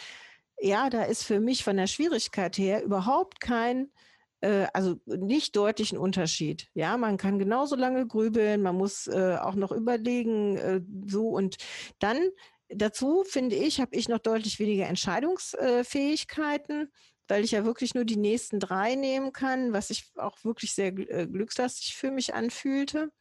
[0.60, 3.90] Ja, da ist für mich von der Schwierigkeit her überhaupt kein,
[4.42, 6.68] äh, also nicht deutlichen Unterschied.
[6.74, 11.56] Ja, man kann genauso lange grübeln, man muss äh, auch noch überlegen, äh, so und
[12.00, 12.18] dann
[12.70, 16.92] Dazu finde ich, habe ich noch deutlich weniger Entscheidungsfähigkeiten,
[17.28, 20.88] weil ich ja wirklich nur die nächsten drei nehmen kann, was sich auch wirklich sehr
[20.88, 23.12] äh, glückslastig für mich anfühlte.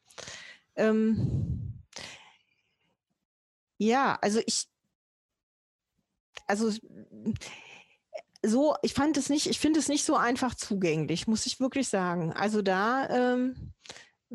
[0.76, 1.78] Ähm
[3.78, 4.66] ja, also ich,
[6.46, 6.70] also
[8.42, 11.88] so, ich fand es nicht, ich finde es nicht so einfach zugänglich, muss ich wirklich
[11.88, 12.32] sagen.
[12.32, 13.72] Also da ähm,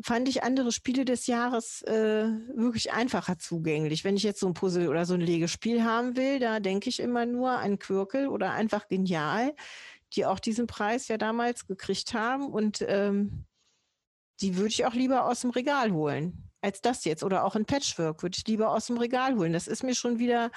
[0.02, 4.04] fand ich andere Spiele des Jahres äh, wirklich einfacher zugänglich.
[4.04, 7.00] Wenn ich jetzt so ein Puzzle oder so ein Legespiel haben will, da denke ich
[7.00, 9.54] immer nur an Quirkel oder einfach genial,
[10.14, 12.48] die auch diesen Preis ja damals gekriegt haben.
[12.48, 13.44] Und ähm,
[14.40, 17.22] die würde ich auch lieber aus dem Regal holen als das jetzt.
[17.22, 19.52] Oder auch ein Patchwork würde ich lieber aus dem Regal holen.
[19.52, 20.50] Das ist mir schon wieder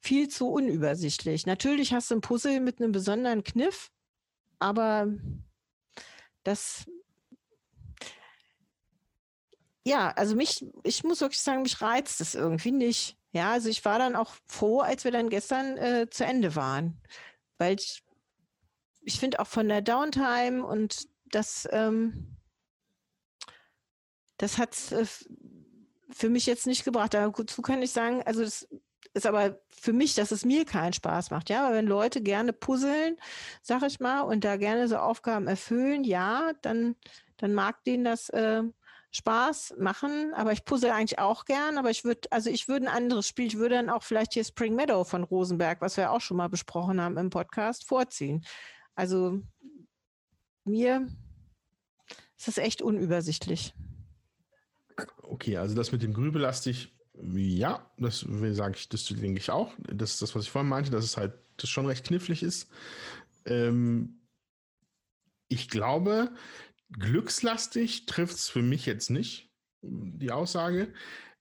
[0.00, 1.46] viel zu unübersichtlich.
[1.46, 3.90] Natürlich hast du ein Puzzle mit einem besonderen Kniff,
[4.58, 5.06] aber
[6.42, 6.84] das
[9.84, 13.16] ja, also mich, ich muss wirklich sagen, mich reizt es irgendwie nicht.
[13.32, 17.00] Ja, also ich war dann auch froh, als wir dann gestern äh, zu Ende waren.
[17.58, 18.02] Weil ich,
[19.00, 22.36] ich finde auch von der Downtime und das, ähm,
[24.36, 25.06] das hat äh,
[26.10, 27.14] für mich jetzt nicht gebracht.
[27.14, 28.68] Dazu kann ich sagen, also das
[29.14, 31.50] ist aber für mich, dass es mir keinen Spaß macht.
[31.50, 33.16] Ja, aber wenn Leute gerne puzzeln,
[33.62, 36.96] sag ich mal, und da gerne so Aufgaben erfüllen, ja, dann,
[37.38, 38.62] dann mag denen das äh,
[39.12, 42.96] Spaß machen, aber ich puzzle eigentlich auch gern, aber ich würde, also ich würde ein
[42.96, 46.22] anderes Spiel, ich würde dann auch vielleicht hier Spring Meadow von Rosenberg, was wir auch
[46.22, 48.42] schon mal besprochen haben im Podcast, vorziehen.
[48.94, 49.42] Also
[50.64, 51.08] mir
[52.38, 53.74] ist das echt unübersichtlich.
[55.22, 59.74] Okay, also das mit dem Grübelastig, ja, das sage ich, das denke ich auch.
[59.78, 62.70] Das ist das, was ich vorhin meinte, dass es halt das schon recht knifflig ist.
[63.44, 64.22] Ähm,
[65.48, 66.34] ich glaube,
[66.98, 69.50] glückslastig trifft es für mich jetzt nicht,
[69.82, 70.92] die Aussage,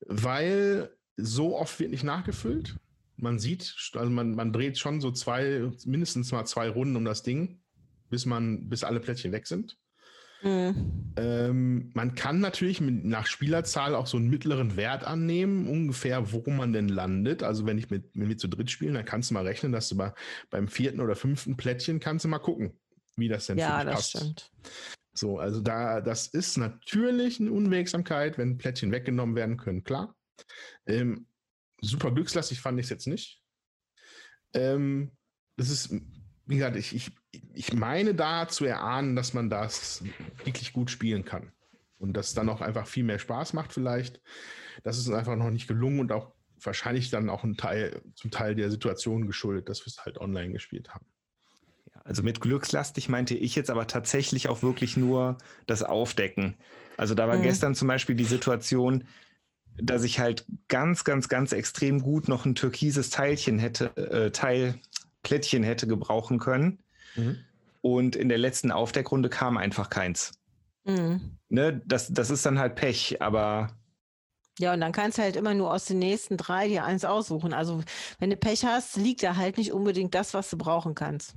[0.06, 2.76] weil so oft wird nicht nachgefüllt.
[3.18, 7.24] Man sieht, also man, man dreht schon so zwei, mindestens mal zwei Runden um das
[7.24, 7.62] Ding,
[8.10, 9.78] bis man, bis alle Plättchen weg sind.
[10.44, 11.14] Mhm.
[11.18, 16.50] Ähm, man kann natürlich mit, nach Spielerzahl auch so einen mittleren Wert annehmen, ungefähr, wo
[16.50, 17.44] man denn landet.
[17.44, 19.90] Also wenn ich mit, wenn wir zu dritt spielen, dann kannst du mal rechnen, dass
[19.90, 20.14] du bei,
[20.50, 22.74] beim vierten oder fünften Plättchen kannst du mal gucken,
[23.18, 24.14] wie das denn ja, für dich passt.
[24.16, 24.52] Ja, das stimmt.
[25.14, 30.16] So, also da, das ist natürlich eine Unwegsamkeit, wenn Plättchen weggenommen werden können, klar.
[30.86, 31.28] Ähm,
[31.82, 33.42] super glückslastig fand ich es jetzt nicht.
[34.54, 35.12] Ähm,
[35.58, 35.94] das ist,
[36.46, 37.12] wie gesagt, ich, ich,
[37.54, 40.04] ich meine da zu erahnen, dass man das
[40.44, 41.52] wirklich gut spielen kann.
[41.98, 44.22] Und dass dann auch einfach viel mehr Spaß macht, vielleicht.
[44.84, 46.34] Das ist einfach noch nicht gelungen und auch
[46.64, 50.54] wahrscheinlich dann auch ein Teil, zum Teil der Situation geschuldet, dass wir es halt online
[50.54, 51.06] gespielt haben.
[52.04, 55.38] Also mit glückslastig meinte ich jetzt aber tatsächlich auch wirklich nur
[55.68, 56.56] das Aufdecken.
[56.98, 57.44] Also da war mhm.
[57.44, 59.06] gestern zum Beispiel die Situation,
[59.78, 64.76] dass ich halt ganz, ganz, ganz extrem gut noch ein türkises Teilchen hätte, äh, Teil,
[65.24, 66.80] Plättchen hätte gebrauchen können.
[67.16, 67.38] Mhm.
[67.82, 70.34] Und in der letzten Aufdeckrunde kam einfach keins.
[70.84, 71.38] Mhm.
[71.50, 73.76] Ne, das, das ist dann halt Pech, aber.
[74.60, 77.54] Ja, und dann kannst du halt immer nur aus den nächsten drei dir eins aussuchen.
[77.54, 77.84] Also,
[78.20, 81.36] wenn du Pech hast, liegt da halt nicht unbedingt das, was du brauchen kannst.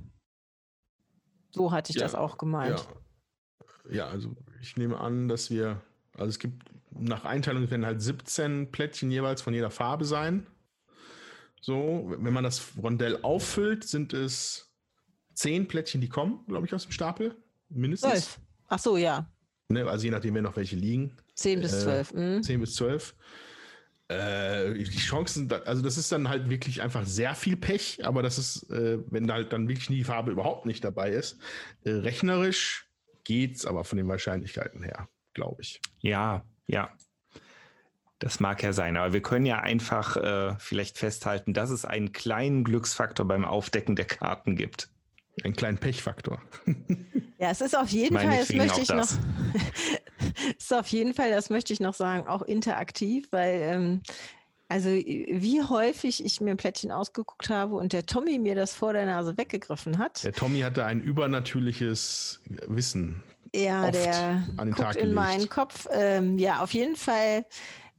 [1.55, 2.87] So hatte ich ja, das auch gemeint.
[3.89, 3.95] Ja.
[3.95, 5.81] ja, also ich nehme an, dass wir,
[6.13, 10.47] also es gibt nach Einteilung werden halt 17 Plättchen jeweils von jeder Farbe sein.
[11.61, 14.71] So, wenn man das Rondell auffüllt, sind es
[15.33, 17.35] 10 Plättchen, die kommen, glaube ich, aus dem Stapel.
[17.69, 18.11] Mindestens.
[18.11, 18.39] 12.
[18.67, 19.29] Ach so, ja.
[19.69, 21.15] Ne, also je nachdem, wer noch welche liegen.
[21.33, 22.13] 10 bis 12.
[22.13, 22.61] Äh, 10 mhm.
[22.61, 23.15] bis 12.
[24.07, 28.37] Äh, die Chancen, also das ist dann halt wirklich einfach sehr viel Pech, aber das
[28.37, 31.39] ist, äh, wenn halt dann wirklich die Farbe überhaupt nicht dabei ist,
[31.83, 32.87] äh, rechnerisch
[33.23, 35.81] geht's aber von den Wahrscheinlichkeiten her, glaube ich.
[36.01, 36.91] Ja, ja.
[38.19, 42.13] Das mag ja sein, aber wir können ja einfach äh, vielleicht festhalten, dass es einen
[42.13, 44.89] kleinen Glücksfaktor beim Aufdecken der Karten gibt.
[45.43, 46.41] Einen kleinen Pechfaktor.
[47.37, 49.17] Ja, es ist auf jeden Fall, das möchte ich das.
[49.17, 49.23] noch,
[50.57, 54.01] ist auf jeden Fall, das möchte ich noch sagen, auch interaktiv, weil ähm,
[54.67, 58.93] also wie häufig ich mir ein Plättchen ausgeguckt habe und der Tommy mir das vor
[58.93, 60.23] der Nase weggegriffen hat.
[60.23, 63.23] Der Tommy hatte ein übernatürliches Wissen.
[63.53, 65.87] Ja, der guckt in meinen Kopf.
[65.91, 67.45] Ähm, ja, auf jeden Fall.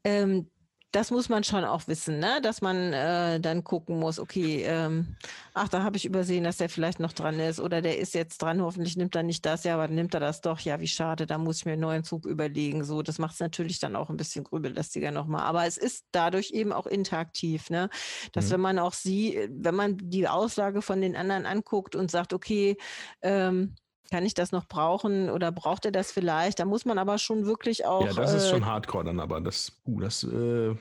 [0.05, 0.49] Ähm,
[0.97, 2.41] das muss man schon auch wissen, ne?
[2.41, 5.15] dass man äh, dann gucken muss, okay, ähm,
[5.53, 8.39] ach, da habe ich übersehen, dass der vielleicht noch dran ist oder der ist jetzt
[8.41, 11.27] dran, hoffentlich nimmt er nicht das, ja, aber nimmt er das doch, ja, wie schade,
[11.27, 12.83] da muss ich mir einen neuen Zug überlegen.
[12.83, 15.43] So, das macht es natürlich dann auch ein bisschen grübelästiger nochmal.
[15.43, 17.91] Aber es ist dadurch eben auch interaktiv, ne?
[18.33, 18.53] Dass mhm.
[18.53, 22.79] wenn man auch sieht, wenn man die Auslage von den anderen anguckt und sagt, okay,
[23.21, 23.75] ähm,
[24.11, 26.59] kann ich das noch brauchen oder braucht er das vielleicht?
[26.59, 28.05] Da muss man aber schon wirklich auch.
[28.05, 30.25] Ja, das ist schon äh, Hardcore dann, aber das, uh, das.
[30.25, 30.75] Äh,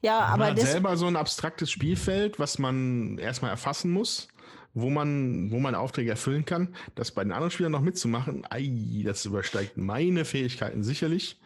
[0.00, 4.28] ja, aber man hat selber so ein abstraktes Spielfeld, was man erstmal erfassen muss,
[4.74, 6.74] wo man, wo man Aufträge erfüllen kann.
[6.94, 11.38] Das bei den anderen Spielern noch mitzumachen, ei, das übersteigt meine Fähigkeiten sicherlich.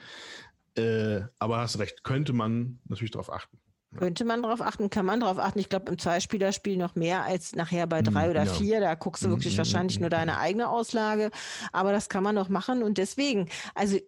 [0.77, 3.59] Äh, aber hast recht, könnte man natürlich darauf achten.
[3.97, 5.59] Könnte man darauf achten, kann man darauf achten.
[5.59, 8.53] Ich glaube, im Zweispielerspiel noch mehr als nachher bei drei hm, oder ja.
[8.53, 8.81] vier.
[8.81, 11.31] Da guckst du hm, wirklich mm, wahrscheinlich nur deine eigene Auslage.
[11.73, 12.83] Aber das kann man noch machen.
[12.83, 13.99] Und deswegen, also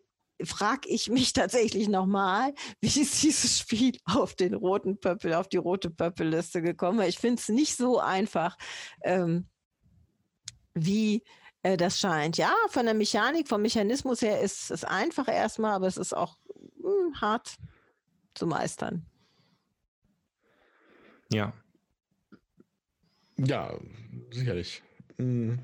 [0.43, 5.59] frage ich mich tatsächlich nochmal, wie ist dieses Spiel auf den roten Pöppel, auf die
[5.59, 7.01] rote Pöppelliste gekommen?
[7.07, 8.57] Ich finde es nicht so einfach,
[9.03, 9.49] ähm,
[10.73, 11.23] wie
[11.63, 12.39] äh, das scheint.
[12.39, 16.39] Ja, von der Mechanik, vom Mechanismus her ist es einfach erstmal, aber es ist auch
[16.79, 17.57] mh, hm, hart
[18.35, 19.07] zu meistern.
[21.35, 21.53] Ja.
[23.37, 23.79] Ja,
[24.31, 24.83] sicherlich.
[25.19, 25.59] Hm.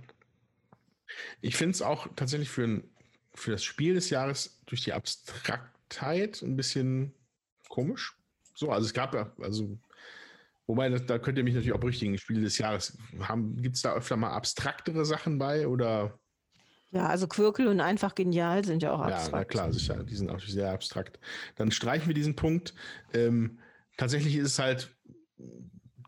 [1.41, 2.91] Ich finde es auch tatsächlich für, ein,
[3.35, 7.15] für das Spiel des Jahres durch die Abstraktheit ein bisschen
[7.69, 8.17] komisch.
[8.55, 9.79] So, also es gab ja, also,
[10.67, 12.99] wobei, da könnt ihr mich natürlich auch berichtigen, Spiel des Jahres.
[13.57, 16.19] Gibt es da öfter mal abstraktere Sachen bei oder?
[16.93, 19.33] Ja, also Quirkel und einfach genial sind ja auch abstrakt.
[19.33, 20.03] Ja, na klar, sicher.
[20.03, 21.21] Die sind auch sehr abstrakt.
[21.55, 22.75] Dann streichen wir diesen Punkt.
[23.15, 23.61] Ähm,
[23.97, 24.97] tatsächlich ist es halt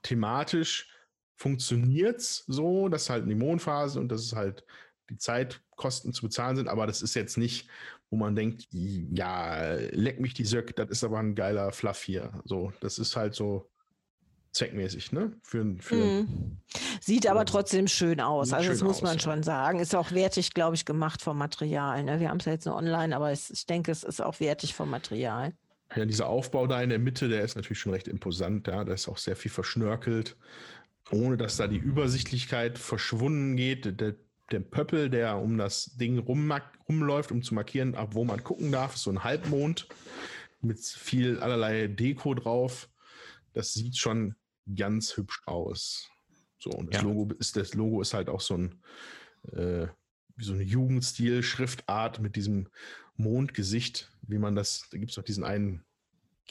[0.03, 0.91] thematisch
[1.37, 4.65] funktioniert es so, dass halt die Mondphase und dass es halt
[5.11, 7.69] die Zeitkosten zu bezahlen sind, aber das ist jetzt nicht,
[8.11, 12.43] wo man denkt, ja, leck mich die Söck, das ist aber ein geiler Fluff hier.
[12.45, 13.71] So, das ist halt so,
[14.53, 15.33] zweckmäßig, ne?
[15.43, 16.59] Für, für Mhm.
[17.01, 18.53] Sieht aber trotzdem schön aus.
[18.53, 19.21] Also das schön muss aus, man ja.
[19.21, 19.81] schon sagen.
[19.81, 22.05] Ist auch wertig, glaube ich, gemacht vom Material.
[22.05, 22.21] Ne?
[22.21, 24.75] Wir haben es ja jetzt nur online, aber es, ich denke, es ist auch wertig
[24.75, 25.53] vom Material.
[25.95, 28.67] Ja, dieser Aufbau da in der Mitte, der ist natürlich schon recht imposant.
[28.67, 30.37] Ja, da ist auch sehr viel verschnörkelt,
[31.11, 34.01] ohne dass da die Übersichtlichkeit verschwunden geht.
[34.01, 34.15] Der,
[34.51, 38.95] der Pöppel, der um das Ding rumläuft, um zu markieren, ab wo man gucken darf,
[38.95, 39.89] ist so ein Halbmond
[40.61, 42.89] mit viel allerlei Deko drauf.
[43.53, 44.35] Das sieht schon
[44.75, 46.09] ganz hübsch aus.
[46.59, 47.09] So, und das Ja.
[47.09, 48.83] Logo ist, das Logo ist halt auch so ein,
[49.53, 49.89] äh,
[50.37, 52.69] wie so eine Jugendstil-Schriftart mit diesem
[53.17, 55.85] Mondgesicht, wie man das, da gibt es doch diesen einen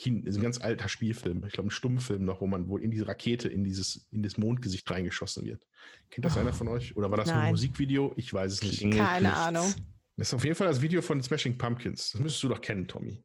[0.06, 3.08] ist ein ganz alter Spielfilm, ich glaube ein Stummfilm noch, wo man wohl in diese
[3.08, 5.62] Rakete in dieses, in das Mondgesicht reingeschossen wird.
[6.10, 6.96] Kennt das einer von euch?
[6.96, 7.52] Oder war das nur ein Nein.
[7.52, 8.14] Musikvideo?
[8.16, 8.82] Ich weiß es nicht.
[8.82, 9.40] Keine nichts.
[9.40, 9.74] Ahnung.
[10.18, 12.12] Das ist auf jeden Fall das Video von Smashing Pumpkins.
[12.12, 13.24] Das müsstest du doch kennen, Tommy.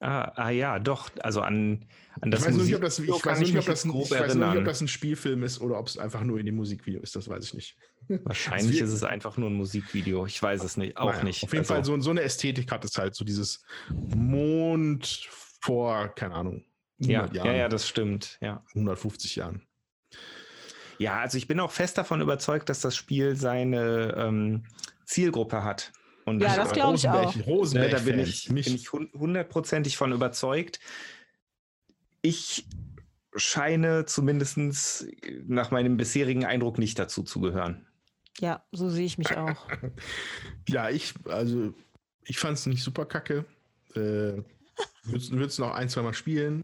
[0.00, 1.10] Ah, ah ja, doch.
[1.20, 1.84] Also an,
[2.20, 4.34] an das ich weiß nicht, ob das, ich weiß nicht, ob das, ein, ich weiß
[4.36, 7.16] nicht, ob das ein Spielfilm ist oder ob es einfach nur in dem Musikvideo ist.
[7.16, 7.76] Das weiß ich nicht.
[8.24, 10.24] Wahrscheinlich wir- ist es einfach nur ein Musikvideo.
[10.26, 10.96] Ich weiß es nicht.
[10.98, 11.42] Auch Naja, nicht.
[11.42, 13.64] Auf jeden Also, Fall so, so eine Ästhetik hat es halt, so dieses
[14.14, 15.26] Mond
[15.60, 16.64] vor, keine Ahnung,
[16.98, 18.38] Ja, 100 ja, Jahren, ja, das stimmt.
[18.40, 18.62] Ja.
[18.74, 19.66] 150 Jahren.
[20.98, 24.64] ja, also ich bin auch fest davon überzeugt, dass das Spiel seine ähm,
[25.04, 25.92] Zielgruppe hat.
[26.28, 27.34] Und Ja, das äh, glaub ich auch.
[27.34, 30.78] Ne, Rosenberg, da bin ich, bin ich hun- hundertprozentig von überzeugt.
[32.22, 32.66] Ich
[33.34, 35.06] scheine zumindest
[35.46, 37.86] nach meinem bisherigen Eindruck nicht dazu zu gehören.
[38.40, 39.66] Ja, so sehe ich mich auch.
[40.68, 41.72] Ja, ich, also,
[42.24, 43.46] ich fand es nicht super kacke.
[43.94, 44.42] Äh,
[45.04, 46.62] Würde es noch ein, zwei Mal spielen.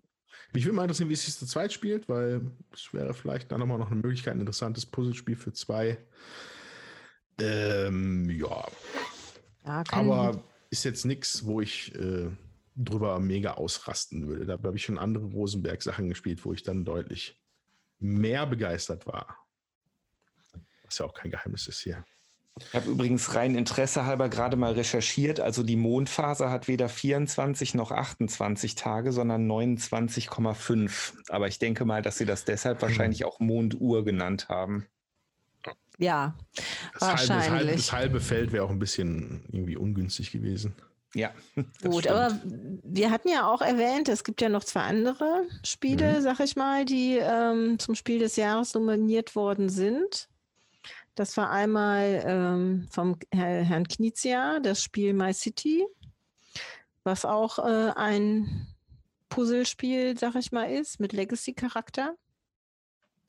[0.52, 2.42] Mich würde mal interessieren, wie es sich zu zweit spielt, weil
[2.72, 5.98] es wäre vielleicht dann nochmal noch eine Möglichkeit, ein interessantes Puzzlespiel für zwei.
[7.40, 8.64] Ähm, ja,
[9.64, 12.30] Ja, aber ist jetzt nichts, wo ich äh,
[12.76, 14.46] drüber mega ausrasten würde.
[14.46, 17.40] Da habe ich schon andere Rosenberg-Sachen gespielt, wo ich dann deutlich
[18.00, 19.38] mehr begeistert war.
[20.84, 22.04] Was ja auch kein Geheimnis ist hier.
[22.60, 25.40] Ich habe übrigens rein Interesse halber gerade mal recherchiert.
[25.40, 31.14] Also die Mondphase hat weder 24 noch 28 Tage, sondern 29,5.
[31.30, 34.86] Aber ich denke mal, dass sie das deshalb wahrscheinlich auch Monduhr genannt haben.
[35.98, 36.34] Ja,
[36.98, 37.76] Das halbe, das halbe, wahrscheinlich.
[37.76, 40.74] das halbe Feld wäre auch ein bisschen irgendwie ungünstig gewesen.
[41.14, 41.30] Ja.
[41.82, 42.08] Gut, stimmt.
[42.08, 42.38] aber
[42.82, 46.84] wir hatten ja auch erwähnt, es gibt ja noch zwei andere Spiele, sag ich mal,
[46.84, 50.28] die ähm, zum Spiel des Jahres nominiert worden sind.
[51.14, 55.84] Das war einmal ähm, vom Herr, Herrn Knizia, das Spiel My City,
[57.04, 58.66] was auch äh, ein
[59.28, 62.16] Puzzlespiel, sag ich mal, ist, mit Legacy-Charakter.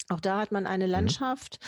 [0.09, 1.59] Auch da hat man eine Landschaft,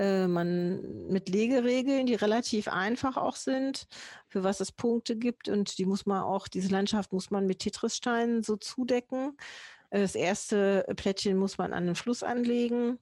[0.00, 3.86] äh, man mit Legeregeln, die relativ einfach auch sind,
[4.28, 7.58] für was es Punkte gibt und die muss man auch, diese Landschaft muss man mit
[7.58, 9.36] Tetris-Steinen so zudecken.
[9.90, 12.98] Äh, Das erste Plättchen muss man an den Fluss anlegen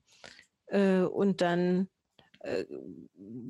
[0.66, 1.88] äh, und dann
[2.40, 2.64] äh,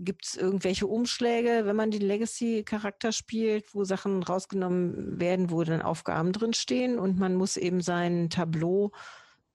[0.05, 5.81] gibt es irgendwelche Umschläge, wenn man den Legacy-Charakter spielt, wo Sachen rausgenommen werden, wo dann
[5.81, 8.93] Aufgaben drinstehen und man muss eben sein Tableau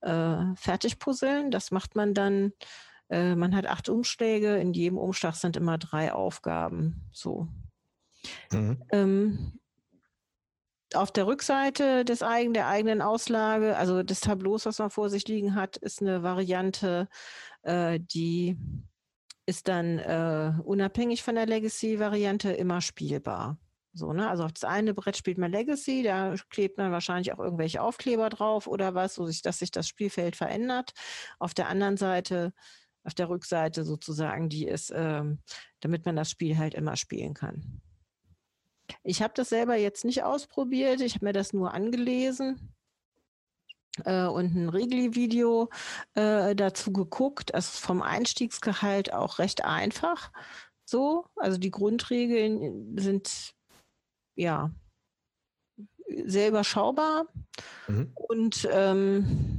[0.00, 1.52] äh, fertig puzzeln.
[1.52, 2.52] Das macht man dann.
[3.14, 4.56] Äh, man hat acht Umschläge.
[4.56, 7.08] In jedem Umschlag sind immer drei Aufgaben.
[7.12, 7.46] So.
[8.90, 9.60] Ähm,
[10.94, 15.28] auf der Rückseite des eigen, der eigenen Auslage, also des Tableaus, was man vor sich
[15.28, 17.08] liegen hat, ist eine Variante,
[17.62, 18.56] äh, die
[19.46, 23.58] ist dann äh, unabhängig von der Legacy-Variante immer spielbar.
[23.92, 24.28] So, ne?
[24.28, 28.28] Also auf das eine Brett spielt man Legacy, da klebt man wahrscheinlich auch irgendwelche Aufkleber
[28.28, 30.92] drauf oder was, so sich, dass sich das Spielfeld verändert.
[31.38, 32.52] Auf der anderen Seite,
[33.04, 35.38] auf der Rückseite sozusagen, die ist, ähm,
[35.80, 37.80] damit man das Spiel halt immer spielen kann.
[39.02, 42.74] Ich habe das selber jetzt nicht ausprobiert, ich habe mir das nur angelesen
[44.04, 45.70] äh, und ein Regli-Video
[46.14, 47.54] äh, dazu geguckt.
[47.54, 50.32] Also vom Einstiegsgehalt auch recht einfach.
[50.84, 53.54] So, also die Grundregeln sind
[54.36, 54.70] ja
[56.26, 57.26] sehr überschaubar
[57.86, 58.12] Mhm.
[58.14, 59.53] und ähm,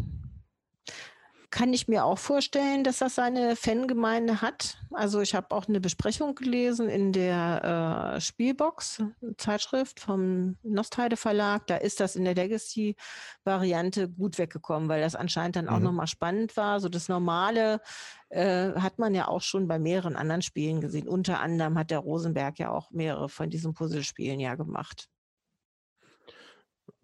[1.56, 4.78] kann ich mir auch vorstellen, dass das seine Fangemeinde hat.
[4.92, 9.02] Also ich habe auch eine Besprechung gelesen in der äh, Spielbox,
[9.38, 11.66] Zeitschrift vom Nostheide Verlag.
[11.68, 15.86] Da ist das in der Legacy-Variante gut weggekommen, weil das anscheinend dann auch Mhm.
[15.86, 16.82] nochmal spannend war.
[16.82, 17.80] So das Normale
[18.28, 21.08] äh, hat man ja auch schon bei mehreren anderen Spielen gesehen.
[21.08, 25.08] Unter anderem hat der Rosenberg ja auch mehrere von diesen Puzzlespielen ja gemacht.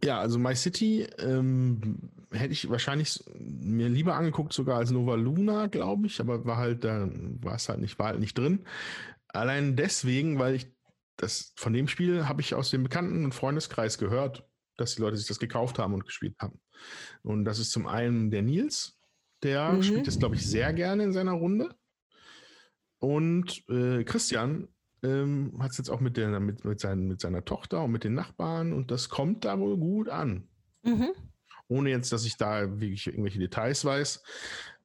[0.04, 5.68] Ja, also My City ähm, hätte ich wahrscheinlich mir lieber angeguckt, sogar als Nova Luna,
[5.68, 7.08] glaube ich, aber war halt, da
[7.42, 8.66] war es halt nicht, war halt nicht drin.
[9.28, 10.68] Allein deswegen, weil ich
[11.18, 14.44] das von dem Spiel habe ich aus dem Bekannten- und Freundeskreis gehört,
[14.78, 16.60] dass die Leute sich das gekauft haben und gespielt haben.
[17.22, 18.98] Und das ist zum einen der Nils,
[19.44, 19.84] Der Mhm.
[19.84, 21.76] spielt es, glaube ich, sehr gerne in seiner Runde.
[23.00, 24.68] Und äh, Christian
[25.04, 28.04] ähm, hat es jetzt auch mit, der, mit, mit, seinen, mit seiner Tochter und mit
[28.04, 30.48] den Nachbarn und das kommt da wohl gut an.
[30.84, 31.12] Mhm.
[31.68, 34.24] Ohne jetzt, dass ich da wirklich irgendwelche Details weiß,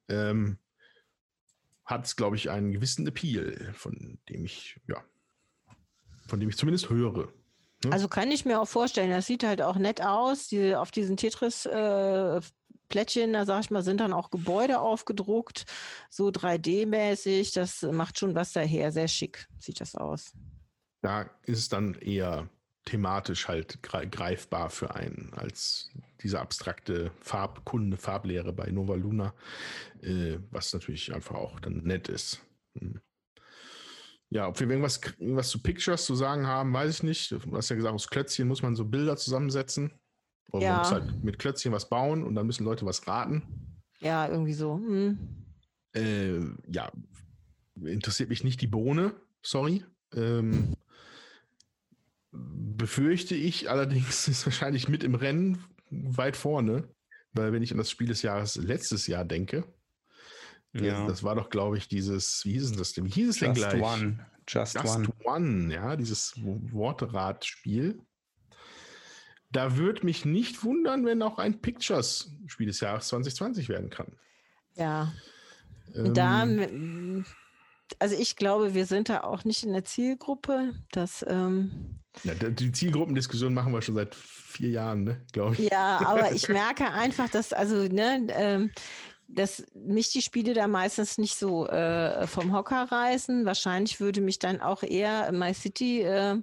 [0.09, 0.57] ähm,
[1.85, 5.03] hat es, glaube ich, einen gewissen Appeal, von dem ich, ja,
[6.27, 7.29] von dem ich zumindest höre.
[7.85, 7.91] Ne?
[7.91, 10.47] Also kann ich mir auch vorstellen, das sieht halt auch nett aus.
[10.47, 11.15] Die, auf diesen
[12.87, 15.65] Tetris-Plättchen, da sag ich mal, sind dann auch Gebäude aufgedruckt,
[16.09, 17.53] so 3D-mäßig.
[17.53, 18.91] Das macht schon was daher.
[18.91, 20.33] Sehr schick sieht das aus.
[21.01, 22.49] da ist es dann eher
[22.85, 25.91] thematisch halt gre- greifbar für einen als
[26.21, 29.33] diese abstrakte Farbkunde, Farblehre bei Nova Luna,
[30.01, 32.41] äh, was natürlich einfach auch dann nett ist.
[32.79, 33.01] Hm.
[34.29, 37.31] Ja, ob wir irgendwas, irgendwas zu Pictures zu sagen haben, weiß ich nicht.
[37.31, 39.93] Du hast ja gesagt, aus Klötzchen muss man so Bilder zusammensetzen.
[40.51, 40.71] Oder Ja.
[40.73, 43.43] man muss halt mit Klötzchen was bauen und dann müssen Leute was raten.
[43.99, 44.75] Ja, irgendwie so.
[44.75, 45.17] Hm.
[45.93, 46.39] Äh,
[46.71, 46.91] ja,
[47.81, 49.83] interessiert mich nicht die Bohne, sorry.
[50.13, 50.73] Ähm,
[52.31, 56.87] befürchte ich allerdings, ist wahrscheinlich mit im Rennen weit vorne,
[57.33, 59.65] weil wenn ich an das Spiel des Jahres letztes Jahr denke,
[60.73, 61.07] Ja.
[61.07, 63.05] das war doch, glaube ich, dieses, wie hieß es das denn?
[63.05, 63.81] Wie hieß es denn Just gleich?
[63.81, 64.25] one.
[64.47, 65.07] Just, Just one.
[65.25, 67.99] One, ja, dieses Wortratspiel.
[69.51, 74.17] Da würde mich nicht wundern, wenn auch ein Pictures Spiel des Jahres 2020 werden kann.
[74.75, 75.13] Ja.
[75.95, 77.25] Und da, Ähm, m-
[77.99, 80.73] also ich glaube, wir sind da auch nicht in der Zielgruppe.
[80.91, 85.69] Das, ähm, Ja, die Zielgruppendiskussion machen wir schon seit vier Jahren, ne, glaube ich.
[85.71, 88.71] ja, aber ich merke einfach, dass, also, ne, ähm,
[89.27, 93.45] dass mich die Spiele da meistens nicht so äh, vom Hocker reißen.
[93.45, 96.41] Wahrscheinlich würde mich dann auch eher My City äh,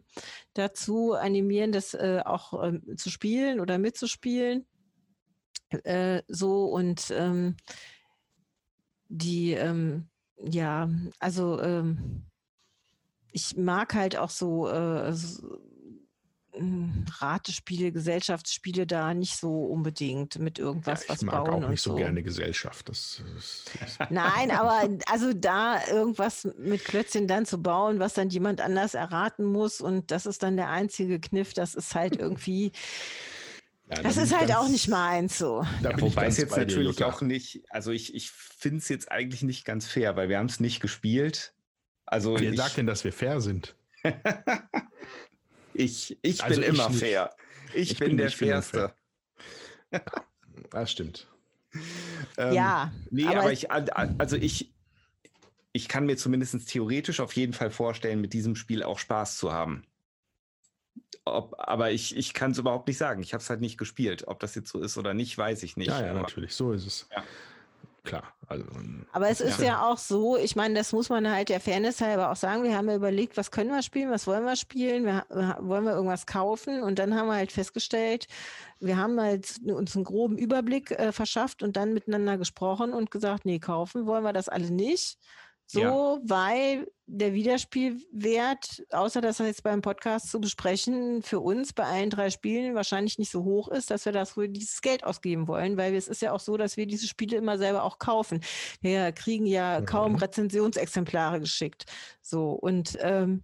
[0.53, 4.67] dazu animieren, das äh, auch ähm, zu spielen oder mitzuspielen.
[5.83, 7.57] Äh, so und ähm,
[9.09, 10.09] die, ähm,
[10.39, 10.89] ja,
[11.19, 12.27] also ähm,
[13.33, 15.59] ich mag halt auch so, äh, so
[17.19, 21.83] Ratespiele, Gesellschaftsspiele da nicht so unbedingt mit irgendwas ich was mag bauen auch und nicht
[21.83, 21.97] so so.
[21.97, 22.89] gerne Gesellschaft.
[22.89, 28.29] Das, ist- ist- Nein, aber also da irgendwas mit Klötzchen dann zu bauen, was dann
[28.31, 32.73] jemand anders erraten muss und das ist dann der einzige Kniff, das ist halt irgendwie,
[33.91, 35.63] ja, da das ist ich halt ganz- auch nicht meins so.
[35.83, 37.07] Da Ja, bin ich wobei es jetzt dir, natürlich Jutta.
[37.07, 40.47] auch nicht, also ich, ich finde es jetzt eigentlich nicht ganz fair, weil wir haben
[40.47, 41.53] es nicht gespielt.
[42.07, 43.75] Also Wer ich, sagt denn, dass wir fair sind?
[45.75, 46.99] Ich, ich Also bin ich immer nicht.
[47.01, 47.31] fair.
[47.75, 48.95] Ich, Ich bin, bin- der Fairste.
[50.71, 51.29] Das stimmt.
[52.37, 54.73] Ähm, ja, Nee, aber aber, ich, also ich,
[55.73, 59.53] ich kann mir zumindest theoretisch auf jeden Fall vorstellen, mit diesem Spiel auch Spaß zu
[59.53, 59.85] haben.
[61.25, 63.23] Ob, aber ich, ich kann es überhaupt nicht sagen.
[63.23, 64.27] Ich habe es halt nicht gespielt.
[64.29, 65.89] Ob das jetzt so ist oder nicht, weiß ich nicht.
[65.89, 66.55] ja, ja, Aber- natürlich.
[66.55, 67.09] So ist es.
[67.13, 67.23] Ja.
[68.05, 68.35] Klar.
[68.49, 68.67] Also,
[69.13, 69.65] Aber es ist Ja.
[69.65, 69.87] ja.
[69.87, 72.63] auch so, ich meine, das muss man halt der Fairness halber auch sagen.
[72.63, 75.85] Wir haben ja überlegt, was können wir spielen, was wollen wir spielen, wir, wir, wollen
[75.85, 78.27] wir irgendwas kaufen und dann haben wir halt festgestellt,
[78.79, 83.47] wir haben halt uns einen groben Überblick äh, verschafft und dann miteinander gesprochen und gesagt,
[83.47, 85.19] nee, kaufen wollen wir das alle nicht.
[85.67, 86.19] So, Ja.
[86.25, 92.31] weil der Wiederspielwert, außer das jetzt beim Podcast zu besprechen, für uns bei allen drei
[92.31, 96.09] Spielen wahrscheinlich nicht so hoch ist, dass wir dafür dieses Geld ausgeben wollen, weil es
[96.09, 98.41] ist ja auch so, dass wir diese Spiele immer selber auch kaufen.
[98.81, 100.19] Wir kriegen ja kaum Mhm.
[100.19, 101.85] Rezensionsexemplare geschickt.
[102.23, 103.43] So, und ähm,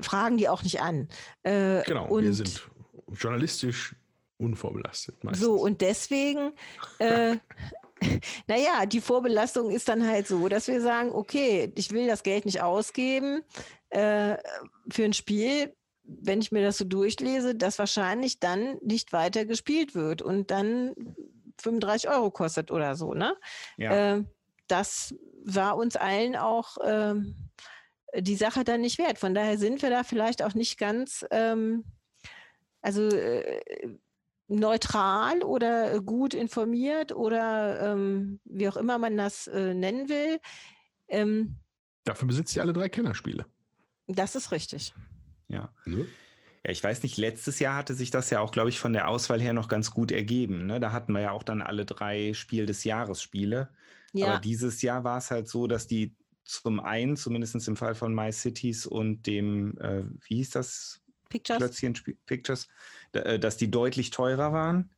[0.00, 1.08] fragen die auch nicht an.
[1.42, 2.68] Äh, genau, wir sind
[3.12, 3.94] journalistisch
[4.38, 5.22] unvorbelastet.
[5.24, 5.44] Meistens.
[5.44, 6.52] so, und deswegen,
[6.98, 7.36] äh,
[8.46, 12.44] naja, die Vorbelastung ist dann halt so, dass wir sagen, okay, ich will das Geld
[12.44, 13.42] nicht ausgeben
[13.90, 14.36] äh,
[14.90, 19.94] für ein Spiel, wenn ich mir das so durchlese, das wahrscheinlich dann nicht weiter gespielt
[19.94, 20.94] wird und dann
[21.60, 23.36] 35 Euro kostet oder so, ne?
[23.76, 24.16] Ja.
[24.16, 24.24] Äh,
[24.68, 25.14] das
[25.44, 27.34] war uns allen auch ähm,
[28.16, 29.18] die Sache dann nicht wert.
[29.18, 31.84] Von daher sind wir da vielleicht auch nicht ganz, ähm,
[32.80, 33.60] also äh,
[34.48, 40.40] neutral oder gut informiert oder ähm, wie auch immer man das äh, nennen will.
[41.08, 41.56] Ähm,
[42.04, 43.46] Dafür besitzt ihr alle drei Kennerspiele.
[44.06, 44.94] das ist richtig.
[45.48, 45.70] ja.
[45.84, 46.06] Ne?
[46.64, 49.08] Ja, ich weiß nicht, letztes Jahr hatte sich das ja auch, glaube ich, von der
[49.08, 50.66] Auswahl her noch ganz gut ergeben.
[50.66, 50.80] Ne?
[50.80, 53.68] Da hatten wir ja auch dann alle drei Spiel des Jahres Spiele.
[54.12, 57.94] Ja, Aber dieses Jahr war es halt so, dass die zum einen, zumindest im Fall
[57.94, 61.58] von My Cities und dem, äh, wie hieß das, Pictures.
[61.58, 61.94] Klötzchen
[62.26, 62.68] Pictures,
[63.12, 64.90] äh, dass die deutlich teurer waren.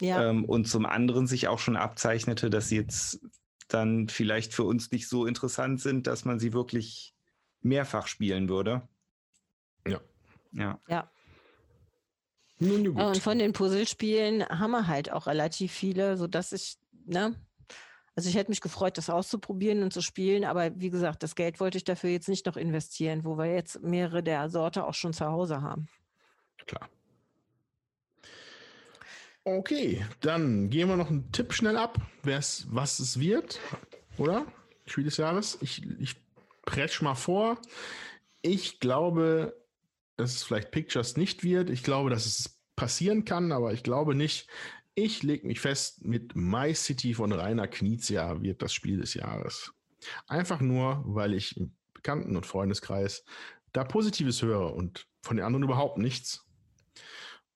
[0.00, 3.20] Ja, Ähm, und zum anderen sich auch schon abzeichnete, dass sie jetzt
[3.68, 7.14] dann vielleicht für uns nicht so interessant sind, dass man sie wirklich
[7.60, 8.88] mehrfach spielen würde.
[9.86, 10.00] Ja.
[10.88, 11.10] Ja.
[12.58, 13.22] Nun, ja, Ja, und gut.
[13.22, 16.76] von den Puzzlespielen haben wir halt auch relativ viele, sodass ich,
[17.06, 17.34] ne?
[18.14, 21.60] Also ich hätte mich gefreut, das auszuprobieren und zu spielen, aber wie gesagt, das Geld
[21.60, 25.14] wollte ich dafür jetzt nicht noch investieren, wo wir jetzt mehrere der Sorte auch schon
[25.14, 25.88] zu Hause haben.
[26.66, 26.88] Klar.
[29.44, 33.60] Okay, dann gehen wir noch einen Tipp schnell ab, was es wird,
[34.18, 34.46] oder?
[34.86, 35.58] Spiel des Jahres.
[35.60, 36.16] Ich, ich
[36.64, 37.58] presch mal vor.
[38.42, 39.56] Ich glaube,
[40.16, 41.70] dass es vielleicht Pictures nicht wird.
[41.70, 44.48] Ich glaube, dass es passieren kann, aber ich glaube nicht.
[44.94, 49.72] Ich lege mich fest, mit My City von Rainer Knizia wird das Spiel des Jahres.
[50.26, 53.24] Einfach nur, weil ich im Bekannten- und Freundeskreis
[53.72, 56.44] da Positives höre und von den anderen überhaupt nichts.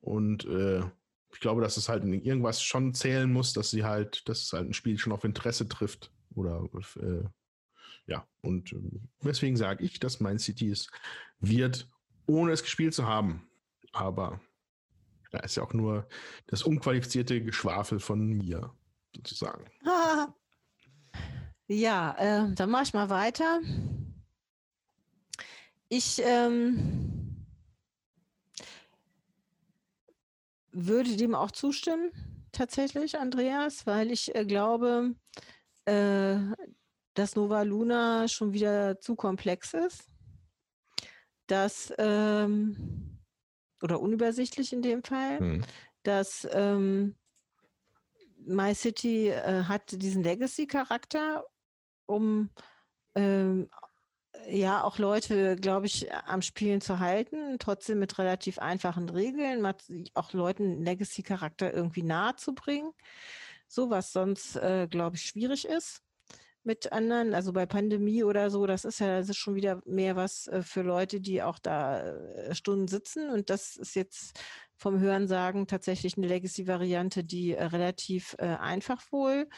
[0.01, 0.81] Und äh,
[1.33, 4.53] ich glaube, dass es halt in irgendwas schon zählen muss, dass sie halt, dass es
[4.53, 6.13] halt ein Spiel schon auf Interesse trifft.
[6.35, 7.25] Oder äh,
[8.07, 10.89] ja, und äh, deswegen sage ich, dass mein City es
[11.41, 11.91] wird,
[12.27, 13.47] ohne es gespielt zu haben.
[13.93, 14.41] Aber
[15.33, 16.09] ja, ist ja auch nur
[16.47, 18.73] das unqualifizierte Geschwafel von mir,
[19.15, 19.65] sozusagen.
[21.69, 23.61] Ja, äh, dann mache ich mal weiter.
[25.89, 27.45] Ich ähm,
[30.71, 32.13] würde dem auch zustimmen,
[32.53, 35.15] tatsächlich, Andreas, weil ich äh, glaube,
[35.87, 36.37] äh,
[37.15, 40.05] dass Nova Luna schon wieder zu komplex ist.
[41.47, 43.06] Dass ähm,
[43.83, 45.65] oder unübersichtlich in dem Fall, hm.
[46.03, 47.17] dass ähm,
[48.47, 51.45] My City äh, hat diesen Legacy-Charakter,
[52.07, 52.51] um
[53.15, 53.69] ähm,
[54.49, 59.67] ja auch Leute, glaube ich, am Spielen zu halten, trotzdem mit relativ einfachen Regeln,
[60.15, 62.93] auch Leuten Legacy-Charakter irgendwie nahe zu bringen,
[63.67, 66.06] so was sonst, äh, glaube ich, schwierig ist
[66.67, 70.17] mit anderen, also bei Pandemie oder so, das ist ja das ist schon wieder mehr
[70.17, 73.31] was äh, für Leute, die auch da äh, Stunden sitzen.
[73.31, 74.39] Und das ist jetzt
[74.75, 79.49] vom Hörensagen tatsächlich eine Legacy-Variante, die äh, relativ einfach wohl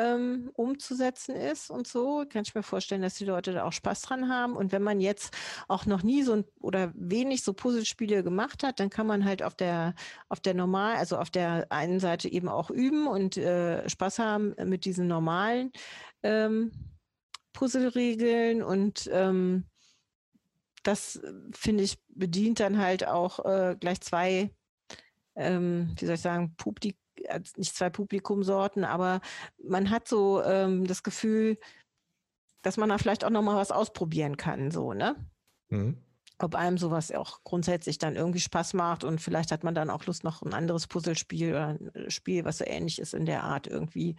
[0.00, 4.02] ähm, umzusetzen ist und so, kann ich mir vorstellen, dass die Leute da auch Spaß
[4.02, 4.56] dran haben.
[4.56, 5.36] Und wenn man jetzt
[5.68, 9.42] auch noch nie so ein, oder wenig so Puzzlespiele gemacht hat, dann kann man halt
[9.42, 9.94] auf der
[10.28, 14.54] auf der normal, also auf der einen Seite eben auch üben und äh, Spaß haben
[14.64, 15.72] mit diesen normalen
[16.22, 16.72] ähm,
[17.52, 19.64] Puzzleregeln und ähm,
[20.82, 21.20] das
[21.52, 24.50] finde ich bedient dann halt auch äh, gleich zwei,
[25.36, 26.96] ähm, wie soll ich sagen, Publik
[27.56, 29.20] nicht zwei Publikumsorten, aber
[29.62, 31.58] man hat so ähm, das Gefühl,
[32.62, 35.16] dass man da vielleicht auch noch mal was ausprobieren kann, so ne?
[35.68, 35.98] Mhm.
[36.38, 40.06] Ob einem sowas auch grundsätzlich dann irgendwie Spaß macht und vielleicht hat man dann auch
[40.06, 43.66] Lust, noch ein anderes Puzzlespiel oder ein Spiel, was so ähnlich ist in der Art
[43.66, 44.16] irgendwie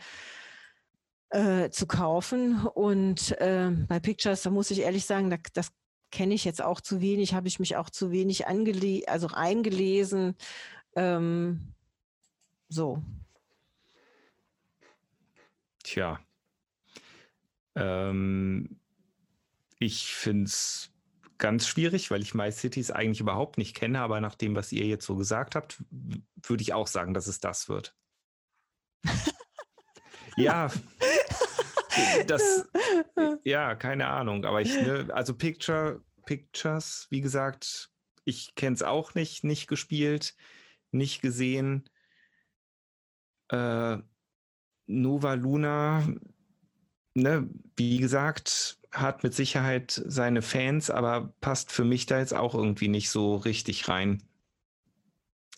[1.31, 2.67] äh, zu kaufen.
[2.67, 5.71] Und äh, bei Pictures, da muss ich ehrlich sagen, da, das
[6.11, 10.35] kenne ich jetzt auch zu wenig, habe ich mich auch zu wenig angele also eingelesen.
[10.95, 11.73] Ähm,
[12.71, 13.01] so.
[15.83, 16.19] Tja.
[17.75, 18.79] Ähm,
[19.79, 20.91] ich finde es
[21.37, 24.85] ganz schwierig, weil ich My Cities eigentlich überhaupt nicht kenne, aber nach dem, was ihr
[24.85, 27.95] jetzt so gesagt habt, würde ich auch sagen, dass es das wird.
[30.37, 30.71] ja,
[32.27, 32.69] das,
[33.43, 34.45] ja, keine Ahnung.
[34.45, 37.89] Aber ich, ne, also Picture, Pictures, wie gesagt,
[38.23, 40.35] ich kenne es auch nicht, nicht gespielt,
[40.91, 41.89] nicht gesehen.
[43.51, 43.97] Äh,
[44.87, 46.03] Nova Luna,
[47.13, 52.55] ne, wie gesagt, hat mit Sicherheit seine Fans, aber passt für mich da jetzt auch
[52.55, 54.23] irgendwie nicht so richtig rein.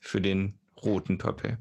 [0.01, 1.57] Für den roten Pöppel.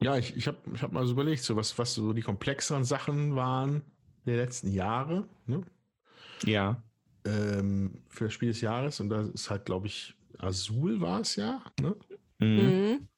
[0.00, 2.84] Ja, ich, ich habe ich hab mal so überlegt, so was, was so die komplexeren
[2.84, 3.82] Sachen waren
[4.24, 5.26] der letzten Jahre.
[5.46, 5.62] Ne?
[6.44, 6.82] Ja.
[7.24, 9.00] Ähm, für das Spiel des Jahres.
[9.00, 11.62] Und da ist halt, glaube ich, Azul war es ja.
[11.80, 11.96] Ne?
[12.38, 13.08] Mhm.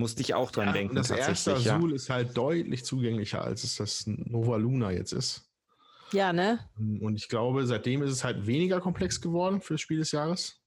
[0.00, 0.94] Musste ich auch dran ja, denken.
[0.94, 1.96] Das erste Azul ja.
[1.96, 5.46] ist halt deutlich zugänglicher, als es das Nova Luna jetzt ist.
[6.12, 6.58] Ja, ne?
[6.78, 10.60] Und ich glaube, seitdem ist es halt weniger komplex geworden für das Spiel des Jahres.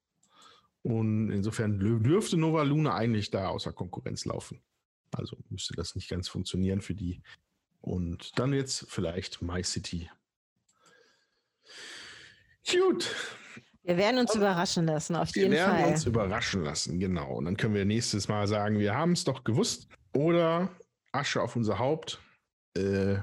[0.83, 4.61] Und insofern dürfte Nova Luna eigentlich da außer Konkurrenz laufen.
[5.11, 7.23] Also müsste das nicht ganz funktionieren für die.
[7.81, 10.09] Und dann jetzt vielleicht My City.
[12.69, 13.13] Gut.
[13.83, 15.67] Wir werden uns überraschen lassen, auf jeden Fall.
[15.67, 17.33] Wir werden uns überraschen lassen, genau.
[17.33, 19.87] Und dann können wir nächstes Mal sagen, wir haben es doch gewusst.
[20.13, 20.69] Oder
[21.11, 22.19] Asche auf unser Haupt.
[22.77, 23.17] Äh,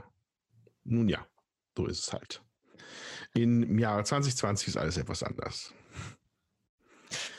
[0.84, 1.26] nun ja,
[1.76, 2.42] so ist es halt.
[3.34, 5.72] Im Jahre 2020 ist alles etwas anders.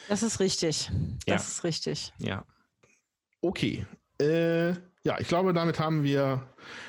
[0.08, 0.90] Das ist richtig.
[1.26, 1.36] Das ja.
[1.36, 2.14] ist richtig.
[2.18, 2.46] Ja.
[3.42, 3.86] Okay,
[4.22, 4.70] äh,
[5.04, 6.48] ja, ich glaube, damit haben wir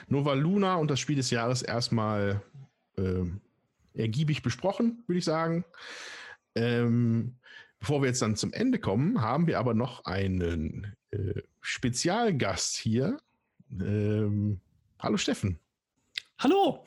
[0.09, 2.43] Nova Luna und das Spiel des Jahres erstmal
[2.99, 3.25] äh,
[3.95, 5.65] ergiebig besprochen, würde ich sagen.
[6.55, 7.37] Ähm,
[7.79, 13.19] bevor wir jetzt dann zum Ende kommen, haben wir aber noch einen äh, Spezialgast hier.
[13.71, 14.61] Ähm,
[14.99, 15.59] Hallo Steffen.
[16.39, 16.85] Hallo.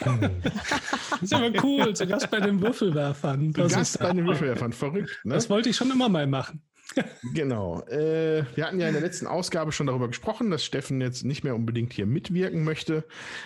[0.00, 3.52] das ist aber cool, zu Gast bei den Würfelwerfern.
[3.52, 5.20] Das Gast ist, bei den Würfelwerfern, verrückt.
[5.24, 5.34] Ne?
[5.34, 6.62] Das wollte ich schon immer mal machen.
[7.34, 7.82] genau.
[7.86, 11.44] Äh, wir hatten ja in der letzten Ausgabe schon darüber gesprochen, dass Steffen jetzt nicht
[11.44, 13.04] mehr unbedingt hier mitwirken möchte.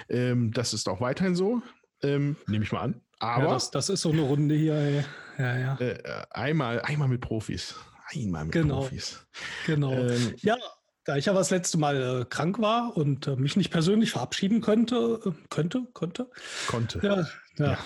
[0.09, 1.63] Ähm, das ist auch weiterhin so.
[2.03, 3.01] Ähm, nehme ich mal an.
[3.19, 5.05] Aber ja, das, das, ist so eine Runde hier.
[5.39, 5.81] Ja, ja.
[5.81, 7.75] Äh, einmal, einmal mit Profis.
[8.15, 8.81] Einmal mit genau.
[8.81, 9.27] Profis.
[9.67, 9.93] Genau.
[9.93, 10.57] Ähm, ja,
[11.05, 14.61] da ich ja das letzte Mal äh, krank war und äh, mich nicht persönlich verabschieden
[14.61, 16.31] könnte, äh, könnte, konnte.
[16.69, 17.01] Konnte.
[17.03, 17.17] Ja,
[17.59, 17.73] ja.
[17.73, 17.79] ja.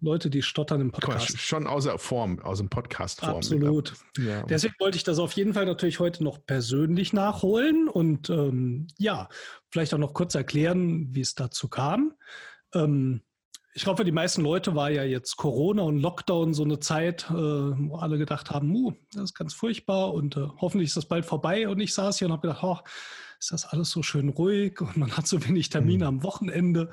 [0.00, 1.38] Leute, die stottern im Podcast.
[1.38, 3.36] Schon außer Form, aus dem Podcast-Form.
[3.36, 3.94] Absolut.
[4.16, 4.42] Ja.
[4.44, 9.28] Deswegen wollte ich das auf jeden Fall natürlich heute noch persönlich nachholen und ähm, ja,
[9.70, 12.14] vielleicht auch noch kurz erklären, wie es dazu kam.
[12.74, 13.22] Ähm,
[13.78, 17.30] ich glaube, für die meisten Leute war ja jetzt Corona und Lockdown so eine Zeit,
[17.30, 21.06] äh, wo alle gedacht haben, uh, das ist ganz furchtbar und äh, hoffentlich ist das
[21.06, 21.68] bald vorbei.
[21.68, 22.78] Und ich saß hier und habe gedacht, oh,
[23.38, 26.08] ist das alles so schön ruhig und man hat so wenig Termine mhm.
[26.08, 26.90] am Wochenende.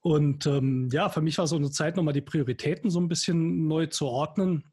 [0.00, 3.68] Und ähm, ja, für mich war so eine Zeit, nochmal die Prioritäten so ein bisschen
[3.68, 4.64] neu zu ordnen.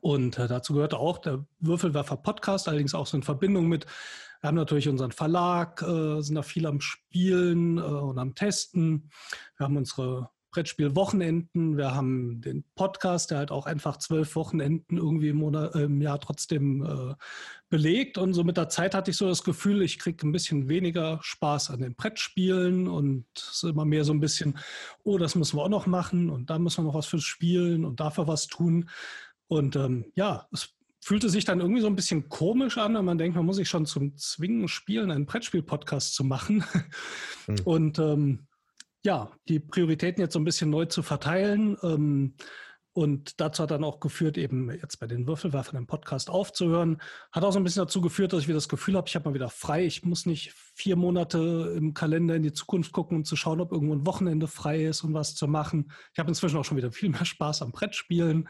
[0.00, 3.86] Und äh, dazu gehörte auch der Würfelwerfer Podcast, allerdings auch so in Verbindung mit,
[4.40, 9.10] wir haben natürlich unseren Verlag, äh, sind da viel am Spielen äh, und am Testen.
[9.56, 11.76] Wir haben unsere Brettspiel-Wochenenden.
[11.76, 16.00] Wir haben den Podcast, der halt auch einfach zwölf Wochenenden irgendwie im, Monat, äh, im
[16.00, 17.14] Jahr trotzdem äh,
[17.68, 18.18] belegt.
[18.18, 21.18] Und so mit der Zeit hatte ich so das Gefühl, ich kriege ein bisschen weniger
[21.22, 24.58] Spaß an den Brettspielen und es ist immer mehr so ein bisschen,
[25.02, 27.84] oh, das müssen wir auch noch machen und da müssen wir noch was fürs Spielen
[27.84, 28.88] und dafür was tun.
[29.48, 33.18] Und ähm, ja, es fühlte sich dann irgendwie so ein bisschen komisch an, wenn man
[33.18, 36.64] denkt, man muss sich schon zum Zwingen spielen, einen Brettspiel-Podcast zu machen.
[37.48, 37.56] Mhm.
[37.64, 38.46] Und ähm,
[39.04, 41.76] ja, die Prioritäten jetzt so ein bisschen neu zu verteilen.
[41.82, 42.34] Ähm,
[42.94, 47.00] und dazu hat dann auch geführt, eben jetzt bei den Würfelwerfern im Podcast aufzuhören.
[47.32, 49.30] Hat auch so ein bisschen dazu geführt, dass ich wieder das Gefühl habe, ich habe
[49.30, 49.86] mal wieder frei.
[49.86, 53.72] Ich muss nicht vier Monate im Kalender in die Zukunft gucken, um zu schauen, ob
[53.72, 55.90] irgendwo ein Wochenende frei ist und was zu machen.
[56.12, 58.48] Ich habe inzwischen auch schon wieder viel mehr Spaß am Brettspielen.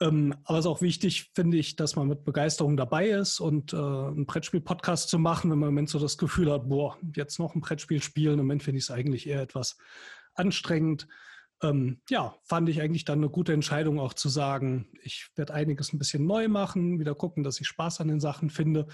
[0.00, 3.74] Ähm, aber es ist auch wichtig, finde ich, dass man mit Begeisterung dabei ist und
[3.74, 7.38] äh, einen Brettspiel-Podcast zu machen, wenn man im Moment so das Gefühl hat, boah, jetzt
[7.38, 8.38] noch ein Brettspiel spielen.
[8.38, 9.76] Im Moment finde ich es eigentlich eher etwas
[10.34, 11.06] anstrengend.
[11.62, 15.92] Ähm, ja, fand ich eigentlich dann eine gute Entscheidung, auch zu sagen, ich werde einiges
[15.92, 18.86] ein bisschen neu machen, wieder gucken, dass ich Spaß an den Sachen finde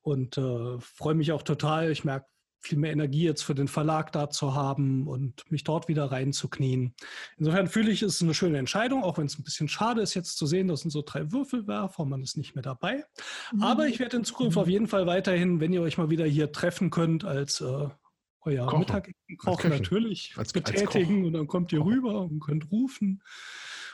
[0.00, 1.92] und äh, freue mich auch total.
[1.92, 2.26] Ich merke,
[2.60, 6.94] viel mehr Energie jetzt für den Verlag da zu haben und mich dort wieder reinzuknien.
[7.36, 10.14] Insofern fühle ich, es ist eine schöne Entscheidung, auch wenn es ein bisschen schade ist,
[10.14, 13.04] jetzt zu sehen, das sind so drei Würfelwerfer, man ist nicht mehr dabei.
[13.52, 13.62] Mhm.
[13.62, 14.62] Aber ich werde in Zukunft mhm.
[14.62, 17.88] auf jeden Fall weiterhin, wenn ihr euch mal wieder hier treffen könnt, als äh,
[18.42, 18.78] euer Kochen.
[18.80, 23.22] Mittagessen natürlich als, betätigen als und dann kommt ihr rüber und könnt rufen.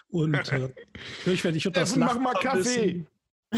[0.08, 0.70] Und äh,
[1.18, 3.06] natürlich werde ich das Mach mal Kaffee.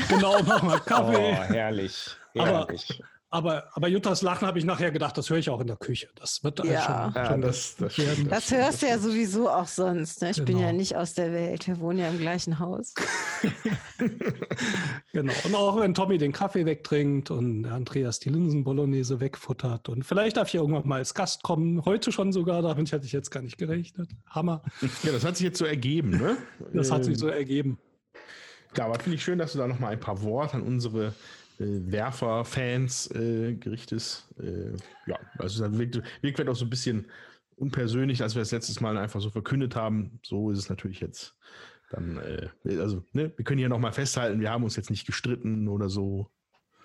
[0.09, 1.17] Genau, mach mal Kaffee.
[1.17, 2.17] Oh, herrlich.
[2.35, 3.03] herrlich.
[3.03, 5.77] Aber aber, aber Juttas Lachen habe ich nachher gedacht, das höre ich auch in der
[5.77, 6.09] Küche.
[6.15, 6.83] Das wird ja.
[6.83, 8.29] schon, ja, schon das, das, werden.
[8.29, 10.23] das hörst du ja sowieso auch sonst.
[10.23, 10.31] Ne?
[10.31, 10.47] Ich genau.
[10.47, 10.79] bin ja genau.
[10.79, 11.67] nicht aus der Welt.
[11.67, 12.95] Wir wohnen ja im gleichen Haus.
[15.13, 15.33] genau.
[15.45, 19.91] Und auch wenn Tommy den Kaffee wegtrinkt und Andreas die Linsen-Bolognese wegfuttert.
[19.91, 21.85] Und vielleicht darf ich irgendwann mal als Gast kommen.
[21.85, 22.63] Heute schon sogar.
[22.63, 24.09] Damit hätte ich jetzt gar nicht gerechnet.
[24.31, 24.63] Hammer.
[25.03, 26.39] Ja, das hat sich jetzt so ergeben, ne?
[26.73, 27.79] Das hat sich so ergeben.
[28.77, 31.15] Ja, aber finde ich schön, dass du da noch mal ein paar Worte an unsere
[31.59, 34.27] Werfer-Fans äh, gerichtet.
[34.39, 34.73] Äh,
[35.07, 37.07] ja, also dann wirkt, wirkt auch so ein bisschen
[37.57, 40.21] unpersönlich, als wir das letztes Mal einfach so verkündet haben.
[40.23, 41.35] So ist es natürlich jetzt.
[41.91, 45.69] Dann, äh, also, ne, wir können hier nochmal festhalten, wir haben uns jetzt nicht gestritten
[45.69, 46.31] oder so.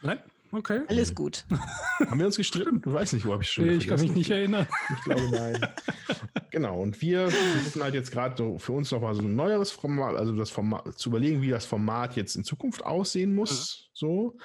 [0.01, 0.19] Nein,
[0.51, 0.81] okay.
[0.87, 1.45] Alles gut.
[1.99, 2.81] haben wir uns gestritten?
[2.81, 3.65] Du weißt nicht, wo habe ich schon.
[3.65, 4.67] Nee, ich kann mich nicht erinnern.
[4.95, 5.59] Ich glaube, nein.
[6.51, 10.15] genau, und wir versuchen halt jetzt gerade so für uns nochmal so ein neueres Format,
[10.15, 13.89] also das Format, zu überlegen, wie das Format jetzt in Zukunft aussehen muss.
[13.89, 13.91] Mhm.
[13.93, 14.37] So.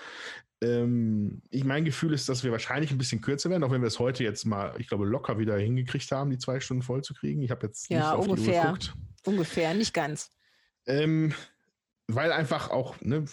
[0.62, 3.88] Ähm, ich, mein Gefühl ist, dass wir wahrscheinlich ein bisschen kürzer werden, auch wenn wir
[3.88, 7.12] es heute jetzt mal, ich glaube, locker wieder hingekriegt haben, die zwei Stunden voll zu
[7.12, 7.42] kriegen.
[7.42, 8.94] Ich habe jetzt ja, nicht auf ungefähr, die Uhr geguckt.
[9.26, 10.30] Ungefähr, nicht ganz.
[10.86, 11.34] Ähm,
[12.08, 13.24] weil einfach auch, ne,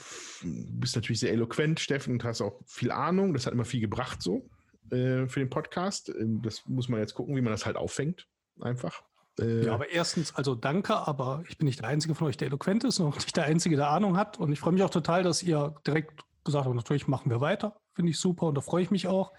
[0.42, 3.34] du bist natürlich sehr eloquent, Steffen, und hast auch viel Ahnung.
[3.34, 4.50] Das hat immer viel gebracht so
[4.90, 6.10] äh, für den Podcast.
[6.10, 8.28] Ähm, das muss man jetzt gucken, wie man das halt auffängt.
[8.60, 9.04] Einfach.
[9.40, 12.48] Äh, ja, aber erstens, also danke, aber ich bin nicht der Einzige von euch, der
[12.48, 14.40] eloquent ist und nicht der Einzige, der Ahnung hat.
[14.40, 17.80] Und ich freue mich auch total, dass ihr direkt gesagt habt, natürlich machen wir weiter.
[17.94, 19.32] Finde ich super und da freue ich mich auch.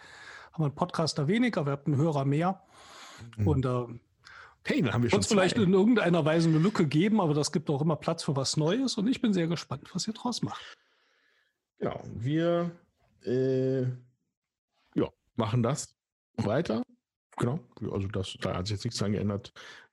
[0.53, 2.63] Haben wir einen Podcaster weniger, wir haben einen Hörer mehr.
[3.37, 3.49] Mhm.
[3.49, 3.85] Und äh,
[4.67, 7.53] Hey, dann haben wir schon uns vielleicht in irgendeiner Weise eine Lücke geben, aber das
[7.53, 10.43] gibt auch immer Platz für was Neues und ich bin sehr gespannt, was ihr draus
[10.43, 10.63] macht.
[11.79, 12.71] Genau, wir
[13.25, 15.95] äh, ja, machen das
[16.37, 16.83] weiter.
[17.37, 17.61] Genau,
[17.91, 19.53] also das, da hat sich jetzt nichts dran geändert.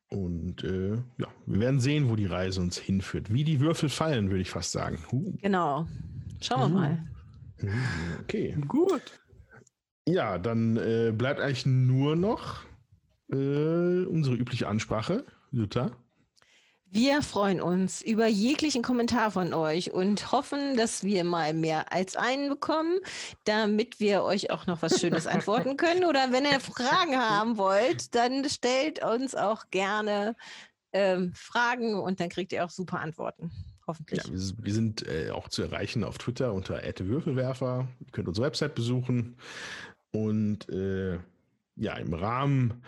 [0.09, 3.33] Und äh, ja, wir werden sehen, wo die Reise uns hinführt.
[3.33, 5.03] Wie die Würfel fallen, würde ich fast sagen.
[5.11, 5.33] Huh.
[5.41, 5.87] Genau.
[6.41, 7.07] Schauen wir mal.
[8.21, 8.57] Okay.
[8.67, 9.19] Gut.
[10.07, 12.63] Ja, dann äh, bleibt eigentlich nur noch
[13.31, 15.25] äh, unsere übliche Ansprache.
[15.51, 15.91] Jutta.
[16.93, 22.17] Wir freuen uns über jeglichen Kommentar von euch und hoffen, dass wir mal mehr als
[22.17, 22.99] einen bekommen,
[23.45, 26.03] damit wir euch auch noch was Schönes antworten können.
[26.03, 30.35] Oder wenn ihr Fragen haben wollt, dann stellt uns auch gerne
[30.91, 33.51] ähm, Fragen und dann kriegt ihr auch super Antworten.
[33.87, 34.25] Hoffentlich.
[34.25, 37.87] Ja, wir sind äh, auch zu erreichen auf Twitter unter Würfelwerfer.
[38.01, 39.37] Ihr könnt unsere Website besuchen.
[40.11, 41.19] Und äh,
[41.81, 42.83] ja, im Rahmen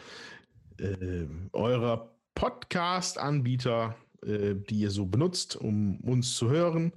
[0.80, 6.94] äh, eurer Podcast-Anbieter, äh, die ihr so benutzt, um uns zu hören,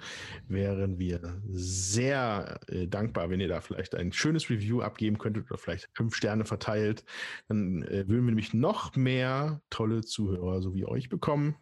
[0.46, 5.56] wären wir sehr äh, dankbar, wenn ihr da vielleicht ein schönes Review abgeben könntet oder
[5.56, 7.02] vielleicht fünf Sterne verteilt.
[7.48, 11.56] Dann äh, würden wir nämlich noch mehr tolle Zuhörer so wie euch bekommen.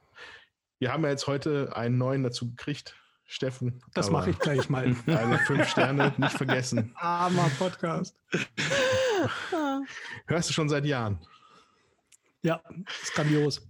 [0.80, 2.96] Wir haben ja jetzt heute einen neuen dazu gekriegt.
[3.26, 3.82] Steffen.
[3.94, 4.94] Das mache ich gleich mal.
[5.06, 6.92] Also fünf Sterne, nicht vergessen.
[6.96, 8.16] Armer Podcast.
[10.26, 11.18] Hörst du schon seit Jahren?
[12.42, 12.60] Ja,
[13.02, 13.66] ist grandios.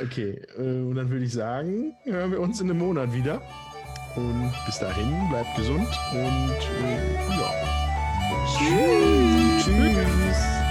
[0.00, 3.42] Okay, äh, und dann würde ich sagen, hören wir uns in einem Monat wieder.
[4.14, 7.72] Und bis dahin, bleibt gesund und äh, ja.
[8.46, 9.64] Tschüss.
[9.64, 10.61] Tschüss.